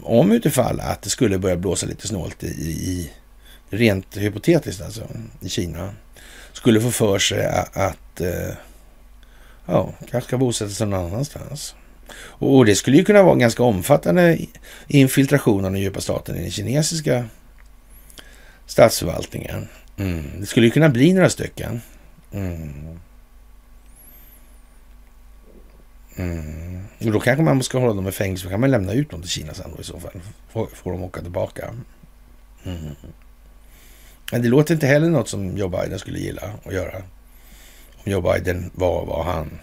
[0.03, 3.11] om utifall att det skulle börja blåsa lite snålt i, i
[3.69, 5.07] rent hypotetiskt alltså
[5.41, 5.93] i Kina
[6.53, 8.55] skulle få för sig att, att eh,
[9.65, 11.75] ja, kanske ska bosätta sig någon annanstans.
[12.17, 14.37] Och det skulle ju kunna vara en ganska omfattande
[14.87, 17.25] infiltration av den djupa staten i den kinesiska
[18.65, 19.67] statsförvaltningen.
[19.97, 20.31] Mm.
[20.39, 21.81] Det skulle ju kunna bli några stycken.
[22.31, 22.99] Mm.
[26.15, 26.83] Eh, mm.
[26.99, 29.21] Och då kanske man ska hålla dem i fängelse, Då kan man lämna ut dem
[29.21, 30.21] till Kina sen då i så fall.
[30.49, 31.73] Får, får de åka tillbaka.
[32.63, 32.95] Mm.
[34.31, 36.97] Men det låter inte heller något som Joe Biden skulle gilla att göra.
[38.05, 39.59] Om Joe Biden var vad han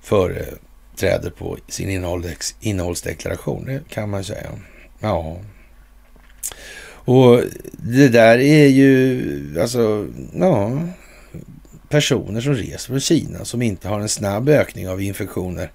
[0.00, 1.90] företräder på sin
[2.60, 3.64] innehållsdeklaration.
[3.64, 4.50] Det kan man säga.
[5.00, 5.36] Ja.
[6.88, 7.42] Och
[7.72, 10.80] det där är ju, alltså, ja,
[11.88, 15.70] personer som reser från Kina som inte har en snabb ökning av infektioner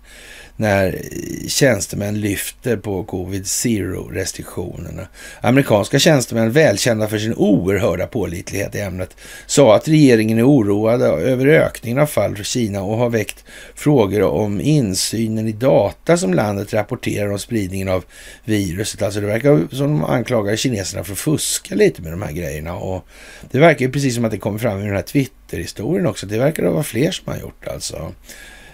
[0.62, 1.02] när
[1.48, 5.08] tjänstemän lyfter på covid zero restriktionerna.
[5.42, 9.16] Amerikanska tjänstemän, välkända för sin oerhörda pålitlighet i ämnet,
[9.46, 13.44] sa att regeringen är oroad över ökningen av fall för Kina och har väckt
[13.76, 18.04] frågor om insynen i data som landet rapporterar om spridningen av
[18.46, 19.02] viruset.
[19.02, 22.76] Alltså det verkar som de anklagar kineserna för att fuska lite med de här grejerna
[22.76, 23.06] och
[23.52, 26.26] det verkar ju precis som att det kommer fram i den här Twitter-historien också.
[26.26, 28.12] Det verkar vara fler som har gjort alltså.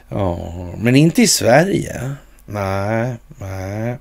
[0.10, 2.12] Ja, men inte i Sverige.
[2.46, 3.98] Nej, nej.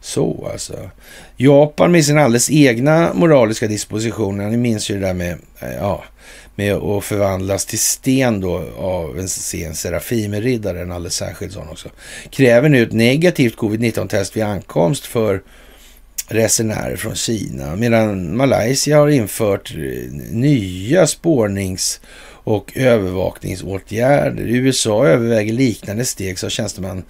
[0.00, 0.90] Så alltså.
[1.36, 4.50] Japan med sin alldeles egna moraliska disposition.
[4.50, 6.04] Ni minns ju det där med, eh, ja,
[6.54, 11.88] med att förvandlas till sten då av en sen Serafimeriddare, en alldeles särskild sån också.
[12.30, 15.42] Kräver nu ett negativt covid-19-test vid ankomst för
[16.28, 17.76] resenärer från Kina.
[17.76, 22.00] Medan Malaysia har infört eh, nya spårnings
[22.44, 24.42] och övervakningsåtgärder.
[24.42, 27.04] USA överväger liknande steg, sa tjänsteman,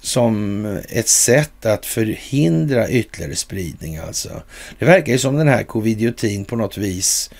[0.00, 4.42] som ett sätt att förhindra ytterligare spridning alltså.
[4.78, 7.30] Det verkar ju som den här covidiotin på något vis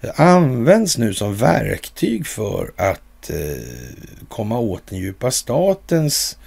[0.00, 3.62] eh, används nu som verktyg för att eh,
[4.28, 6.38] komma åt den djupa statens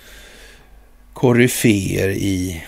[1.13, 2.63] koryféer i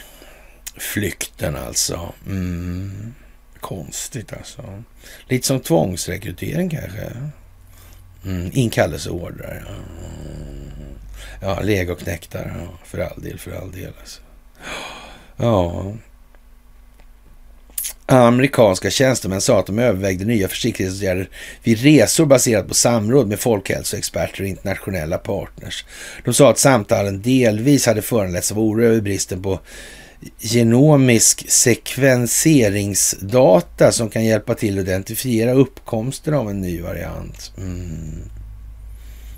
[0.77, 2.13] flykten alltså.
[2.27, 3.13] Mm.
[3.59, 4.83] Konstigt alltså.
[5.27, 7.11] Lite som tvångsrekrytering kanske.
[8.25, 9.63] Mm, inkallelseordrar.
[9.67, 9.75] Ja,
[11.41, 12.53] ja legoknektar.
[12.59, 13.93] Ja, för all del, för all del.
[13.99, 14.21] Alltså.
[15.37, 15.93] Ja.
[18.09, 21.29] Amerikanska tjänstemän sa att de övervägde nya försiktighetsåtgärder
[21.63, 25.85] vid resor baserat på samråd med folkhälsoexperter och internationella partners.
[26.25, 29.59] De sa att samtalen delvis hade föranletts av oro över bristen på
[30.39, 37.53] genomisk sekvenseringsdata som kan hjälpa till att identifiera uppkomsten av en ny variant.
[37.57, 38.29] Mm.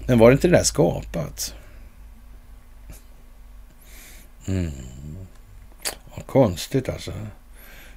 [0.07, 1.53] Men var det inte det där skapat?
[4.47, 4.71] Mm.
[6.25, 7.13] konstigt alltså.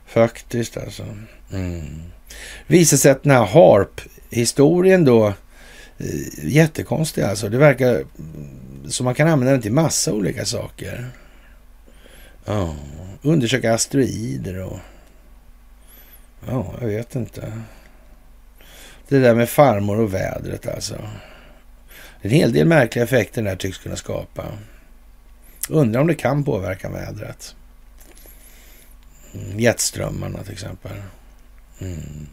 [0.07, 1.05] Faktiskt alltså.
[1.53, 2.03] Mm.
[2.67, 5.35] Visar sig att den här HARP-historien då eh,
[6.43, 7.49] jättekonstig alltså.
[7.49, 8.05] Det verkar
[8.89, 11.11] som man kan använda den till massa olika saker.
[12.45, 12.77] Ja,
[13.23, 14.79] undersöka asteroider och...
[16.47, 17.53] Ja, jag vet inte.
[19.09, 21.09] Det där med farmor och vädret alltså.
[22.21, 24.45] En hel del märkliga effekter den där tycks kunna skapa.
[25.69, 27.57] Undrar om det kan påverka vädret.
[29.35, 30.93] Mm, jetströmmarna till exempel.
[31.81, 32.27] Mm.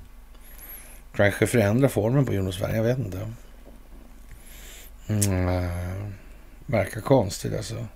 [1.15, 3.33] Kanske förändra formen på jonosfären, jag vet inte.
[5.07, 6.13] Mm,
[6.65, 7.87] verkar konstigt alltså.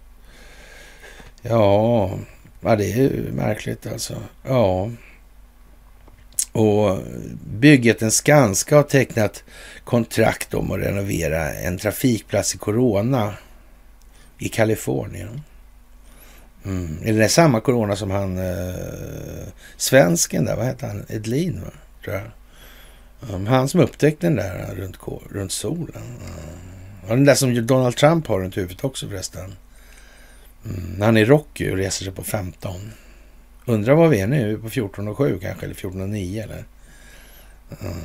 [1.44, 2.20] Ja,
[2.64, 4.16] Ja, det är ju märkligt alltså.
[4.44, 4.90] Ja.
[6.52, 6.98] Och
[7.46, 9.44] Bygget Skanska har tecknat
[9.84, 13.34] kontrakt om att renovera en trafikplats i Corona
[14.38, 15.42] i Kalifornien.
[16.66, 16.98] Mm.
[17.04, 19.48] Är det samma Corona som han eh,
[19.78, 21.72] svensken där, vad hette han, Edlin va?
[22.04, 22.26] Tror jag.
[23.36, 24.98] Um, han som upptäckte den där runt,
[25.30, 26.04] runt solen.
[26.04, 26.60] Mm.
[27.08, 29.56] Ja, den där som Donald Trump har runt huvudet också förresten.
[30.66, 31.02] Mm.
[31.02, 32.92] Han är Rocky och reser sig på 15.
[33.66, 36.66] Undrar vad vi är nu, på 14 och 7 kanske, eller 14 och 9 eller?
[37.82, 37.96] Mm.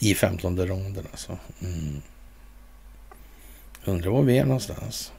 [0.00, 1.38] I 15 ronden alltså.
[1.62, 2.02] Mm.
[3.84, 5.12] Undrar var vi är någonstans.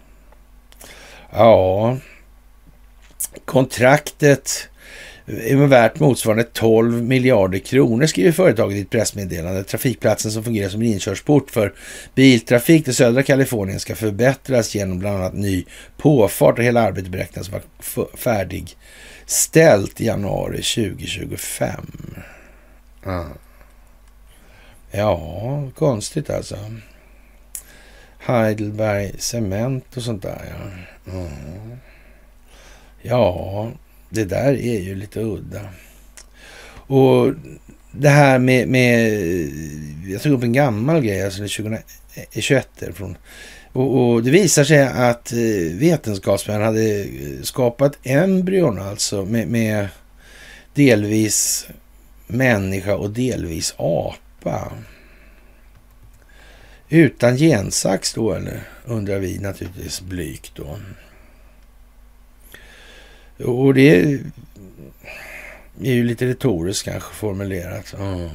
[1.31, 1.97] Ja,
[3.45, 4.69] kontraktet
[5.67, 9.63] värt motsvarande 12 miljarder kronor, skriver företaget i ett pressmeddelande.
[9.63, 11.73] Trafikplatsen som fungerar som en inkörsport för
[12.15, 15.65] biltrafik till södra Kalifornien ska förbättras genom bland annat ny
[15.97, 17.61] påfart och hela arbetet beräknas vara
[18.17, 21.69] färdigställt i januari 2025.
[23.03, 23.25] Ja,
[24.91, 26.57] ja konstigt alltså.
[28.17, 30.55] Heidelberg Cement och sånt där ja.
[31.13, 31.77] Mm.
[33.01, 33.71] Ja,
[34.09, 35.61] det där är ju lite udda.
[36.87, 37.33] Och
[37.91, 39.11] det här med, med
[40.07, 43.17] jag tog upp en gammal grej, alltså 2021 eh, från
[43.71, 49.87] och, och, det visar sig att eh, vetenskapsmän hade eh, skapat embryon alltså med, med
[50.73, 51.67] delvis
[52.27, 54.71] människa och delvis apa.
[56.89, 58.61] Utan gensax då eller?
[58.85, 60.77] Undrar vi naturligtvis blygt då.
[63.43, 64.19] Och det
[65.81, 67.93] är ju lite retoriskt kanske formulerat.
[67.99, 68.29] Mm.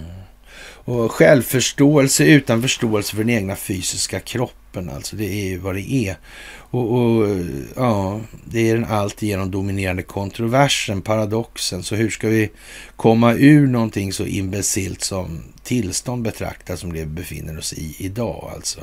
[0.84, 5.92] Och självförståelse utan förståelse för den egna fysiska kroppen, alltså det är ju vad det
[5.92, 6.16] är.
[6.54, 7.28] Och, och
[7.76, 11.82] ja, det är den alltigenom dominerande kontroversen, paradoxen.
[11.82, 12.50] Så hur ska vi
[12.96, 18.50] komma ur någonting så imbecilt som tillstånd betraktat som det vi befinner oss i idag
[18.54, 18.80] alltså?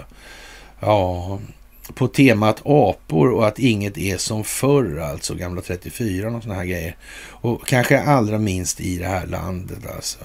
[0.79, 1.39] Ja,
[1.93, 6.67] på temat apor och att inget är som förr, alltså gamla 34 och sådana här
[6.67, 6.95] grejer.
[7.27, 10.17] Och kanske allra minst i det här landet alltså.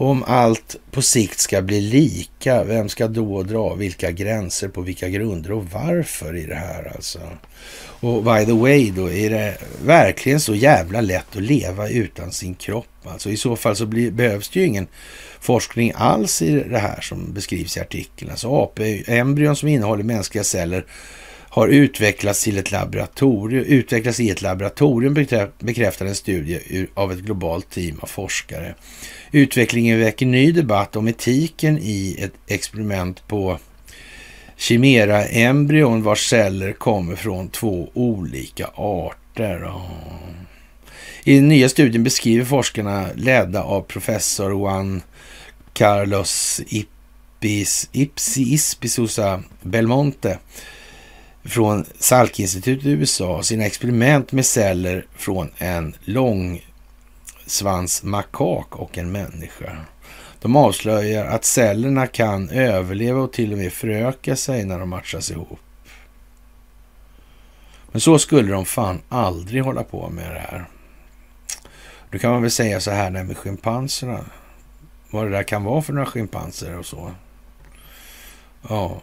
[0.00, 5.08] Om allt på sikt ska bli lika, vem ska då dra vilka gränser, på vilka
[5.08, 7.20] grunder och varför i det här alltså?
[8.00, 12.54] Och by the way då, är det verkligen så jävla lätt att leva utan sin
[12.54, 12.86] kropp?
[13.04, 14.86] Alltså i så fall så blir, behövs det ju ingen
[15.40, 18.30] forskning alls i det här som beskrivs i artikeln.
[18.30, 20.84] Alltså AP-embryon som innehåller mänskliga celler
[21.50, 25.14] har utvecklats till ett laboratorium, utvecklats i ett laboratorium
[25.58, 28.74] bekräftar en studie av ett globalt team av forskare.
[29.32, 33.58] Utvecklingen väcker ny debatt om etiken i ett experiment på
[34.56, 39.72] Chimera-embryon vars celler kommer från två olika arter.
[41.24, 45.02] I den nya studien beskriver forskarna ledda av professor Juan
[45.72, 50.38] Carlos Ipis, Ipsi Ispisusa Belmonte
[51.48, 59.76] från Salkinstitutet i USA sina experiment med celler från en långsvansmakak och en människa.
[60.40, 65.30] De avslöjar att cellerna kan överleva och till och med föröka sig när de matchas
[65.30, 65.58] ihop.
[67.92, 70.64] Men så skulle de fan aldrig hålla på med det här.
[72.10, 74.24] Då kan man väl säga så här med schimpanserna.
[75.10, 77.10] Vad det där kan vara för några schimpanser och så.
[78.68, 79.00] Ja.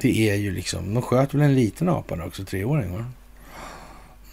[0.00, 3.04] Det är ju liksom, de sköt väl en liten apa också, treåring va?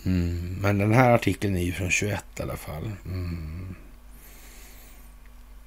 [0.05, 2.91] Mm, men den här artikeln är ju från 21 i alla fall.
[3.05, 3.75] Mm.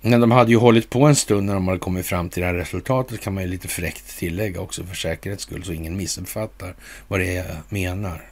[0.01, 2.47] Men de hade ju hållit på en stund när de hade kommit fram till det
[2.47, 6.75] här resultatet kan man ju lite fräckt tillägga också för säkerhets skull så ingen missuppfattar
[7.09, 8.31] vad det är jag menar.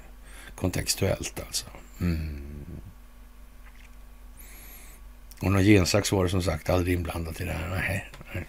[0.55, 1.67] Kontextuellt alltså.
[2.01, 2.43] Mm.
[5.41, 7.69] Och någon gensax var det som sagt aldrig inblandat i det här.
[7.69, 8.47] Nej, nej.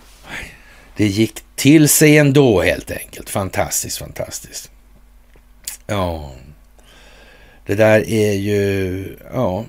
[0.98, 3.30] Det gick till sig ändå helt enkelt.
[3.30, 4.72] Fantastiskt, fantastiskt.
[5.88, 6.32] Ja,
[7.66, 9.66] det där är ju, ja,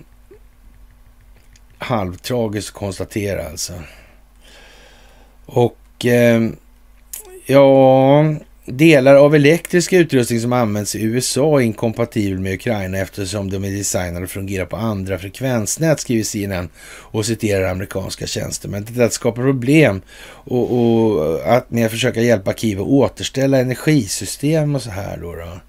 [1.78, 3.72] halvtragiskt att konstatera alltså.
[5.46, 6.48] Och eh,
[7.46, 8.24] ja,
[8.70, 13.70] Delar av elektrisk utrustning som används i USA är inkompatibel med Ukraina eftersom de är
[13.70, 18.86] designade att fungera på andra frekvensnät, skriver CNN och citerar amerikanska tjänstemän.
[18.90, 24.82] Det skapar problem och, och att med att försöka hjälpa Kiev att återställa energisystem och
[24.82, 25.34] så här då.
[25.34, 25.60] då.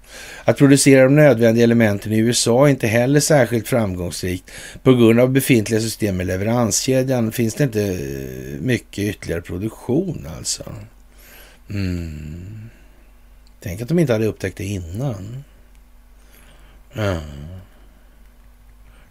[0.44, 4.50] Att producera de nödvändiga elementen i USA är inte heller särskilt framgångsrikt.
[4.82, 7.98] På grund av befintliga system i leveranskedjan finns det inte
[8.60, 10.64] mycket ytterligare produktion alltså.
[11.70, 12.70] Mm.
[13.60, 15.44] Tänk att de inte hade upptäckt det innan.
[16.92, 17.20] Ja.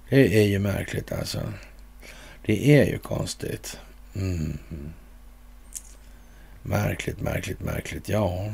[0.10, 1.54] Det är ju märkligt alltså.
[2.46, 3.80] Det är ju konstigt.
[4.16, 4.58] Mm.
[6.64, 8.10] Märkligt, märkligt, märkligt.
[8.10, 8.54] Ja.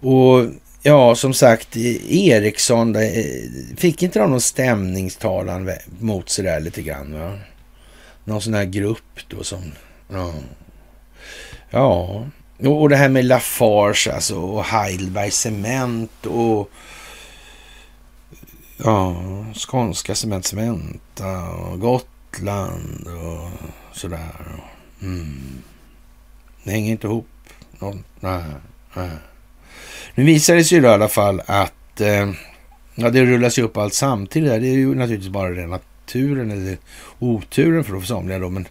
[0.00, 0.46] Och
[0.82, 2.96] ja, som sagt, Eriksson
[3.76, 5.70] fick inte de någon stämningstalan
[6.00, 7.18] mot sig där lite grann?
[7.18, 7.38] Va?
[8.24, 9.72] Någon sån här grupp då som...
[10.08, 10.34] Ja.
[11.70, 12.26] ja.
[12.58, 16.70] Och det här med Lafarge alltså och Heidelberg Cement och
[18.76, 19.16] ja,
[19.54, 23.50] Skånska Cement Cementa och Gotland och
[23.92, 24.60] sådär.
[25.02, 25.62] Mm.
[26.64, 27.28] Det hänger inte ihop.
[27.78, 28.44] Någon, nej,
[28.94, 29.10] nej.
[30.14, 32.30] Nu visar det sig då i alla fall att eh,
[32.94, 34.50] ja, det rullas ju upp allt samtidigt.
[34.50, 36.78] Det är ju naturligtvis bara rena turen eller
[37.18, 38.48] oturen för somliga då.
[38.48, 38.68] Men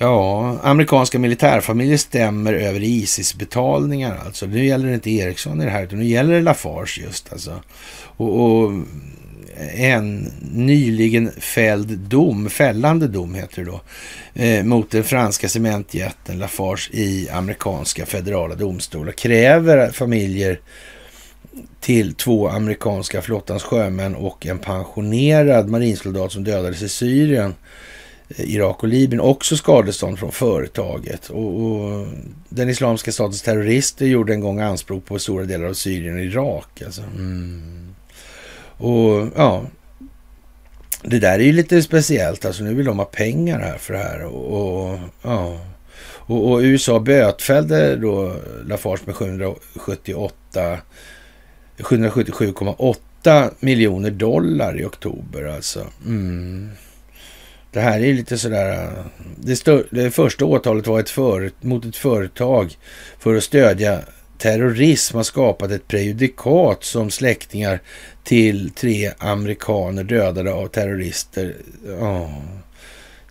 [0.00, 4.46] ja, amerikanska militärfamiljer stämmer över Isis-betalningar alltså.
[4.46, 7.62] Nu gäller det inte Ericsson i det här, utan nu gäller det Lafarge just alltså.
[8.16, 8.72] Och, och
[9.74, 13.80] en nyligen fälld dom, fällande dom heter det då,
[14.42, 20.60] eh, mot den franska cementjätten Lafarge i amerikanska federala domstolar kräver familjer
[21.80, 27.54] till två amerikanska flottans sjömän och en pensionerad marinsoldat som dödades i Syrien,
[28.36, 31.28] Irak och Libyen också skadestånd från företaget.
[31.28, 32.06] Och, och,
[32.48, 36.82] den islamiska statens terrorister gjorde en gång anspråk på stora delar av Syrien och Irak.
[36.84, 37.02] Alltså.
[37.02, 37.94] Mm.
[38.76, 39.62] Och ja,
[41.02, 42.44] det där är ju lite speciellt.
[42.44, 44.24] Alltså nu vill de ha pengar här för det här.
[44.24, 45.60] Och, och ja.
[46.02, 48.36] Och, och, USA bötfällde då
[48.66, 50.78] Lafarge med 778
[51.78, 55.86] 777,8 miljoner dollar i oktober alltså.
[56.06, 56.70] Mm.
[57.72, 58.82] Det här är lite sådär...
[58.82, 59.04] Äh,
[59.36, 62.78] det, stör, det första åtalet var ett för, mot ett företag
[63.18, 64.00] för att stödja
[64.38, 67.80] terrorism har skapat ett prejudikat som släktingar
[68.24, 71.56] till tre amerikaner dödade av terrorister
[72.00, 72.30] oh,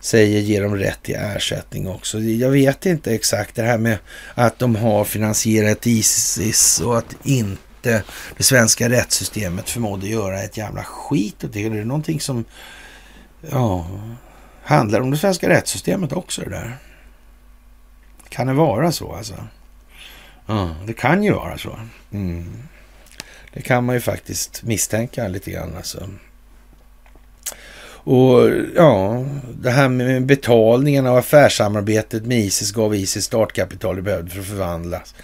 [0.00, 2.20] säger ger dem rätt till ersättning också.
[2.20, 3.98] Jag vet inte exakt det här med
[4.34, 8.02] att de har finansierat Isis och att inte
[8.36, 11.64] det svenska rättssystemet förmådde göra ett jävla skit åt det.
[11.64, 12.44] Är någonting som
[13.50, 13.86] ja,
[14.70, 16.76] handlar om det svenska rättssystemet också det där?
[18.28, 19.34] Kan det vara så alltså?
[20.46, 21.78] Ja, det kan ju vara så.
[22.12, 22.52] Mm.
[23.52, 25.76] Det kan man ju faktiskt misstänka lite grann.
[25.76, 26.08] Alltså.
[28.02, 29.24] Och ja,
[29.54, 34.46] det här med betalningen av affärssamarbetet med Isis gav Isis startkapital det behövde för att
[34.46, 35.14] förvandlas.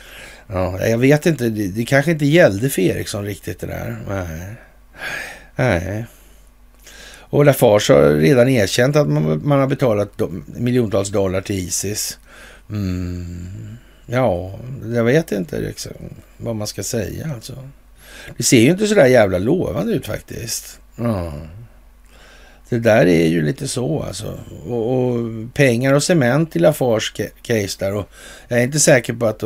[0.46, 3.96] Ja, jag vet inte, det, det kanske inte gällde för Eriksson riktigt det där.
[4.08, 4.54] Nej.
[5.56, 6.06] Nej.
[7.30, 12.18] Och Lafarge har redan erkänt att man, man har betalat miljontals dollar till Isis.
[12.70, 13.76] Mm.
[14.06, 14.58] Ja,
[14.94, 15.92] jag vet inte liksom,
[16.36, 17.68] vad man ska säga alltså.
[18.36, 20.80] Det ser ju inte så där jävla lovande ut faktiskt.
[20.98, 21.32] Mm.
[22.68, 24.38] Det där är ju lite så alltså.
[24.66, 25.20] Och, och
[25.54, 27.12] pengar och cement i Lafars
[27.42, 27.94] case där.
[27.94, 28.08] Och
[28.48, 29.42] jag är inte säker på att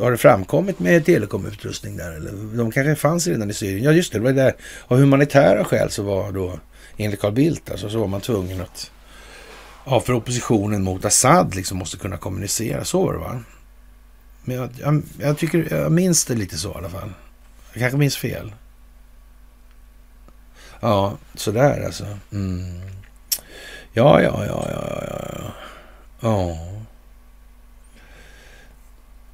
[0.00, 2.12] har det framkommit med telekomutrustning där?
[2.12, 3.84] Eller de kanske fanns redan i Syrien.
[3.84, 4.54] Ja just det, det var där.
[4.86, 6.60] Av humanitära skäl så var då,
[6.96, 8.90] enligt Carl Bildt alltså, så var man tvungen att
[9.90, 12.84] Ja, för oppositionen mot Assad liksom måste kunna kommunicera.
[12.84, 13.40] Så var det va?
[14.44, 17.12] Men jag, jag, jag, tycker, jag minns det lite så i alla fall.
[17.72, 18.52] Jag kanske minns fel.
[20.80, 22.06] Ja, sådär alltså.
[22.32, 22.80] Mm.
[23.92, 25.52] Ja, ja, ja, ja, ja.
[26.20, 26.58] Ja.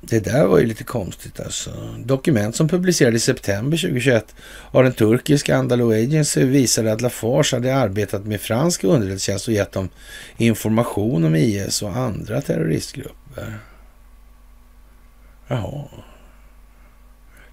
[0.09, 1.70] Det där var ju lite konstigt alltså.
[2.05, 4.35] Dokument som publicerades i september 2021
[4.70, 9.72] av den turkiska Andalo Agency visade att Lafarge hade arbetat med fransk underrättelsetjänst och gett
[9.72, 9.89] dem
[10.36, 13.59] information om IS och andra terroristgrupper.
[15.48, 15.85] Jaha.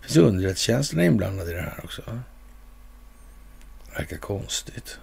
[0.01, 2.01] Finns underrättelsetjänsterna inblandade i det här också?
[3.97, 4.99] Verkar konstigt.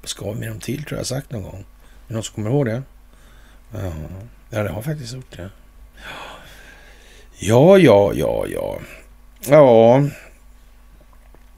[0.00, 1.58] Vad ska vi med dem till, tror jag sagt någon gång.
[1.58, 2.82] Är det någon som kommer ihåg det?
[3.72, 3.92] Ja,
[4.50, 5.50] ja det har faktiskt gjort det.
[5.96, 6.33] Ja,
[7.38, 7.78] ja,
[8.14, 8.78] ja, ja.
[9.48, 10.04] Ja,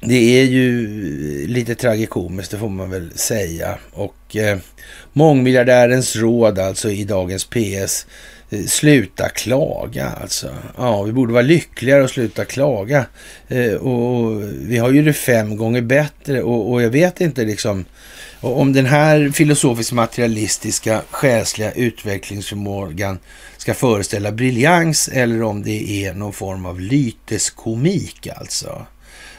[0.00, 0.86] det är ju
[1.46, 3.78] lite tragikomiskt, det får man väl säga.
[3.92, 4.58] Och eh,
[5.12, 8.06] mångmiljardärens råd alltså i dagens PS
[8.50, 10.54] Eh, sluta klaga alltså.
[10.76, 13.06] Ja, vi borde vara lyckligare och sluta klaga.
[13.48, 17.84] Eh, och vi har ju det fem gånger bättre och, och jag vet inte liksom
[18.46, 23.18] om den här filosofiskt materialistiska själsliga utvecklingsförmågan
[23.56, 28.86] ska föreställa briljans eller om det är någon form av lyteskomik alltså.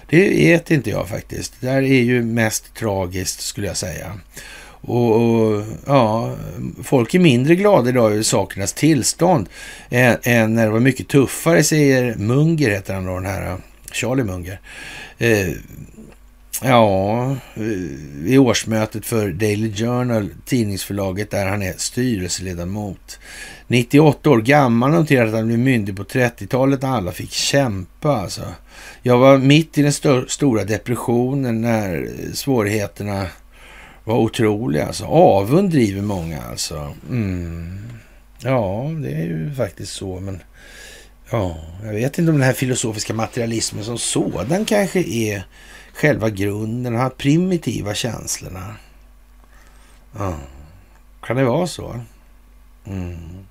[0.09, 1.53] Det vet inte jag faktiskt.
[1.59, 4.13] Det där är ju mest tragiskt skulle jag säga.
[4.81, 6.35] Och, och, ja,
[6.83, 9.49] folk är mindre glada idag över sakernas tillstånd
[9.89, 13.57] än, än, när det var mycket tuffare, säger Munger, heter han då, den här
[13.91, 14.59] Charlie Munger.
[15.17, 15.47] Eh,
[16.63, 17.35] ja,
[18.25, 23.19] i årsmötet för Daily Journal, tidningsförlaget där han är styrelseledamot.
[23.67, 28.17] 98 år gammal, noterade att han blev myndig på 30-talet när alla fick kämpa.
[28.17, 28.41] Alltså.
[29.01, 33.27] Jag var mitt i den st stora depressionen när svårigheterna
[34.03, 34.85] var otroliga.
[34.85, 35.05] Alltså.
[35.05, 36.93] Avund driver många alltså.
[37.09, 37.79] Mm.
[38.39, 40.19] Ja, det är ju faktiskt så.
[40.19, 40.41] Men
[41.29, 45.43] ja, jag vet inte om den här filosofiska materialismen som sådan kanske är
[45.97, 46.93] själva grunden.
[46.93, 48.75] De här primitiva känslorna.
[50.17, 50.37] Ja.
[51.21, 52.01] Kan det vara så?
[52.85, 53.45] Mm.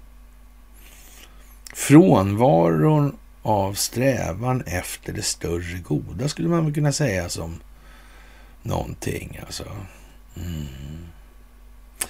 [1.75, 7.61] Frånvaron av strävan efter det större goda skulle man väl kunna säga som
[8.63, 9.41] någonting.
[9.47, 9.65] Alltså.
[10.37, 10.67] Mm.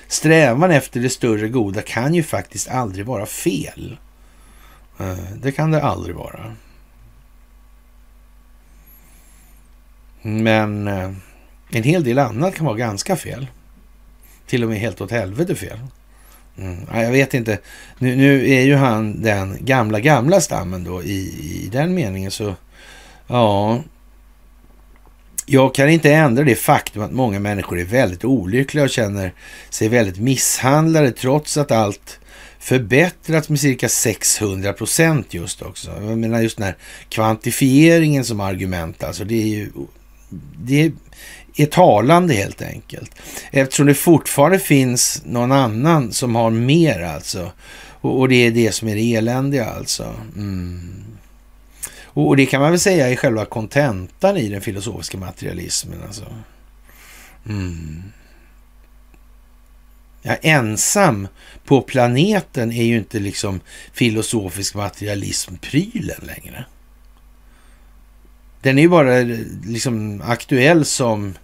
[0.08, 3.96] Strävan efter det större goda kan ju faktiskt aldrig vara fel.
[4.98, 6.56] Eh, det kan det aldrig vara.
[10.26, 11.10] Men eh,
[11.70, 13.46] en hel del annat kan vara ganska fel.
[14.46, 15.78] Till och med helt åt helvete fel.
[16.58, 17.58] Mm, jag vet inte.
[17.98, 21.16] Nu, nu, är ju han den gamla, gamla stammen då i,
[21.64, 22.54] i den meningen så
[23.26, 23.80] ja.
[25.46, 29.32] Jag kan inte ändra det faktum att många människor är väldigt olyckliga och känner
[29.70, 32.18] sig väldigt misshandlade trots att allt
[32.58, 35.90] förbättrats med cirka 600 procent just också.
[35.90, 36.76] Jag menar just den här
[37.08, 39.70] kvantifieringen som argument, alltså det är ju
[40.58, 40.92] det
[41.56, 43.10] är talande helt enkelt.
[43.50, 47.52] Eftersom det fortfarande finns någon annan som har mer alltså.
[48.00, 50.14] Och, och det är det som är det eländiga alltså.
[50.36, 51.04] Mm.
[52.02, 56.24] Och, och, det kan man väl säga är själva kontentan i den filosofiska materialismen alltså.
[57.48, 58.02] Mm.
[60.22, 61.28] Ja, ensam
[61.64, 63.60] på planeten är ju inte liksom
[63.92, 66.64] filosofisk materialism-prylen längre.
[68.60, 69.18] Den är ju bara
[69.64, 71.34] liksom aktuell som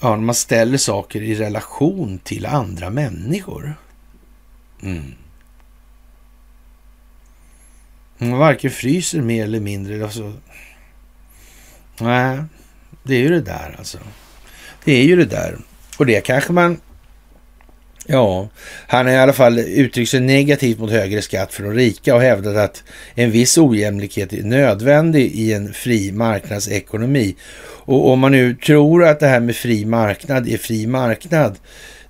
[0.00, 3.74] ja, man ställer saker i relation till andra människor.
[4.82, 5.14] Mm.
[8.18, 10.04] Man varken fryser mer eller mindre.
[10.04, 10.32] Alltså.
[11.98, 12.38] Nej,
[13.02, 13.98] det är ju det där alltså.
[14.84, 15.58] Det är ju det där.
[15.98, 16.80] Och det kanske man
[18.08, 18.48] Ja,
[18.86, 22.20] han har i alla fall uttryckt sig negativt mot högre skatt för de rika och
[22.20, 22.82] hävdat att
[23.14, 27.36] en viss ojämlikhet är nödvändig i en fri marknadsekonomi.
[27.86, 31.58] Och om man nu tror att det här med fri marknad är fri marknad,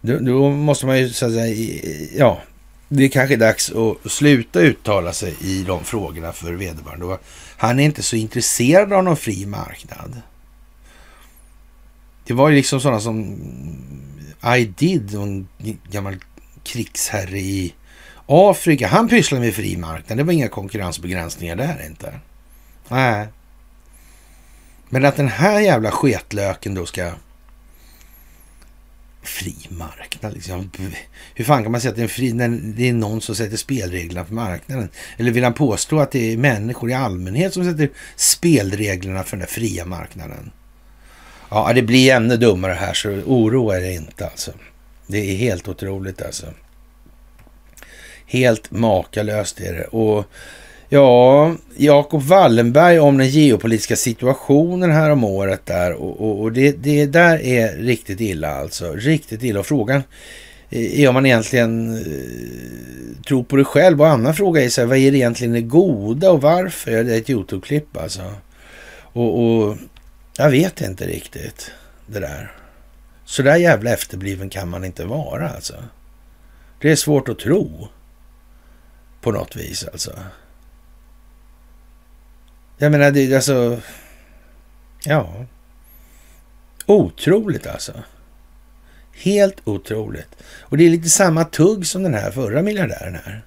[0.01, 1.79] då, då måste man ju så att säga,
[2.17, 2.41] ja,
[2.89, 7.19] det är kanske dags att sluta uttala sig i de frågorna för vederbörande.
[7.57, 10.21] Han är inte så intresserad av någon fri marknad.
[12.27, 13.37] Det var ju liksom sådana som
[14.55, 15.49] i did, en
[15.91, 16.17] gammal
[16.65, 17.75] krigsherre i
[18.27, 18.89] Afrika.
[18.89, 20.19] Han pysslade med fri marknad.
[20.19, 22.21] Det var inga konkurrensbegränsningar där inte.
[22.89, 23.29] Nej.
[24.89, 27.13] Men att den här jävla sketlöken då ska...
[29.23, 30.71] Fri marknad liksom.
[31.35, 33.57] Hur fan kan man säga att det är, fri, när det är någon som sätter
[33.57, 34.89] spelreglerna för marknaden?
[35.17, 39.41] Eller vill han påstå att det är människor i allmänhet som sätter spelreglerna för den
[39.41, 40.51] där fria marknaden?
[41.51, 44.51] Ja, det blir ännu dummare här, så oroa er inte alltså.
[45.07, 46.47] Det är helt otroligt alltså.
[48.27, 49.85] Helt makalöst är det.
[49.85, 50.25] Och
[50.89, 55.93] ja, Jakob Wallenberg om den geopolitiska situationen här om året där.
[55.93, 58.93] Och, och, och det, det där är riktigt illa alltså.
[58.93, 59.61] Riktigt illa.
[59.61, 60.03] Och frågan
[60.71, 64.01] eh, är om man egentligen eh, tror på det själv.
[64.01, 66.91] Och annan fråga är så här, vad är det egentligen det goda och varför?
[66.91, 68.23] Det är ett YouTube-klipp alltså.
[69.13, 69.77] Och, och
[70.39, 71.71] jag vet inte riktigt
[72.07, 72.53] det där.
[73.25, 75.85] Så där jävla efterbliven kan man inte vara alltså.
[76.81, 77.89] Det är svårt att tro.
[79.21, 80.19] På något vis alltså.
[82.79, 83.81] Jag menar, det är alltså...
[85.05, 85.45] Ja.
[86.87, 87.93] Otroligt alltså.
[89.13, 90.29] Helt otroligt.
[90.61, 93.45] Och det är lite samma tugg som den här förra miljardären här.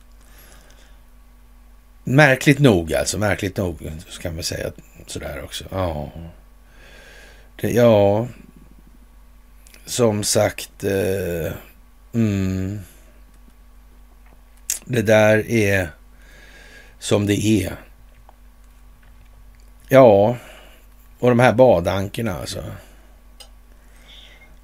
[2.04, 4.72] Märkligt nog alltså, märkligt nog, så kan man säga
[5.08, 5.66] sådär också.
[5.72, 6.12] Ja.
[7.62, 8.28] Det, ja,
[9.86, 10.84] som sagt.
[10.84, 11.52] Eh,
[12.14, 12.80] mm,
[14.86, 15.90] det där är
[17.00, 17.76] som det är.
[19.90, 20.38] Ja,
[21.20, 22.64] och de här badankerna alltså.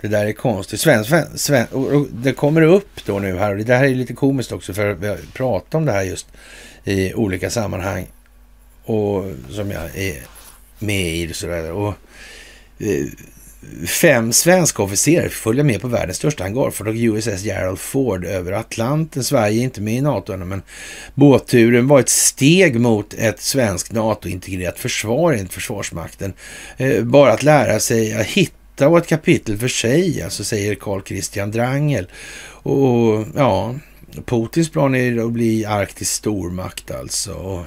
[0.02, 0.80] Det där är konstigt.
[0.80, 4.14] Sven, Sven, Sven, och det kommer upp då nu här och det här är lite
[4.14, 6.28] komiskt också för vi har pratat om det här just
[6.84, 8.08] i olika sammanhang
[8.84, 10.24] och som jag är
[10.80, 11.34] med i.
[11.34, 11.72] Sådär.
[11.72, 11.94] Och
[12.80, 13.06] Eh,
[13.88, 19.24] fem svenska officerare följa med på världens största hangarfartyg USS Gerald Ford över Atlanten.
[19.24, 20.62] Sverige är inte med i NATO ännu, men
[21.14, 26.34] båtturen var ett steg mot ett svenskt NATO-integrerat försvar enligt Försvarsmakten.
[26.78, 31.02] Eh, bara att lära sig att hitta och ett kapitel för sig, alltså säger Carl
[31.06, 32.08] Christian Drangel.
[32.48, 33.76] Och ja,
[34.26, 37.66] Putins plan är att bli arktisk stormakt alltså.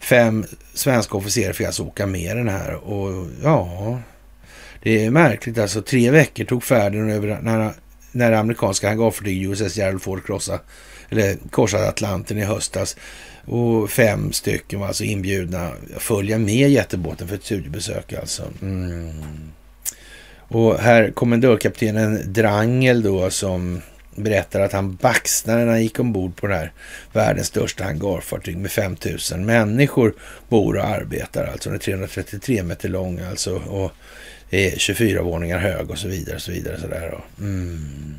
[0.00, 0.44] Fem
[0.74, 3.98] svenska officerare fick alltså åka med den här och ja,
[4.82, 5.82] det är märkligt alltså.
[5.82, 7.72] Tre veckor tog färden över när,
[8.12, 10.60] när amerikanska hangarfartyg USS Gerald Ford krossade,
[11.10, 12.96] eller korsade Atlanten i höstas.
[13.44, 18.42] Och fem stycken var alltså inbjudna att följa med jättebåten för ett studiebesök alltså.
[18.62, 19.12] Mm.
[20.48, 23.80] Och här kommendörkaptenen Drangel då som
[24.16, 26.72] berättar att han baxnade när han gick ombord på det här
[27.12, 30.14] världens största hangarfartyg med 5000 människor
[30.48, 31.46] bor och arbetar.
[31.46, 33.92] Alltså den är 333 meter lång alltså och
[34.52, 36.36] är 24 våningar hög och så vidare.
[36.36, 37.24] Och så vidare så där.
[37.40, 38.14] Mm.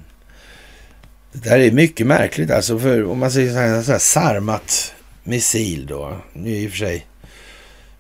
[1.32, 2.80] Det där är mycket märkligt alltså.
[2.80, 4.94] För om man säger så här, så här sarmat
[5.24, 6.18] missil då.
[6.34, 7.06] Nu i och för sig.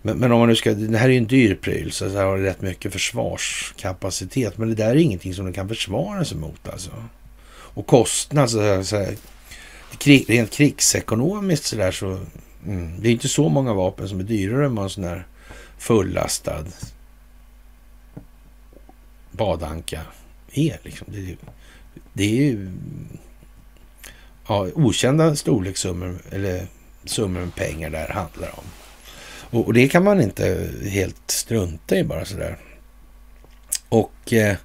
[0.01, 2.19] Men, men, om man nu ska, det här är ju en dyr pryl så det
[2.19, 4.57] har rätt mycket försvarskapacitet.
[4.57, 6.91] Men det där är ingenting som den kan försvara sig mot alltså.
[7.49, 9.15] Och kostnad, så här, så här,
[9.97, 12.19] krig, rent krigsekonomiskt så där så.
[12.67, 15.27] Mm, det är inte så många vapen som är dyrare än en sån här
[15.77, 16.65] fullastad
[19.33, 20.01] badanka
[20.53, 20.79] är.
[20.83, 21.07] Liksom.
[21.11, 21.35] Det,
[22.13, 22.71] det är ju
[24.47, 26.67] ja, okända storlekssummor eller
[27.05, 28.65] summor med pengar där handlar om.
[29.49, 32.57] Och, och, det kan man inte helt strunta i bara sådär.
[33.93, 34.55] Och eh,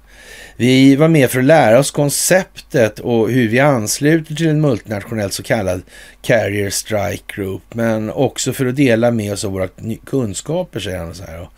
[0.57, 5.31] vi var med för att lära oss konceptet och hur vi ansluter till en multinationell
[5.31, 5.81] så kallad
[6.21, 9.67] Carrier Strike Group, men också för att dela med oss av våra
[10.05, 11.15] kunskaper, säger han.
[11.15, 11.49] Så här.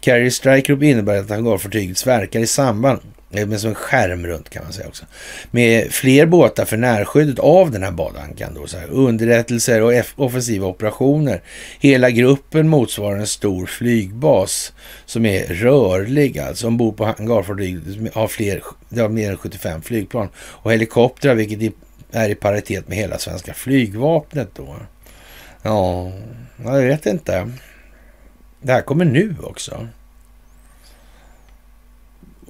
[0.00, 3.00] Carrier Strike Group innebär att hangarfartyget verkar i samband
[3.32, 5.04] Eh, men som en skärm runt kan man säga också.
[5.50, 8.66] Med fler båtar för närskyddet av den här badankan då.
[8.66, 11.42] Så här, underrättelser och offensiva operationer.
[11.80, 14.72] Hela gruppen motsvarar en stor flygbas
[15.06, 16.66] som är rörlig alltså.
[16.66, 17.80] Ombord på hangarfartyg
[18.14, 20.28] har fler, det har mer än 75 flygplan.
[20.36, 21.74] Och helikoptrar vilket
[22.12, 24.76] är i paritet med hela svenska flygvapnet då.
[25.62, 26.12] Ja,
[26.64, 27.50] jag vet inte.
[28.62, 29.88] Det här kommer nu också.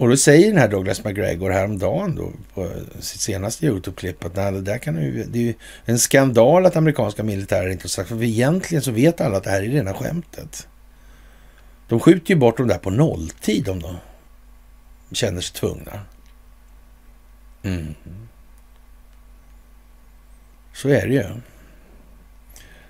[0.01, 2.70] Och då säger den här Douglas McGregor häromdagen då på
[3.01, 5.55] sitt senaste YouTube-klipp att det där kan ju, det är ju
[5.85, 9.51] en skandal att amerikanska militärer inte har sagt, för egentligen så vet alla att det
[9.51, 10.68] här är rena skämtet.
[11.89, 13.97] De skjuter ju bort dem där på nolltid om de
[15.12, 16.01] känner sig tvungna.
[17.62, 17.94] Mm.
[20.74, 21.24] Så är det ju.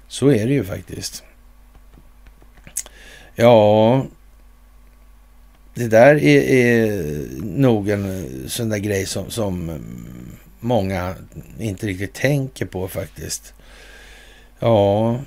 [0.08, 1.24] Så är det ju faktiskt.
[3.34, 4.06] Ja,
[5.74, 7.02] det där är, är
[7.42, 9.80] nog en sån där grej som, som
[10.60, 11.14] många
[11.58, 13.54] inte riktigt tänker på faktiskt.
[14.58, 15.20] Ja,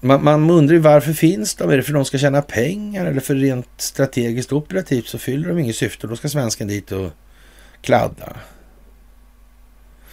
[0.00, 1.70] man, man undrar ju varför finns de?
[1.70, 5.48] Är det för att de ska tjäna pengar eller för rent strategiskt operativt så fyller
[5.48, 7.10] de inget syfte och då ska svensken dit och
[7.80, 8.36] kladda.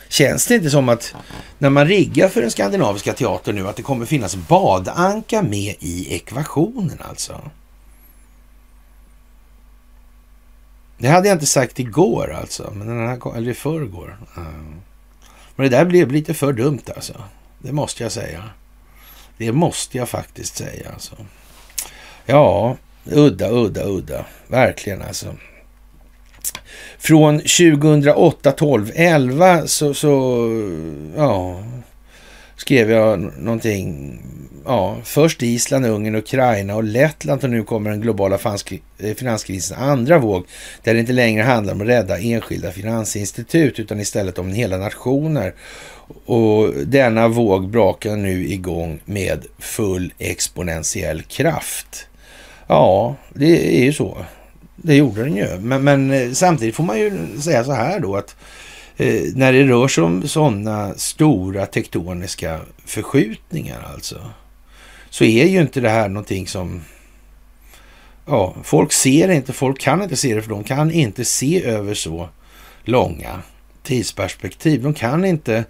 [0.09, 1.15] Känns det inte som att
[1.57, 6.15] när man riggar för den skandinaviska teatern nu att det kommer finnas badanka med i
[6.15, 7.51] ekvationen alltså?
[11.01, 14.17] Det hade jag inte sagt igår alltså, men den här, eller i förrgår.
[15.55, 17.23] Men det där blev lite för dumt alltså.
[17.59, 18.43] Det måste jag säga.
[19.37, 21.15] Det måste jag faktiskt säga alltså.
[22.25, 24.25] Ja, udda, udda, udda.
[24.47, 25.35] Verkligen alltså.
[26.97, 30.47] Från 2008, 12, 11 så, så
[31.15, 31.63] ja,
[32.61, 34.19] skrev jag någonting
[34.65, 40.17] ja, först Island, Ungern, Ukraina och Lettland och nu kommer den globala eh, finanskrisens andra
[40.19, 40.45] våg
[40.83, 45.53] där det inte längre handlar om att rädda enskilda finansinstitut utan istället om hela nationer.
[46.25, 52.07] Och denna våg brakar nu igång med full exponentiell kraft.
[52.67, 54.25] Ja, det är ju så.
[54.75, 55.59] Det gjorde den ju.
[55.59, 58.60] Men, men eh, samtidigt får man ju säga så här då att eh,
[59.01, 64.21] Eh, när det rör sig om sådana stora tektoniska förskjutningar alltså
[65.09, 66.81] så är ju inte det här någonting som...
[68.25, 71.63] Ja, folk ser det inte, folk kan inte se det för de kan inte se
[71.63, 72.29] över så
[72.83, 73.41] långa
[73.83, 74.83] tidsperspektiv.
[74.83, 75.65] De kan inte...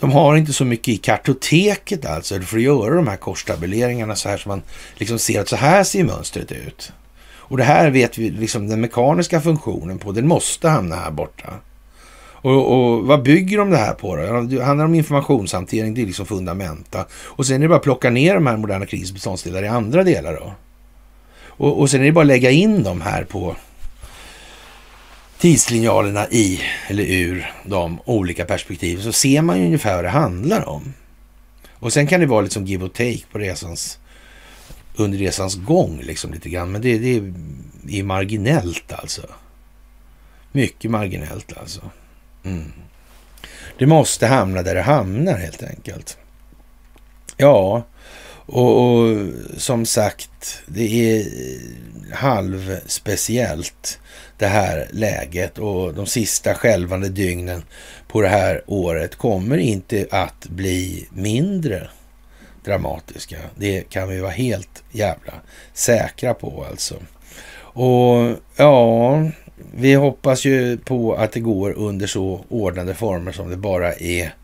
[0.00, 4.28] De har inte så mycket i kartoteket alltså för att göra de här korstabuleringarna så
[4.28, 4.62] här så man
[4.94, 6.92] liksom ser att så här ser mönstret ut.
[7.26, 11.54] Och det här vet vi liksom den mekaniska funktionen på, den måste hamna här borta.
[12.44, 14.40] Och, och, vad bygger de det här på då?
[14.40, 17.06] Det handlar om informationshantering, det är liksom fundamenta.
[17.12, 20.32] Och sen är det bara att plocka ner de här moderna krigsbeståndsdelar i andra delar
[20.32, 20.52] då.
[21.46, 23.56] Och, och sen är det bara att lägga in dem här på
[25.38, 30.68] tidslinjalerna i eller ur de olika perspektiven så ser man ju ungefär vad det handlar
[30.68, 30.94] om.
[31.72, 33.98] Och sen kan det vara liksom give och take på resans,
[34.96, 36.72] under resans gång liksom lite grann.
[36.72, 39.22] Men det, det är marginellt alltså.
[40.52, 41.80] Mycket marginellt alltså.
[42.44, 42.72] Mm.
[43.78, 46.18] Det måste hamna där det hamnar helt enkelt.
[47.36, 47.82] Ja,
[48.46, 49.26] och, och
[49.56, 51.26] som sagt, det är
[52.14, 53.98] halvspeciellt
[54.38, 57.62] det här läget och de sista skälvande dygnen
[58.08, 61.88] på det här året kommer inte att bli mindre
[62.64, 63.36] dramatiska.
[63.56, 65.32] Det kan vi vara helt jävla
[65.72, 66.94] säkra på alltså.
[67.56, 69.22] Och ja,
[69.74, 74.34] vi hoppas ju på att det går under så ordnade former som det bara är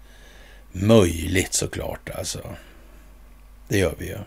[0.72, 2.40] möjligt såklart alltså.
[3.68, 4.18] Det gör vi ju.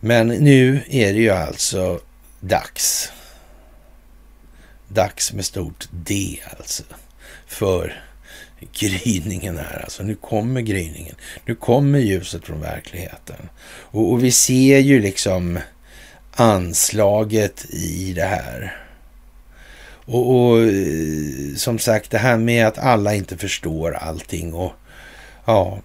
[0.00, 2.00] Men nu är det ju alltså
[2.40, 3.12] dags.
[4.88, 6.82] Dags med stort D alltså.
[7.46, 8.02] För
[8.72, 10.02] gryningen här alltså.
[10.02, 11.14] Nu kommer gryningen.
[11.44, 13.48] Nu kommer ljuset från verkligheten.
[13.66, 15.58] Och, och vi ser ju liksom
[16.32, 18.87] anslaget i det här.
[20.10, 24.72] Och, och, eh, som sagt, det här med att alla inte förstår allting och
[25.44, 25.78] ja,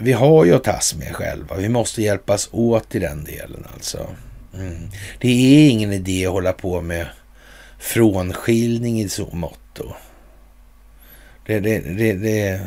[0.00, 1.56] vi har ju att tas med själva.
[1.56, 4.06] Vi måste hjälpas åt i den delen alltså.
[4.54, 4.88] Mm.
[5.20, 7.06] Det är ingen idé att hålla på med
[7.78, 9.92] frånskiljning i så motto.
[11.46, 12.60] Det, det, det, det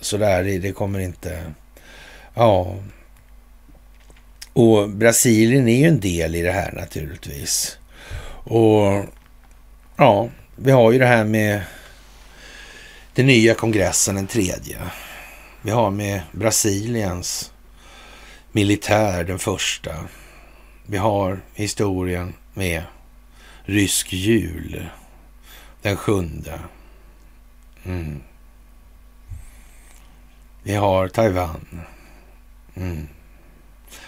[0.00, 1.52] sådär, det, det kommer inte...
[2.34, 2.76] Ja.
[4.52, 7.78] Och Brasilien är ju en del i det här naturligtvis.
[8.44, 9.04] Och
[9.96, 11.62] ja, vi har ju det här med
[13.14, 14.78] den nya kongressen, den tredje.
[15.62, 17.52] Vi har med Brasiliens
[18.52, 19.94] militär, den första.
[20.86, 22.82] Vi har historien med
[23.64, 24.88] rysk jul,
[25.82, 26.60] den sjunde.
[27.84, 28.22] Mm.
[30.62, 31.80] Vi har Taiwan.
[32.74, 33.08] Mm.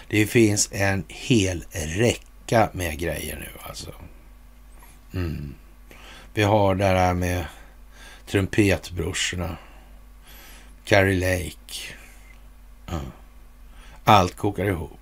[0.07, 3.91] Det finns en hel räcka med grejer nu alltså.
[5.13, 5.55] Mm.
[6.33, 7.45] Vi har det här med
[8.25, 9.57] trumpetbrorsorna.
[10.85, 11.95] Carrie Lake.
[12.85, 12.99] Ja.
[14.03, 14.99] Allt kokar ihop.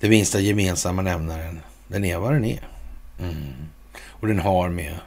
[0.00, 2.68] Det minsta gemensamma nämnaren, den är vad den är.
[3.20, 3.68] Mm.
[4.06, 4.98] Och den har med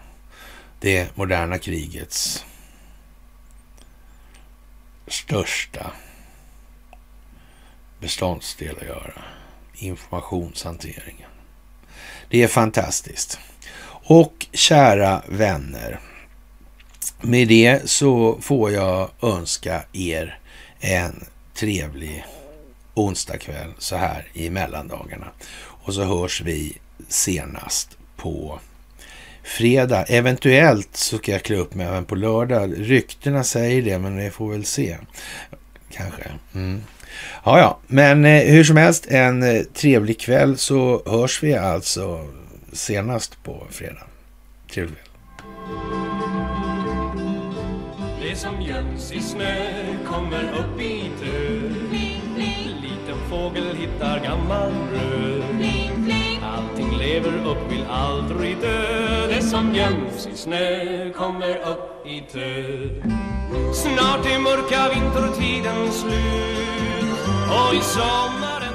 [0.79, 2.45] det moderna krigets
[5.07, 5.91] största
[7.99, 9.23] beståndsdel att göra.
[9.73, 11.29] Informationshanteringen.
[12.29, 13.39] Det är fantastiskt.
[14.09, 15.99] Och kära vänner.
[17.21, 20.39] Med det så får jag önska er
[20.79, 21.25] en
[21.55, 22.25] trevlig
[22.93, 25.27] onsdagkväll så här i mellandagarna.
[25.57, 26.77] Och så hörs vi
[27.07, 28.59] senast på
[29.43, 30.03] fredag.
[30.03, 32.73] Eventuellt så ska jag klä upp mig även på lördag.
[32.77, 34.97] Ryktena säger det, men vi får väl se.
[35.91, 36.23] Kanske.
[36.55, 36.83] Mm.
[37.45, 42.27] Ja, ja, men eh, hur som helst, en eh, trevlig kväll så hörs vi alltså
[42.73, 44.03] senast på fredag.
[44.71, 45.09] Trevlig kväll.
[48.21, 49.55] Det som göms i snö
[50.07, 51.59] kommer upp i tö.
[52.81, 55.43] Liten fågel hittar gammal röd
[56.43, 59.27] Allting lever upp, vill aldrig dö.
[59.27, 62.63] Det som göms i snö kommer upp i tö.
[63.73, 67.19] Snart är mörka vintertiden slut
[67.49, 68.68] och i sommaren...